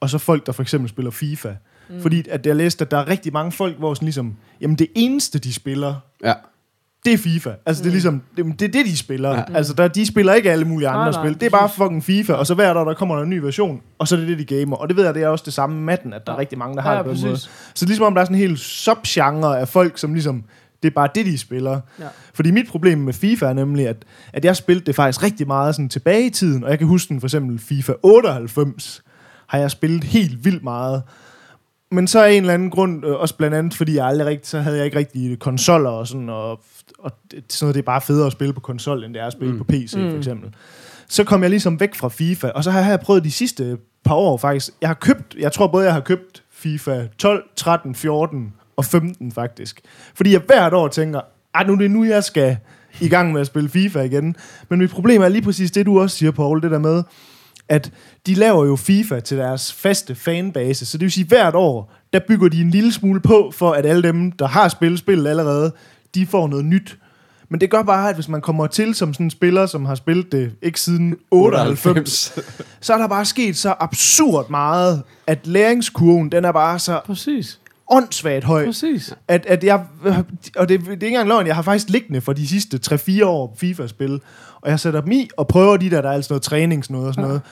[0.00, 1.54] og så folk, der for eksempel spiller FIFA.
[1.90, 2.00] Mm.
[2.00, 4.88] Fordi at jeg læste, at der er rigtig mange folk, hvor sådan ligesom, jamen det
[4.94, 6.34] eneste, de spiller, Ja.
[7.08, 7.50] Det er FIFA.
[7.66, 9.34] Altså, det er ligesom, det, det er det, de spiller.
[9.34, 9.42] Ja.
[9.54, 11.40] Altså, der, de spiller ikke alle mulige andre Nej, nej, spil.
[11.40, 13.80] Det er bare fucking FIFA, og så hver dag, der kommer der en ny version,
[13.98, 14.76] og så er det det, de gamer.
[14.76, 16.58] Og det ved jeg, det er også det samme med Madden, at der er rigtig
[16.58, 17.36] mange, der har Ja, det på den måde.
[17.38, 20.44] Så det er ligesom, om der er sådan en hel subgenre af folk, som ligesom,
[20.82, 21.80] det er bare det, de spiller.
[22.00, 22.04] Ja.
[22.34, 23.96] Fordi mit problem med FIFA er nemlig, at,
[24.32, 27.08] at jeg spilte det faktisk rigtig meget sådan tilbage i tiden, og jeg kan huske
[27.08, 29.02] den for eksempel FIFA 98,
[29.46, 31.02] har jeg spillet helt vildt meget.
[31.90, 34.48] Men så af en eller anden grund, øh, også blandt andet, fordi jeg aldrig rigtig,
[34.48, 36.60] så havde jeg ikke rigtig konsoller og sådan, og,
[36.98, 39.26] og det, sådan noget, det er bare federe at spille på konsol, end det er
[39.26, 39.58] at spille mm.
[39.58, 40.10] på PC, mm.
[40.10, 40.54] for eksempel.
[41.08, 44.14] Så kom jeg ligesom væk fra FIFA, og så har jeg prøvet de sidste par
[44.14, 44.70] år faktisk.
[44.80, 49.32] Jeg har købt, jeg tror både, jeg har købt FIFA 12, 13, 14 og 15
[49.32, 49.80] faktisk.
[50.14, 51.20] Fordi jeg hvert år tænker,
[51.54, 52.56] at nu er det nu, jeg skal
[53.00, 54.36] i gang med at spille FIFA igen.
[54.68, 57.02] Men mit problem er lige præcis det, du også siger, Paul, det der med,
[57.68, 57.92] at
[58.26, 62.20] de laver jo FIFA til deres faste fanbase, så det vil sige, hvert år, der
[62.28, 65.72] bygger de en lille smule på, for at alle dem, der har spillet spillet allerede,
[66.14, 66.98] de får noget nyt.
[67.48, 69.94] Men det gør bare, at hvis man kommer til som sådan en spiller, som har
[69.94, 72.38] spillet det ikke siden 98,
[72.80, 77.60] så er der bare sket så absurd meget, at læringskurven, den er bare så Præcis,
[77.90, 79.14] åndssvagt høj, præcis.
[79.28, 79.84] at, at jeg,
[80.56, 82.80] og det, det er ikke engang løgn, jeg har faktisk liggende for de sidste
[83.22, 84.20] 3-4 år FIFA-spil,
[84.60, 87.14] og jeg sætter dem i og prøver de der, der er altså noget træningsnoget og
[87.14, 87.42] sådan noget,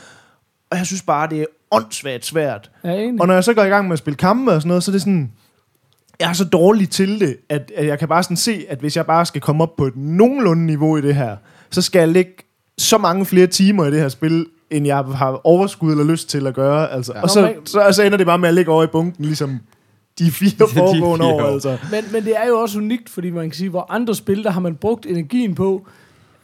[0.70, 2.70] og jeg synes bare, det er åndssvagt svært.
[2.84, 3.20] Enig.
[3.20, 4.90] Og når jeg så går i gang med at spille kampe og sådan noget, så
[4.90, 5.32] er det sådan,
[6.20, 8.96] jeg er så dårlig til det, at, at jeg kan bare sådan se, at hvis
[8.96, 11.36] jeg bare skal komme op på et nogenlunde niveau i det her,
[11.70, 12.32] så skal jeg lægge
[12.78, 16.46] så mange flere timer i det her spil, end jeg har overskud eller lyst til
[16.46, 16.92] at gøre.
[16.92, 17.12] Altså.
[17.14, 17.22] Ja.
[17.22, 19.60] Og så, så, så ender det bare med at ligge over i bunken, ligesom
[20.18, 21.42] de fire foregående fire år.
[21.42, 21.52] år.
[21.54, 21.78] Altså.
[21.90, 24.50] Men, men det er jo også unikt, fordi man kan sige, hvor andre spil, der
[24.50, 25.86] har man brugt energien på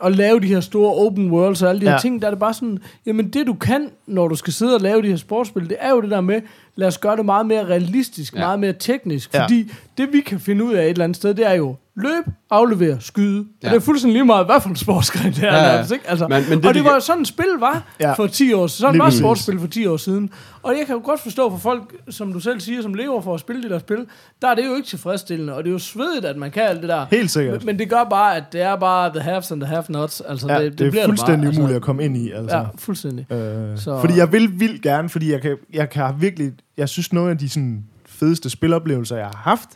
[0.04, 1.98] at lave de her store open worlds og alle de her Ja.
[1.98, 4.80] ting, der er det bare sådan, jamen det du kan, når du skal sidde og
[4.80, 6.40] lave de her sportsspil, det er jo det der med,
[6.76, 8.40] lad os gøre det meget mere realistisk, Ja.
[8.40, 8.46] ja.
[8.46, 9.42] meget mere teknisk, Ja.
[9.44, 12.24] fordi det vi kan finde ud af et eller andet sted, det er jo løb,
[12.51, 13.45] aflevere, skyde.
[13.62, 13.68] Ja.
[13.68, 15.47] Og det er fuldstændig lige meget, hvad for en sportsgren det er.
[15.47, 15.72] Ja, ja.
[15.72, 16.11] nærmest, ikke?
[16.11, 18.12] Altså, Men- men det, og det de var sådan et spil var Ja.
[18.12, 18.80] for 10 år siden.
[18.80, 20.30] Sådan Lige var sportsspil for 10 år siden.
[20.62, 23.34] Og jeg kan jo godt forstå for folk, som du selv siger, som lever for
[23.34, 24.07] at spille de der spil,
[24.43, 26.80] der er det jo ikke tilfredsstillende, og det er jo svedigt, at man kan alt
[26.80, 27.07] det der.
[27.11, 27.55] Helt sikkert.
[27.61, 30.20] Men, men det gør bare, at det er bare the haves and the have-nots.
[30.28, 32.16] Altså, Ja, det, det, det, det bliver er fuldstændig det bare, umuligt at komme ind
[32.16, 32.30] i.
[32.32, 32.57] Altså.
[32.57, 33.32] Ja, fuldstændig.
[33.32, 37.12] Øh, Så- Fordi jeg vil vildt gerne, fordi jeg kan, jeg kan virkelig, jeg synes
[37.12, 39.68] nogle af de sådan, fedeste spiloplevelser, jeg har haft,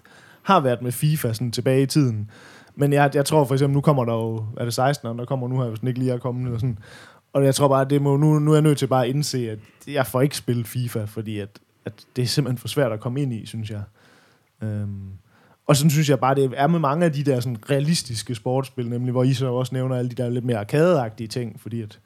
[0.47, 2.31] har været med FIFA sådan, tilbage i tiden.
[2.75, 5.49] Men jeg, jeg tror for eksempel, nu kommer der jo, er det 16'eren, der kommer
[5.49, 6.79] nu her, hvis den ikke lige er kommet, eller sådan.
[7.33, 9.51] Og jeg tror bare, det må, nu, nu er jeg nødt til bare at indse,
[9.51, 11.49] at jeg får ikke spillet FIFA, fordi at,
[11.85, 13.83] at det er simpelthen for svært at komme ind i, synes jeg.
[14.63, 15.11] Øhm,
[15.67, 18.89] og sådan synes jeg bare, det er med mange af de der sådan, realistiske sportsspil,
[18.89, 22.01] nemlig hvor I så også nævner alle de der lidt mere arcade ting, fordi at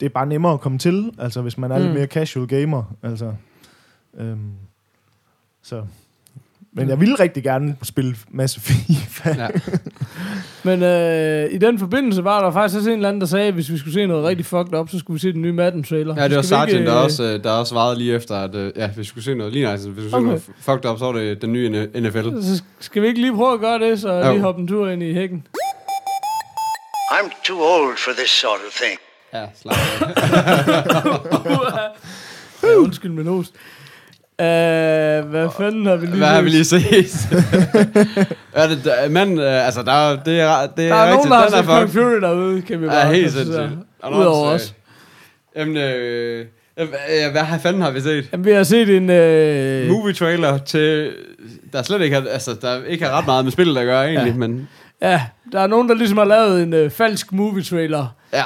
[0.00, 1.84] det er bare nemmere at komme til, altså hvis man er mm.
[1.84, 3.34] lidt mere casual gamer, altså.
[4.14, 4.52] Øhm,
[5.62, 5.86] så.
[6.76, 9.34] Men jeg ville rigtig gerne spille masse FIFA.
[9.38, 9.48] Ja.
[10.70, 13.54] Men øh, i den forbindelse var der faktisk også en eller anden, der sagde, at
[13.54, 16.14] hvis vi skulle se noget rigtig fucked up, så skulle vi se den nye Madden-trailer.
[16.22, 18.54] Ja, det var Sargent, ikke, der øh, også, øh, der også svarede lige efter, at
[18.54, 20.40] øh, ja, hvis vi skulle se noget lige nice, hvis vi skulle Okay.
[20.40, 22.42] se noget fucked up, så var det den nye NFL.
[22.42, 24.32] Så skal vi ikke lige prøve at gøre det, så Jo.
[24.32, 25.46] lige hoppe en tur ind i hækken?
[27.10, 28.98] I'm too old for this sort of thing.
[29.34, 29.76] Ja, slap.
[32.62, 33.52] Ja, undskyld min host.
[34.38, 34.44] Uh,
[35.30, 36.82] hvad fanden har vi lige Hvad har vi lige set?
[38.52, 41.12] er det, der- men, øh, altså, der, er- det er, det er Der er nogen,
[41.14, 41.92] rigtigt, der har set.
[41.92, 43.56] Fury derude, kan vi bare Ja, helt sindssygt.
[44.04, 44.74] Er der Udover os.
[45.56, 46.46] øh, Jamen, øh,
[46.78, 46.86] øh,
[47.32, 48.28] hvad, har fanden har vi set?
[48.32, 49.10] Jamen, vi har set en...
[49.10, 51.12] Øh, Movie trailer til,
[51.72, 54.32] der slet ikke har, altså, der ikke har ret meget med spillet at gøre egentlig,
[54.32, 54.38] Ja.
[54.38, 54.68] men
[55.02, 55.20] ja,
[55.52, 58.42] der er nogen, der ligesom har lavet en øh, falsk movie-trailer ja.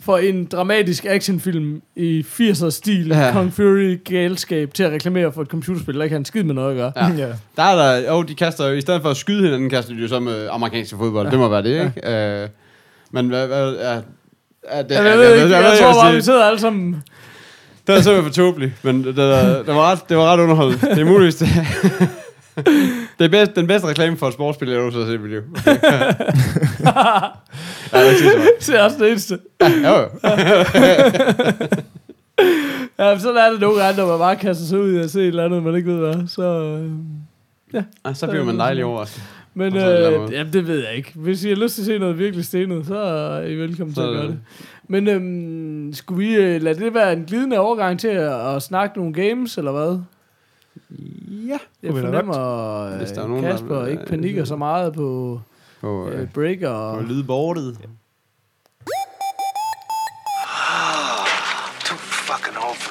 [0.00, 3.26] For en dramatisk actionfilm i 80'er stil, Ja.
[3.26, 3.32] ja.
[3.32, 6.54] Kong Fury galskab, til at reklamere for et computerspil, der ikke har en skid med
[6.54, 6.92] noget at gøre.
[6.96, 7.26] Ja.
[7.26, 7.32] ja.
[7.56, 10.00] Der er der, jo, de kaster jo, i stedet for at skyde hinanden, kaster de
[10.00, 11.26] jo så med amerikanske fodbold.
[11.26, 11.30] Ja.
[11.30, 12.42] Det må være det, ikke?
[12.42, 12.48] Øh,
[13.10, 13.98] men hvad, hvad, ja, ja,
[14.82, 17.02] det, Jeg, jeg, ved ikke, jeg, jeg, ved tror bare, vi sidder alle sammen...
[17.86, 19.16] Det er simpelthen for tåbeligt, men det, det,
[19.66, 20.86] det, var ret, det var ret underholdende.
[20.86, 21.48] Det er muligvis det.
[23.18, 25.30] det er bedst, den bedste reklame for et sportsspil, jeg nogensinde har set i mit
[25.30, 25.42] liv.
[25.56, 25.76] Okay.
[27.92, 28.10] ja,
[28.60, 29.38] det er også det eneste.
[29.60, 29.84] meget.
[29.84, 30.08] Jo.
[32.98, 35.20] Ja, så er det nogle gange, når man bare kaster sig ud i at se
[35.20, 36.26] et eller andet, man ikke ved hvad.
[36.28, 36.90] Så, øh,
[37.74, 39.22] Ja, så bliver man dejlig overrasket.
[39.54, 41.12] men øh, jamen, det ved jeg ikke.
[41.14, 44.02] Hvis I har lyst til at se noget virkelig stenet, så er I velkommen til
[44.02, 44.38] Så- at gøre det.
[44.88, 48.98] Men øhm, skulle vi øh, lade det være en glidende overgang til at, at snakke
[48.98, 49.98] nogle games, eller hvad?
[51.48, 51.58] Ja.
[51.82, 54.56] Jeg Kunne vi da fornemmer, Hvis der er at nogen, der- Kasper ikke panikker så
[54.56, 55.40] meget på
[55.80, 56.98] På, øh, øh, break og...
[56.98, 57.76] på lydbordet.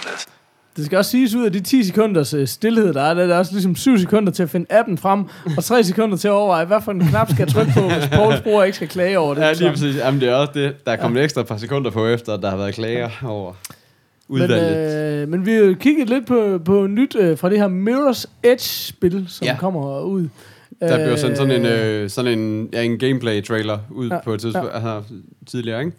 [0.05, 0.25] This.
[0.77, 3.27] Det skal også siges ud af de 10 sekunders øh, stillhed, der er, der er
[3.27, 5.25] der også ligesom 7 sekunder til at finde appen frem,
[5.57, 8.07] og 3 sekunder til at overveje, hvad for en knap skal jeg trykke på, hvis
[8.13, 9.41] Pauls bror ikke skal klage over det.
[9.41, 9.95] Ja, lige præcis.
[9.95, 10.85] Jamen, det er også det.
[10.85, 13.53] Der er kommet ekstra par sekunder på efter, at der har været klager over
[14.29, 15.21] Men, udvalget.
[15.21, 18.25] øh, men vi har jo kigget lidt på, på nyt øh, fra det her Mirror's
[18.43, 19.51] Edge-spil, som Ja.
[19.51, 19.57] ja.
[19.59, 20.27] kommer ud.
[20.81, 24.33] Der blev sendt sådan en, øh, sådan en, ja, en gameplay-trailer ud ja, Ja, på
[24.33, 24.75] et tidspunkt, ja.
[24.75, 25.13] altså,
[25.47, 25.91] tidligere, ikke?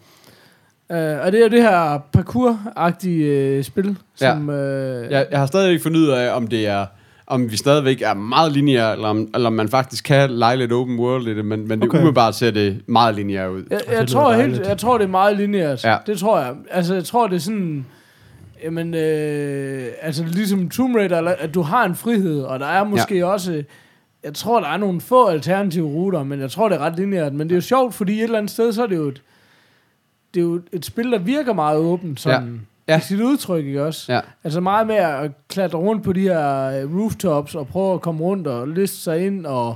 [0.91, 4.31] Øh, og det er jo det her parkour-agtige øh, spil, Ja.
[4.33, 4.49] som...
[4.49, 6.85] Øh, Jeg, jeg har stadig ikke fundet ud af, om det er
[7.27, 10.71] om vi stadigvæk er meget lineære, eller om, eller om man faktisk kan lege lidt
[10.71, 11.97] open world i det, men, men det Okay.
[11.97, 13.63] umiddelbart ser det meget lineære ud.
[13.69, 15.83] Jeg, det jeg, tror helt, jeg tror, det er meget lineært.
[15.85, 15.97] Ja.
[16.05, 16.53] Det tror jeg.
[16.71, 17.85] Altså, jeg tror, det er sådan...
[18.63, 23.17] Jamen, øh, altså ligesom Tomb Raider, at du har en frihed, og der er måske
[23.17, 23.25] ja.
[23.25, 23.63] også...
[24.23, 27.33] Jeg tror, der er nogle få alternative ruter, men jeg tror, det er ret lineært.
[27.33, 29.21] Men det er jo sjovt, fordi et eller andet sted, så er det jo et,
[30.33, 32.93] det er jo et spil, der virker meget åbent, sådan Ja.
[32.93, 32.93] ja.
[32.93, 32.97] Ja.
[32.97, 34.13] i sit udtryk, ikke også?
[34.13, 34.19] Ja.
[34.43, 38.21] Altså meget med at klatre rundt på de her øh, rooftops, og prøve at komme
[38.21, 39.75] rundt og liste sig ind, og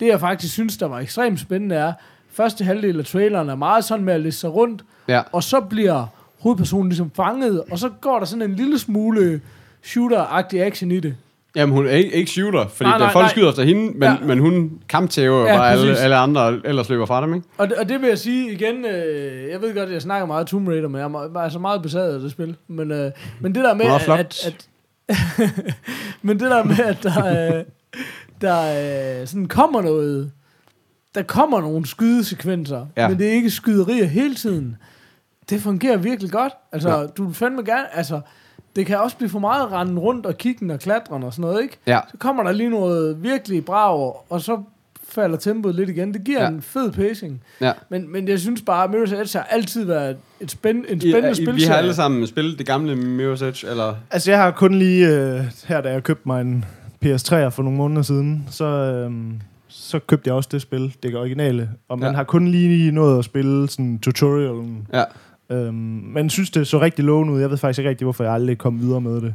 [0.00, 1.92] det jeg faktisk synes, der var ekstremt spændende er,
[2.32, 5.22] første halvdel af traileren er meget sådan med at liste sig rundt, Ja.
[5.32, 6.06] og så bliver
[6.40, 9.40] hovedpersonen ligesom fanget, og så går der sådan en lille smule
[9.82, 11.14] shooter-agtig action i det.
[11.56, 13.30] Jamen, hun er ikke, ikke shooter, fordi Nej, der nej, folk nej.
[13.30, 14.16] skyder efter hende, men, ja.
[14.26, 16.02] Men hun kamptæver ja, bare alle, præcis.
[16.02, 17.46] alle andre, ellers løber fra dem, ikke?
[17.58, 20.26] Og det, og det vil jeg sige igen, øh, jeg ved godt, at jeg snakker
[20.26, 22.56] meget Tomb Raider, men jeg er meget, altså meget besaget af det spil.
[22.68, 23.10] Men, øh,
[23.40, 24.68] men det der med, er at, at, at
[26.22, 27.64] men det der med, at der, øh,
[28.40, 30.32] der øh, sådan kommer noget,
[31.14, 33.08] der kommer nogle skydesekvenser, ja.
[33.08, 34.76] men det er ikke skyderier hele tiden.
[35.50, 36.52] Det fungerer virkelig godt.
[36.72, 37.00] Altså, Ja.
[37.00, 37.06] ja.
[37.06, 38.20] du vil fandme gerne, altså,
[38.76, 41.62] det kan også blive for meget rende rundt og kiggen og klatren og sådan noget,
[41.62, 41.76] ikke?
[41.86, 42.00] Ja.
[42.10, 44.62] Så kommer der lige noget virkelig brag, og så
[45.08, 46.14] falder tempoet lidt igen.
[46.14, 46.44] Det giver Ja.
[46.44, 46.50] ja.
[46.50, 47.42] en fed pacing.
[47.60, 47.72] Ja.
[47.88, 51.30] Men, men jeg synes bare, at Mirror's Edge har altid været et spænd, en spændende
[51.30, 51.56] I, spil.
[51.56, 53.94] vi har alle sammen spillet det gamle Mirror's Edge, eller...
[54.10, 56.64] Altså, jeg har kun lige øh, her, da jeg købte mig en
[57.04, 59.12] PS3 for nogle måneder siden, så, øh,
[59.68, 61.70] så købte jeg også det spil, det er originale.
[61.88, 62.10] Og man Ja.
[62.10, 62.16] ja.
[62.16, 64.86] har kun lige nået at spille sådan tutorialen.
[64.92, 65.04] Ja.
[65.50, 65.74] Øhm,
[66.14, 67.40] men synes, det så rigtig lovende ud.
[67.40, 69.34] Jeg ved faktisk ikke rigtig, hvorfor jeg aldrig kom videre med det.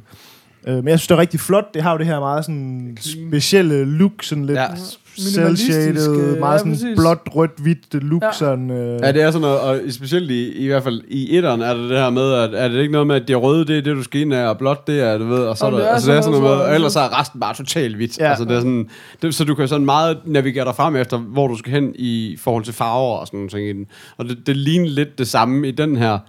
[0.68, 1.74] Øh, men jeg synes, det er rigtig flot.
[1.74, 2.98] Det har jo det her meget sådan
[3.30, 4.62] specielle look, sådan lidt Ja.
[4.62, 4.70] ja.
[5.18, 6.96] Minimalistisk, cel-shaded, øh, meget ja, sådan præcis.
[7.00, 8.22] blåt, rødt, hvidt look.
[8.22, 8.28] Ja.
[8.28, 8.34] Ja.
[8.34, 11.62] Sådan, øh, Ja, det er sådan noget, og specielt i, i hvert fald i etteren
[11.62, 13.78] er det det her med, at er det ikke noget med, at det røde, det
[13.78, 15.68] er det, du skal ind af, og blåt, det er, du ved, og så er
[15.68, 17.20] Om der, det er altså, det er sådan noget noget, med, og ellers så er
[17.20, 18.18] resten bare totalt hvidt.
[18.20, 18.24] Ja.
[18.24, 18.30] Ja.
[18.30, 18.90] Altså, det er sådan,
[19.22, 22.38] det, så du kan sådan meget navigere dig frem efter, hvor du skal hen i
[22.40, 23.86] forhold til farver og sådan nogle ting i den.
[24.18, 26.20] Og det, det ligner lidt det samme i den her,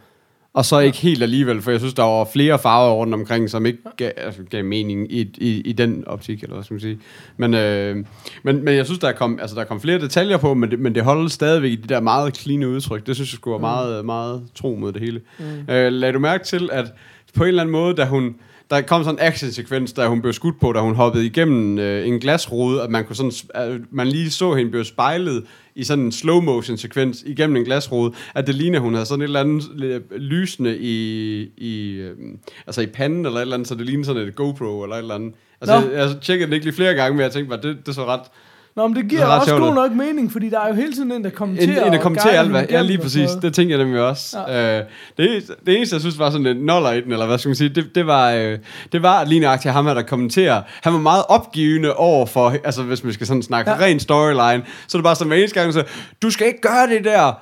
[0.54, 3.66] og så ikke helt alligevel, for jeg synes, der var flere farver rundt omkring, som
[3.66, 6.98] ikke gav, altså, gav mening i, i, i den optik, eller hvad skal man sige.
[7.36, 7.96] Men, øh,
[8.42, 10.94] men, men jeg synes, der kom, altså, der kom flere detaljer på, men det, men
[10.94, 13.06] det holder stadigvæk i de der meget clean udtryk.
[13.06, 15.20] Det synes jeg skulle være meget, meget tro mod det hele.
[15.38, 15.74] Mm.
[15.74, 16.92] Øh, lad du mærke til, at
[17.36, 18.34] på en eller anden måde, da hun...
[18.70, 22.08] Der kom sådan en action-sekvens, da hun blev skudt på, da hun hoppede igennem øh,
[22.08, 25.44] en glasrude, at man kunne sådan, at man lige så hende blive spejlet
[25.74, 29.40] i sådan en slow-motion-sekvens igennem en glasrude, at det ligner, hun havde sådan et eller
[29.40, 32.16] andet øh, lysende i, i, øh,
[32.66, 35.00] altså i panden eller et eller andet, så det ligner sådan et GoPro eller et
[35.00, 35.34] eller andet.
[35.60, 35.90] Altså, Nå.
[35.90, 38.04] jeg, jeg tjekkede det ikke lige flere gange, men jeg tænkte bare, det, det så
[38.04, 38.22] ret...
[38.76, 39.74] Nå, men det Det giver er ret også sjovt, god det.
[39.74, 41.80] nok mening, fordi der er jo hele tiden en, der kommenterer.
[41.80, 42.64] En, en der kommenterer alt, hvad...
[42.70, 43.30] Ja, lige præcis.
[43.30, 44.38] Det tænkte jeg nemlig også.
[44.48, 44.78] Ja.
[44.78, 44.84] Øh,
[45.16, 47.56] det, det eneste, jeg synes var sådan lidt noller i den, eller hvad skal man
[47.56, 48.58] sige, det, det var, øh,
[48.92, 50.62] det var lige nøjagtigt ham her, der kommenterer.
[50.82, 53.70] Han var meget opgivende over for, altså hvis man skal sådan snakke.
[53.70, 53.76] Ja.
[53.80, 55.84] ren storyline, så er det bare sådan hver eneste gang, så
[56.22, 57.32] du skal ikke gøre det der.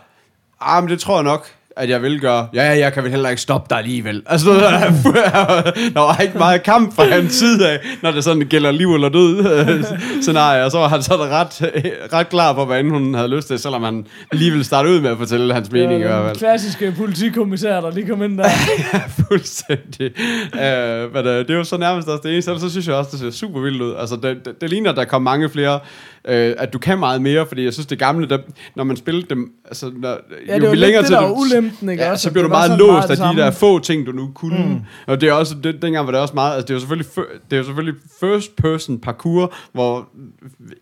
[0.60, 2.48] Ah, men det tror jeg nok at jeg vil gøre.
[2.54, 4.22] Ja, ja, jeg kan vel heller ikke stoppe dig alligevel.
[4.26, 4.60] Altså, ved,
[5.94, 9.08] der var ikke meget kamp fra hans side af, når det sådan gælder liv eller
[9.08, 9.44] død
[10.22, 10.64] scenarie.
[10.64, 11.72] Og så var han sådan ret,
[12.12, 15.00] ret klar på, hvad end hun havde lyst til, selvom han lige ville starte ud
[15.00, 16.36] med at fortælle hans mening i hvert fald.
[16.36, 18.48] klassiske politikommissær, der lige kom ind der.
[19.28, 20.10] Fuldstændig.
[20.54, 22.60] Uh, men uh, det er jo så nærmest også det eneste.
[22.60, 23.94] Så synes jeg også, det ser super vildt ud.
[23.98, 25.80] Altså, det, det, det ligner, at der kommer mange flere,
[26.28, 28.38] uh, at du kan meget mere, fordi jeg synes, det gamle, der,
[28.76, 32.04] når man spillede dem, altså, når, Ja, det var lidt det, der var ulempen, ikke?
[32.04, 34.66] Ja, så bliver du meget låst af de der få ting, du nu kunne.
[34.66, 34.80] Mm.
[35.06, 37.06] Og det er også, det, dengang var det også meget, altså det er jo selvfølgelig,
[37.50, 40.08] det er jo selvfølgelig first person parkour, hvor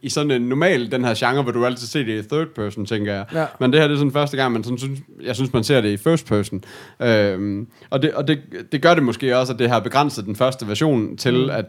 [0.02, 2.86] i sådan en normal, den her genre, hvor du altid se det i third person,
[2.86, 3.24] tænker jeg.
[3.34, 3.44] Ja.
[3.60, 5.80] Men det her det er sådan første gang, man sådan synes, jeg synes, man ser
[5.80, 6.62] det i first person.
[7.02, 8.38] Øhm, og det, og det,
[8.72, 11.50] det gør det måske også, at det har begrænset den første version til, mm.
[11.50, 11.64] at,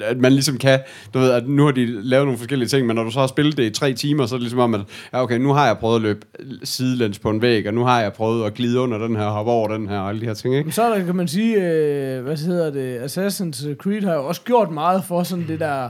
[0.00, 0.80] at man ligesom kan,
[1.14, 3.26] du ved, at nu har de lavet nogle forskellige ting, men når du så har
[3.26, 4.80] spillet det i tre timer, så er det ligesom om, at
[5.12, 6.26] ja, okay, nu har jeg prøvet at løbe
[6.64, 9.52] sidelæns på en væg, og nu har jeg prøvet at glide under den her, hoppe
[9.52, 10.64] over den her, og alle de her ting, ikke?
[10.64, 14.26] Men så er der, kan man sige, øh, hvad hedder det, Assassin's Creed har jo
[14.26, 15.88] også gjort meget for sådan det der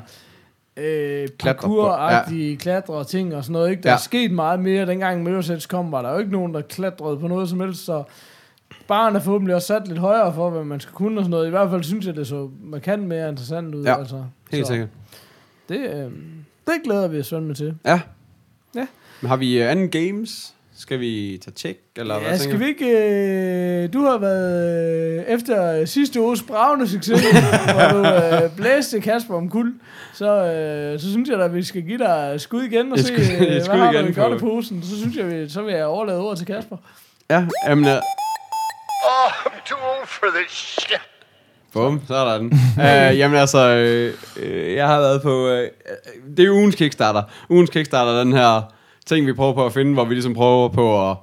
[0.77, 3.71] øh, parkour-agtige klatre og ting og sådan noget.
[3.71, 3.83] Ikke?
[3.83, 3.95] Der Ja.
[3.95, 4.87] er sket meget mere.
[4.87, 7.85] Dengang Mirror's Edge kom, var der jo ikke nogen, der klatrede på noget som helst,
[7.85, 8.03] så
[8.89, 11.47] barn er forhåbentlig også sat lidt højere for, hvad man skal kunne og sådan noget.
[11.47, 13.85] I hvert fald synes jeg, det så markant mere interessant ud.
[13.85, 14.25] Ja, altså.
[14.51, 14.89] Helt så sikkert.
[15.69, 16.11] Det, øh,
[16.67, 17.75] det glæder vi os med til.
[17.85, 18.01] Ja.
[18.75, 18.87] Ja.
[19.21, 20.51] Men har vi uh, anden games?
[20.77, 22.87] Skal vi tage tjek, eller hvad Ja, tænker skal vi ikke...
[23.85, 25.19] Øh, du har været...
[25.19, 27.21] Øh, efter sidste uges bravende succes,
[27.75, 29.75] hvor du øh, blæste Kasper om kul,
[30.15, 33.05] så, øh, så synes jeg da, at vi skal give dig skud igen og Et
[33.07, 34.83] se, skud- øh, hvad skud har du igen i godt i på- posen.
[34.83, 36.77] Så synes jeg, vi, så vil jeg overlade ordet til Kasper.
[37.31, 40.51] Ja, jamen, uh, Oh, I'm too old for this
[40.81, 41.01] shit.
[41.75, 42.53] Bum, så er der den.
[42.79, 44.13] uh, jamen altså, øh,
[44.43, 45.49] øh, jeg har været på...
[45.49, 45.69] Øh,
[46.37, 47.23] det er ugens Kickstarter.
[47.51, 48.63] Ugens Kickstarter er den her
[49.07, 51.17] ting, vi prøver på at finde, hvor vi ligesom prøver på at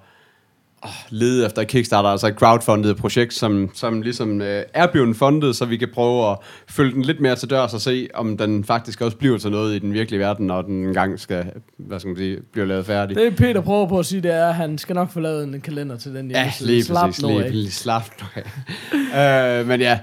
[0.83, 5.55] oh, lede efter Kickstarter, altså et crowdfundet projekt, som, som ligesom øh, er blevet fundet,
[5.55, 6.37] så vi kan prøve at
[6.69, 9.75] følge den lidt mere til dørs og se, om den faktisk også bliver til noget
[9.75, 11.45] i den virkelige verden, når den engang skal,
[11.77, 13.15] hvad skal man sige, blive lavet færdig.
[13.15, 15.61] Det Peter prøver på at sige, det er, at han skal nok få lavet en
[15.61, 17.23] kalender til den Ja, lige Slap præcis.
[17.23, 17.51] nu Lige, af.
[17.51, 18.41] lige slap nu
[19.15, 19.59] af.
[19.61, 19.99] øh, men ja,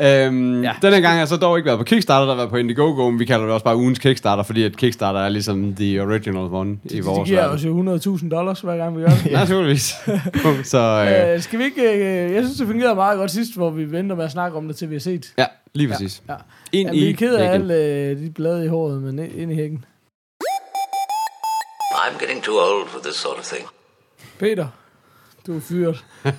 [0.00, 0.68] øhm, ja.
[0.68, 0.74] Ja.
[0.82, 3.10] denne gang har jeg så dog ikke været på Kickstarter, der har været på Indiegogo,
[3.10, 6.36] men vi kalder det også bare ugens Kickstarter, fordi at Kickstarter er ligesom the original
[6.42, 7.54] one i De vores giver verden.
[7.98, 9.26] os jo 100.000 dollars, hver gang vi gør det.
[9.26, 9.94] Ja, naturligvis.
[10.72, 10.78] så
[11.28, 11.82] øh, Øh, skal vi ikke...
[11.82, 14.66] Øh, jeg synes, det fungerede meget godt sidst, hvor vi venter med at snakke om
[14.68, 15.32] det, til vi har set.
[15.38, 16.22] ja, lige præcis.
[16.28, 16.34] Ja.
[16.72, 19.54] Ind Ja, vi er ked af alle øh, de blade i håret, men ind i
[19.54, 19.84] hækken.
[21.94, 23.66] I'm getting too old for this sort of thing.
[24.38, 24.66] Peter,
[25.46, 26.04] du er fyret.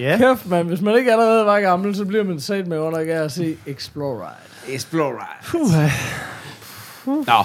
[0.00, 0.16] Ja.
[0.18, 0.66] Kæft, man.
[0.66, 3.56] Hvis man ikke allerede var gammel, så bliver man sat med under af at se
[3.66, 4.74] Explore Ride.
[4.74, 5.90] Explore Ride.
[7.06, 7.44] Nå.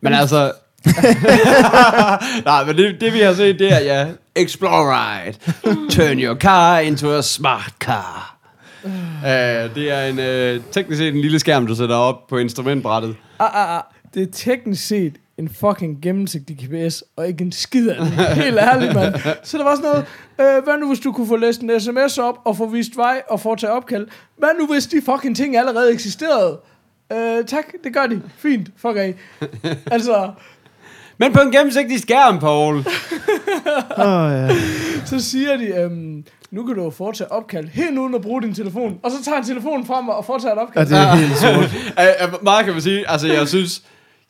[0.00, 0.52] Men altså,
[2.44, 5.36] Nej, men det, det vi har set, det er, ja, explore ride.
[5.90, 8.36] Turn your car into a smart car.
[8.84, 10.18] Uh, det er en,
[10.58, 13.16] uh, teknisk set en lille skærm, du sætter op på instrumentbrættet.
[13.38, 13.82] Ah, ah, ah.
[14.14, 18.06] Det er teknisk set en fucking gennemsigtig GPS, og ikke en skid af den.
[18.44, 19.14] Helt ærligt, mand.
[19.42, 20.06] Så der var sådan noget,
[20.56, 23.22] øh, hvad nu hvis du kunne få læst en sms op, og få vist vej,
[23.28, 24.06] og foretage opkald?
[24.38, 26.58] Hvad nu hvis de fucking ting allerede eksisterede?
[27.12, 28.22] Øh, tak, det gør de.
[28.36, 29.14] Fint, fuck af.
[29.94, 30.30] Altså,
[31.18, 32.76] Men på en gennemsigtig skærm, Paul.
[33.98, 34.48] Åh, ja.
[35.04, 38.54] så siger de, øhm, nu kan du jo foretage opkald helt uden at bruge din
[38.54, 38.98] telefon.
[39.02, 40.86] Og så tager han telefonen frem og foretager et ja, opkald.
[40.88, 42.42] det er helt sort.
[42.42, 43.82] Meget kan man sige, altså jeg synes,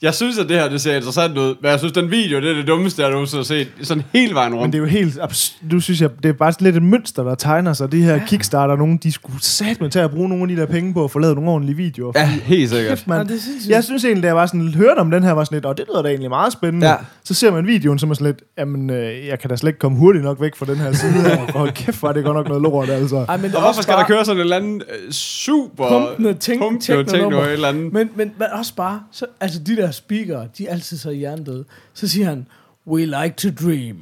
[0.03, 2.51] jeg synes, at det her, det ser interessant ud, men jeg synes, den video, det
[2.51, 4.63] er det dummeste, jeg nogensinde har set, sådan hele vejen rundt.
[4.63, 7.23] Men det er jo helt abs- Nu synes jeg, det er bare lidt et mønster,
[7.25, 7.93] der tegner sig.
[7.93, 8.23] De her ja.
[8.27, 11.11] Kickstarter, nogen, de skulle satme til at bruge nogle af de der penge på at
[11.11, 12.13] få lavet nogle ordentlige videoer.
[12.15, 12.89] Ja, helt sikkert.
[12.99, 13.19] Kæft, man.
[13.19, 13.71] Ja, det er sindssygt.
[13.71, 15.77] Jeg synes egentlig, da jeg var sådan, hørte om den her, var sådan lidt, og
[15.79, 16.89] det lyder da egentlig meget spændende.
[16.89, 16.95] Ja.
[17.25, 19.79] Så ser man videoen, som er sådan lidt, jamen, øh, jeg kan da slet ikke
[19.79, 21.13] komme hurtigt nok væk fra den her side.
[21.13, 23.17] For hold kæft, var det godt nok noget lort, altså.
[23.29, 25.11] Ej, men det Og hvorfor også skal bare der køre sådan en eller anden uh,
[25.13, 25.89] super...
[25.89, 27.93] Pumpende ting, pumpende techno techno, et eller andet.
[27.93, 31.65] Men, men, men også bare, så, altså de der speakere, de er altid så hjernedøde.
[31.95, 32.47] Så siger han,
[32.87, 33.97] we like to dream.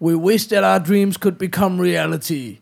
[0.00, 2.54] We wish that our dreams could become reality.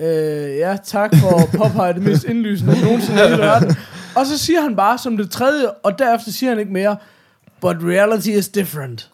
[0.00, 3.76] Øh, ja, tak for at påpege det mest indlysende nogensinde i hele verden.
[4.16, 6.96] Og så siger han bare som det tredje, og derefter siger han ikke mere,
[7.60, 9.10] but reality is different.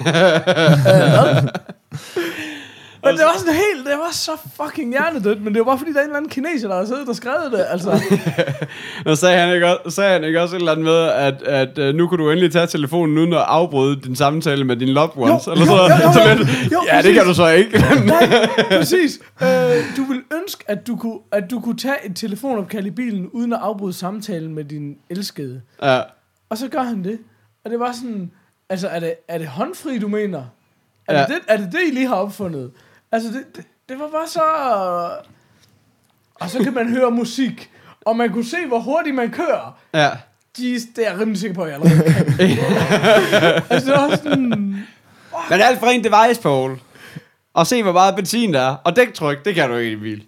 [0.00, 1.48] øh?
[3.04, 4.30] Men det var sådan helt, det var så
[4.62, 6.84] fucking hjernedødt, men det var bare fordi, der er en eller anden kineser, der har
[6.84, 7.90] siddet og skrevet det, altså.
[9.06, 11.78] Og sagde han ikke også, sagde han ikke også et eller andet med, at, at
[11.88, 15.10] uh, nu kan du endelig tage telefonen uden at afbryde din samtale med dine loved
[15.16, 15.46] ones?
[15.46, 16.36] Jo, eller så, jo, jo, så jo.
[16.36, 17.78] lidt, Jo, ja, det kan du så ikke.
[18.06, 19.18] Nej, præcis.
[19.42, 19.48] Øh,
[19.96, 23.52] du vil ønske, at du, kunne, at du kunne tage et telefonopkald i bilen, uden
[23.52, 25.60] at afbryde samtalen med din elskede.
[25.82, 26.00] ja.
[26.50, 27.18] Og så gør han det.
[27.64, 28.30] Og det var sådan,
[28.70, 30.42] altså er det, er det håndfri, du mener?
[31.08, 31.20] Er, Ja.
[31.20, 32.70] det, det, er det det, I lige har opfundet?
[33.14, 34.40] Altså det, det, det var bare så...
[36.34, 37.70] Og så kan man høre musik,
[38.04, 39.78] og man kunne se, hvor hurtigt man kører.
[39.94, 40.10] ja.
[40.58, 42.26] Jeez, det er jeg rimelig sikker på, at jeg allerede kan.
[43.70, 44.48] altså det var sådan...
[45.50, 46.78] Men alt for en device, Paul.
[47.54, 48.74] Og se, hvor meget benzin der er.
[48.84, 50.22] Og dæktryk, det kan du ikke i en bil.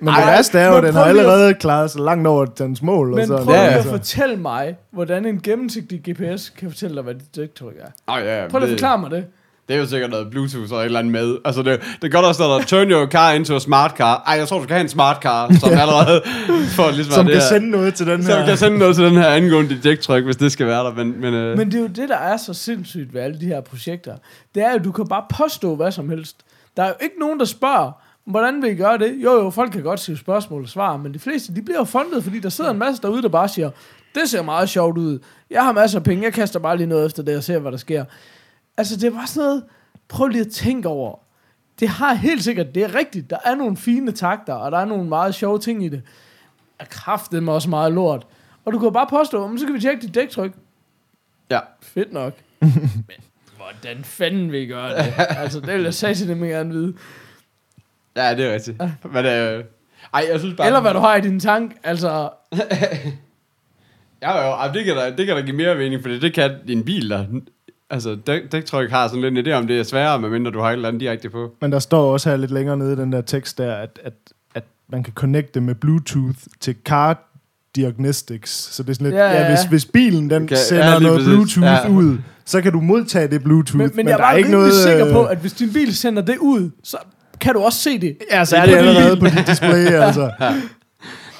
[0.00, 2.00] Men det Ej, værste er jo, men at den har lige at- allerede klaret sig
[2.00, 3.08] langt over dens mål.
[3.10, 3.44] Men og sådan.
[3.44, 3.78] prøv Ja, lige ja.
[3.78, 7.86] at fortælle mig, hvordan en gennemsigtig GPS kan fortælle dig, hvad dit dæktryk er.
[8.06, 9.24] Oh, ja, Prøv lige at det, forklare mig det.
[9.68, 11.36] Det er jo sikkert noget Bluetooth og et eller andet med.
[11.44, 14.22] Altså, det, det er godt også, når der turn your car into a smart car.
[14.26, 16.22] Ej, jeg tror, du skal have en smart car, som allerede
[16.76, 17.48] får ligesom Som det kan her.
[17.48, 18.44] sende noget til den Som her.
[18.46, 20.94] kan sende noget til den her angående dæktryk, hvis det skal være der.
[20.94, 23.46] Men, men, øh, Men det er jo det, der er så sindssygt ved alle de
[23.46, 24.14] her projekter.
[24.54, 26.36] Det er jo, at du kan bare påstå hvad som helst.
[26.76, 27.92] Der er jo ikke nogen, der spørger,
[28.24, 29.14] hvordan vil I gøre det?
[29.24, 31.84] Jo, jo, folk kan godt sige spørgsmål og svar, men de fleste, de bliver jo
[31.84, 33.70] fundet, fordi der sidder en masse derude, der bare siger,
[34.14, 35.18] det ser meget sjovt ud.
[35.50, 37.72] Jeg har masser af penge, jeg kaster bare lige noget efter det og ser, hvad
[37.72, 38.04] der sker.
[38.76, 39.64] Altså, det er bare sådan noget,
[40.08, 41.18] prøv lige at tænke over.
[41.80, 44.84] Det har helt sikkert, det er rigtigt, der er nogle fine takter, og der er
[44.84, 46.02] nogle meget sjove ting i det.
[46.78, 48.26] Er kraftet med også meget lort.
[48.64, 50.52] Og du kan bare påstå, "Men så kan vi tjekke dit dæktryk.
[51.50, 51.60] ja.
[51.82, 52.32] Fedt nok.
[52.60, 53.16] Men
[53.56, 55.14] hvordan fanden vil I gøre det?
[55.18, 56.94] altså, det vil jeg sige det gerne vide.
[58.16, 58.78] ja, det er rigtigt.
[59.12, 59.64] Men, øh,
[60.14, 60.66] ej, jeg synes bare...
[60.66, 61.76] Eller hvad du har i din tank.
[61.82, 62.30] Altså,
[64.22, 66.84] Ja, jo, det kan, da, det kan da give mere mening, fordi det kan din
[66.84, 67.26] bil der.
[67.90, 70.68] Altså, dæk, dæktryk har sådan lidt en idé om, det er sværere, medmindre du har
[70.68, 71.54] et eller andet direkte på.
[71.60, 74.12] Men der står også her lidt længere nede i den der tekst der, at, at,
[74.54, 77.26] at man kan connecte med Bluetooth til car
[77.76, 78.50] diagnostics.
[78.50, 79.48] Så det er sådan lidt, Ja, ja, ja, ja, ja.
[79.48, 81.28] Hvis, hvis bilen den Okay, sender ja, noget præcis.
[81.28, 81.88] Bluetooth Ja.
[81.88, 81.88] ja.
[81.88, 83.78] ud, så kan du modtage det Bluetooth.
[83.78, 85.72] men, men, jeg er der bare er ikke noget, sikker på, øh, at hvis din
[85.72, 86.96] bil sender det ud, så
[87.40, 88.16] kan du også se det.
[88.32, 90.30] Ja, så er det allerede på dit display, altså.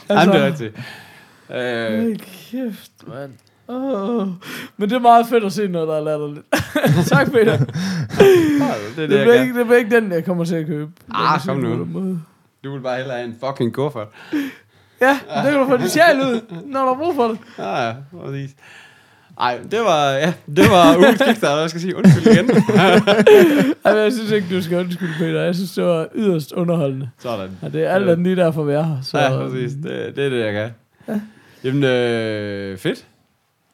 [0.08, 0.76] Altså, Jamen, det er rigtigt.
[1.54, 3.30] Øh, kæft, mand.
[3.72, 4.28] Oh.
[4.76, 6.46] Men det er meget fedt at se noget, der er latterligt.
[7.12, 7.56] tak, Peter.
[7.58, 9.42] det er det, Det er, kan.
[9.42, 10.90] ikke, det er ikke den, jeg kommer til at købe.
[11.14, 12.18] Ah, kom nu.
[12.64, 14.08] Du vil bare hellere have en fucking kuffert.
[15.02, 17.38] Ja, det kan du få dit sjæl ud, når du har brug for det.
[17.58, 17.94] Ja, ja,
[18.24, 18.50] præcis.
[19.40, 22.50] Ej, det var, ja, det var ugens Kickstarter, jeg skal sige undskyld igen.
[23.84, 25.40] Ej, men jeg synes ikke, du skal undskylde, Peter.
[25.42, 27.10] Jeg synes, det var yderst underholdende.
[27.18, 27.50] Sådan.
[27.62, 28.96] Og det er alt andet lige derfor, vi er her.
[29.02, 29.72] Så, Ja, præcis.
[29.72, 30.70] Det, det er det, jeg kan.
[31.08, 31.20] Ja.
[31.64, 33.04] Jamen, øh, fedt.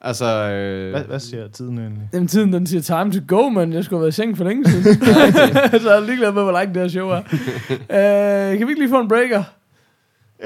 [0.06, 2.08] Altså, øh, Hvad, hvad siger tiden egentlig?
[2.12, 4.44] Jamen, tiden den siger time to go, men jeg skulle have været i seng for
[4.44, 4.84] længe siden.
[5.82, 7.18] så jeg er ligeglad med, hvor langt det her show er.
[7.20, 9.44] uh, kan vi ikke lige få en breaker?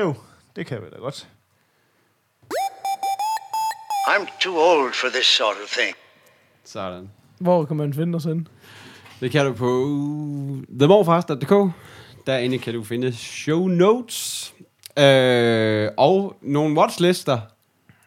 [0.00, 0.14] Jo,
[0.56, 1.28] det kan vi da godt.
[4.06, 5.96] I'm too old for this sort of thing.
[6.64, 7.10] sådan.
[7.38, 8.48] Hvor kan man finde os hen?
[9.20, 9.66] Det kan du på
[10.78, 11.72] themorfast.dk.
[12.26, 14.54] Derinde kan du finde show notes.
[14.98, 17.38] Øh, og nogle watchlister.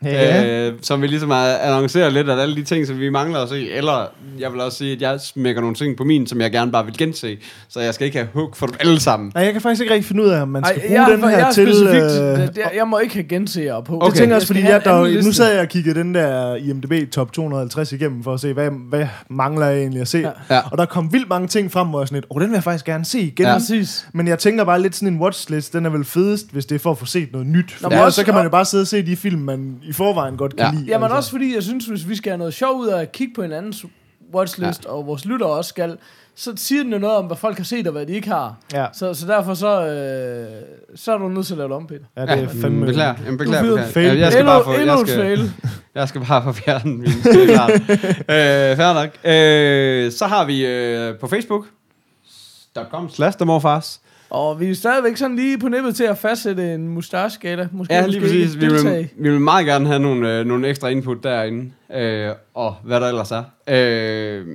[0.06, 0.68] Ja.
[0.68, 3.50] Øh, som vi ligesom har annonceret lidt, at alle de ting, som vi mangler at
[3.50, 4.06] se, eller
[4.40, 6.86] jeg vil også sige, at jeg smækker nogle ting på min, som jeg gerne bare
[6.86, 7.38] vil gense,
[7.70, 9.32] så jeg skal ikke have hook for dem alle sammen.
[9.36, 11.12] Nej, jeg kan faktisk ikke rigtig finde ud af, om man skal Ej, bruge jeg,
[11.18, 11.68] den her jeg til...
[11.68, 13.96] specifikt, øh, jeg, jeg må ikke have genseere på.
[13.96, 14.08] Okay.
[14.08, 17.34] Jeg tænker også, fordi jeg, der, nu sad jeg og kiggede den der IMDb top
[17.34, 20.18] 250 igennem for at se, hvad, hvad mangler jeg egentlig at se.
[20.50, 20.60] Ja.
[20.72, 22.64] Og der kom vildt mange ting frem, hvor jeg sådan lidt, åh, den vil jeg
[22.64, 23.46] faktisk gerne se igen.
[23.46, 23.54] Ja.
[23.54, 24.08] Præcis.
[24.14, 26.80] Men jeg tænker bare lidt sådan en watchlist, den er vel fedest, hvis det er
[26.80, 27.72] for at få set noget nyt.
[27.82, 29.93] For ja, også- så kan man jo bare sidde og se de film, man i
[29.94, 30.72] forvejen godt kan Ja.
[30.80, 30.86] lide.
[30.92, 31.16] Jamen altså.
[31.18, 33.42] også fordi, jeg synes, hvis vi skal have noget sjov ud af at kigge på
[33.42, 33.86] hinandens
[34.34, 34.90] watchlist, ja.
[34.90, 35.98] og vores lyttere også skal,
[36.36, 38.56] så siger den jo noget om, hvad folk har set og hvad de ikke har.
[38.74, 40.48] Ja, Så, så derfor så, øh,
[40.96, 42.06] så er du nødt til at lave det om, Peter.
[42.18, 42.86] ja, det er Ja, fandme...
[42.86, 43.92] beklager, jamen, beklager, Du er beklager.
[43.92, 44.18] fail.
[44.18, 45.52] Ja, jeg skal endnu, bare få, jeg skal, fail.
[45.96, 47.08] jeg skal bare få fjernet min
[48.30, 49.10] øh, Fair nok.
[49.26, 51.66] Øh, så har vi øh, på Facebook,
[52.92, 54.00] .com slash demorfars.
[54.34, 57.68] Og vi er stadigvæk sådan lige på nippet til at fastsætte en mustache-skala.
[57.72, 58.60] Måske, Ja, lige måske præcis.
[58.60, 62.76] Vi vil, vi vil meget gerne have nogle, øh, nogle ekstra input derinde, øh, og
[62.84, 63.44] hvad der ellers er.
[63.68, 64.48] Øh,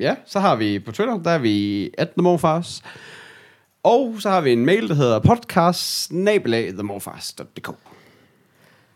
[0.00, 2.82] ja, så har vi på Twitter, der er vi at themorfars.
[3.82, 6.12] Og så har vi en mail, der hedder podcast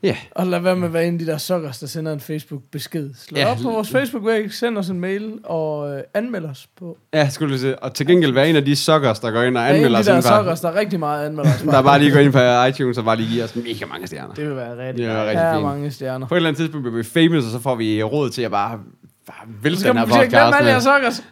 [0.03, 2.21] Ja, Og lad være med at være en af de der suckers, der sender en
[2.21, 3.11] Facebook-besked.
[3.15, 3.45] Slå Ja.
[3.47, 3.51] ja.
[3.53, 6.99] op på vores Facebook-væg, send os en mail og øh, anmeld os på.
[7.15, 7.79] ja, skulle du se.
[7.79, 9.77] Og til gengæld være en af de suckers, der går ind og Der er en
[9.77, 10.27] anmelder af de der os.
[10.27, 11.63] for- suckers, der er rigtig meget anmelder os.
[11.71, 12.39] Der bare lige går ind på
[12.69, 14.35] iTunes og bare lige giver os mega mange stjerner.
[14.35, 15.63] Det vil være rigtig Det er rigtig fint.
[15.63, 16.27] mange stjerner.
[16.27, 18.51] På et eller andet tidspunkt bliver vi famous, og så får vi råd til at
[18.51, 18.79] bare,
[19.27, 21.23] bare vælte Så skal den her man sige, glem podcast alle suckers.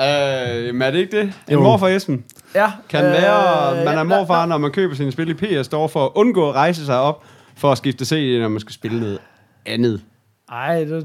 [0.00, 1.22] Øh, men er det ikke det?
[1.48, 1.62] En Jo.
[1.62, 2.24] morfar Esben
[2.54, 2.72] Ja.
[2.88, 6.04] kan øh, være, man er morfar, når man køber sine spil i PS Store, for
[6.06, 7.22] at undgå at rejse sig op,
[7.56, 9.18] for at skifte CD, når man skal spille noget
[9.66, 10.02] andet.
[10.52, 11.02] Ej, du,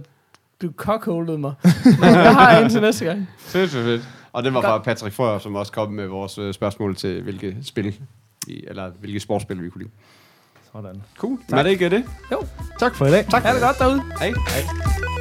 [0.61, 1.53] du cockholdede mig.
[2.01, 3.29] jeg har en til næste gang.
[3.39, 4.01] Fedt, fedt, fedt.
[4.33, 7.57] Og det var fra Patrick Frøer, som også kom med vores øh, spørgsmål til, hvilke
[7.63, 7.95] spil,
[8.47, 9.91] eller hvilke sportsspil, vi kunne lide.
[10.73, 11.01] Sådan.
[11.17, 11.37] Cool.
[11.49, 12.03] Men er det ikke det?
[12.31, 12.41] Jo,
[12.79, 13.25] Tak for i dag.
[13.31, 13.43] tak.
[13.43, 14.01] Ha' det godt derude.
[14.19, 14.27] Hej.
[14.27, 15.14] Hej.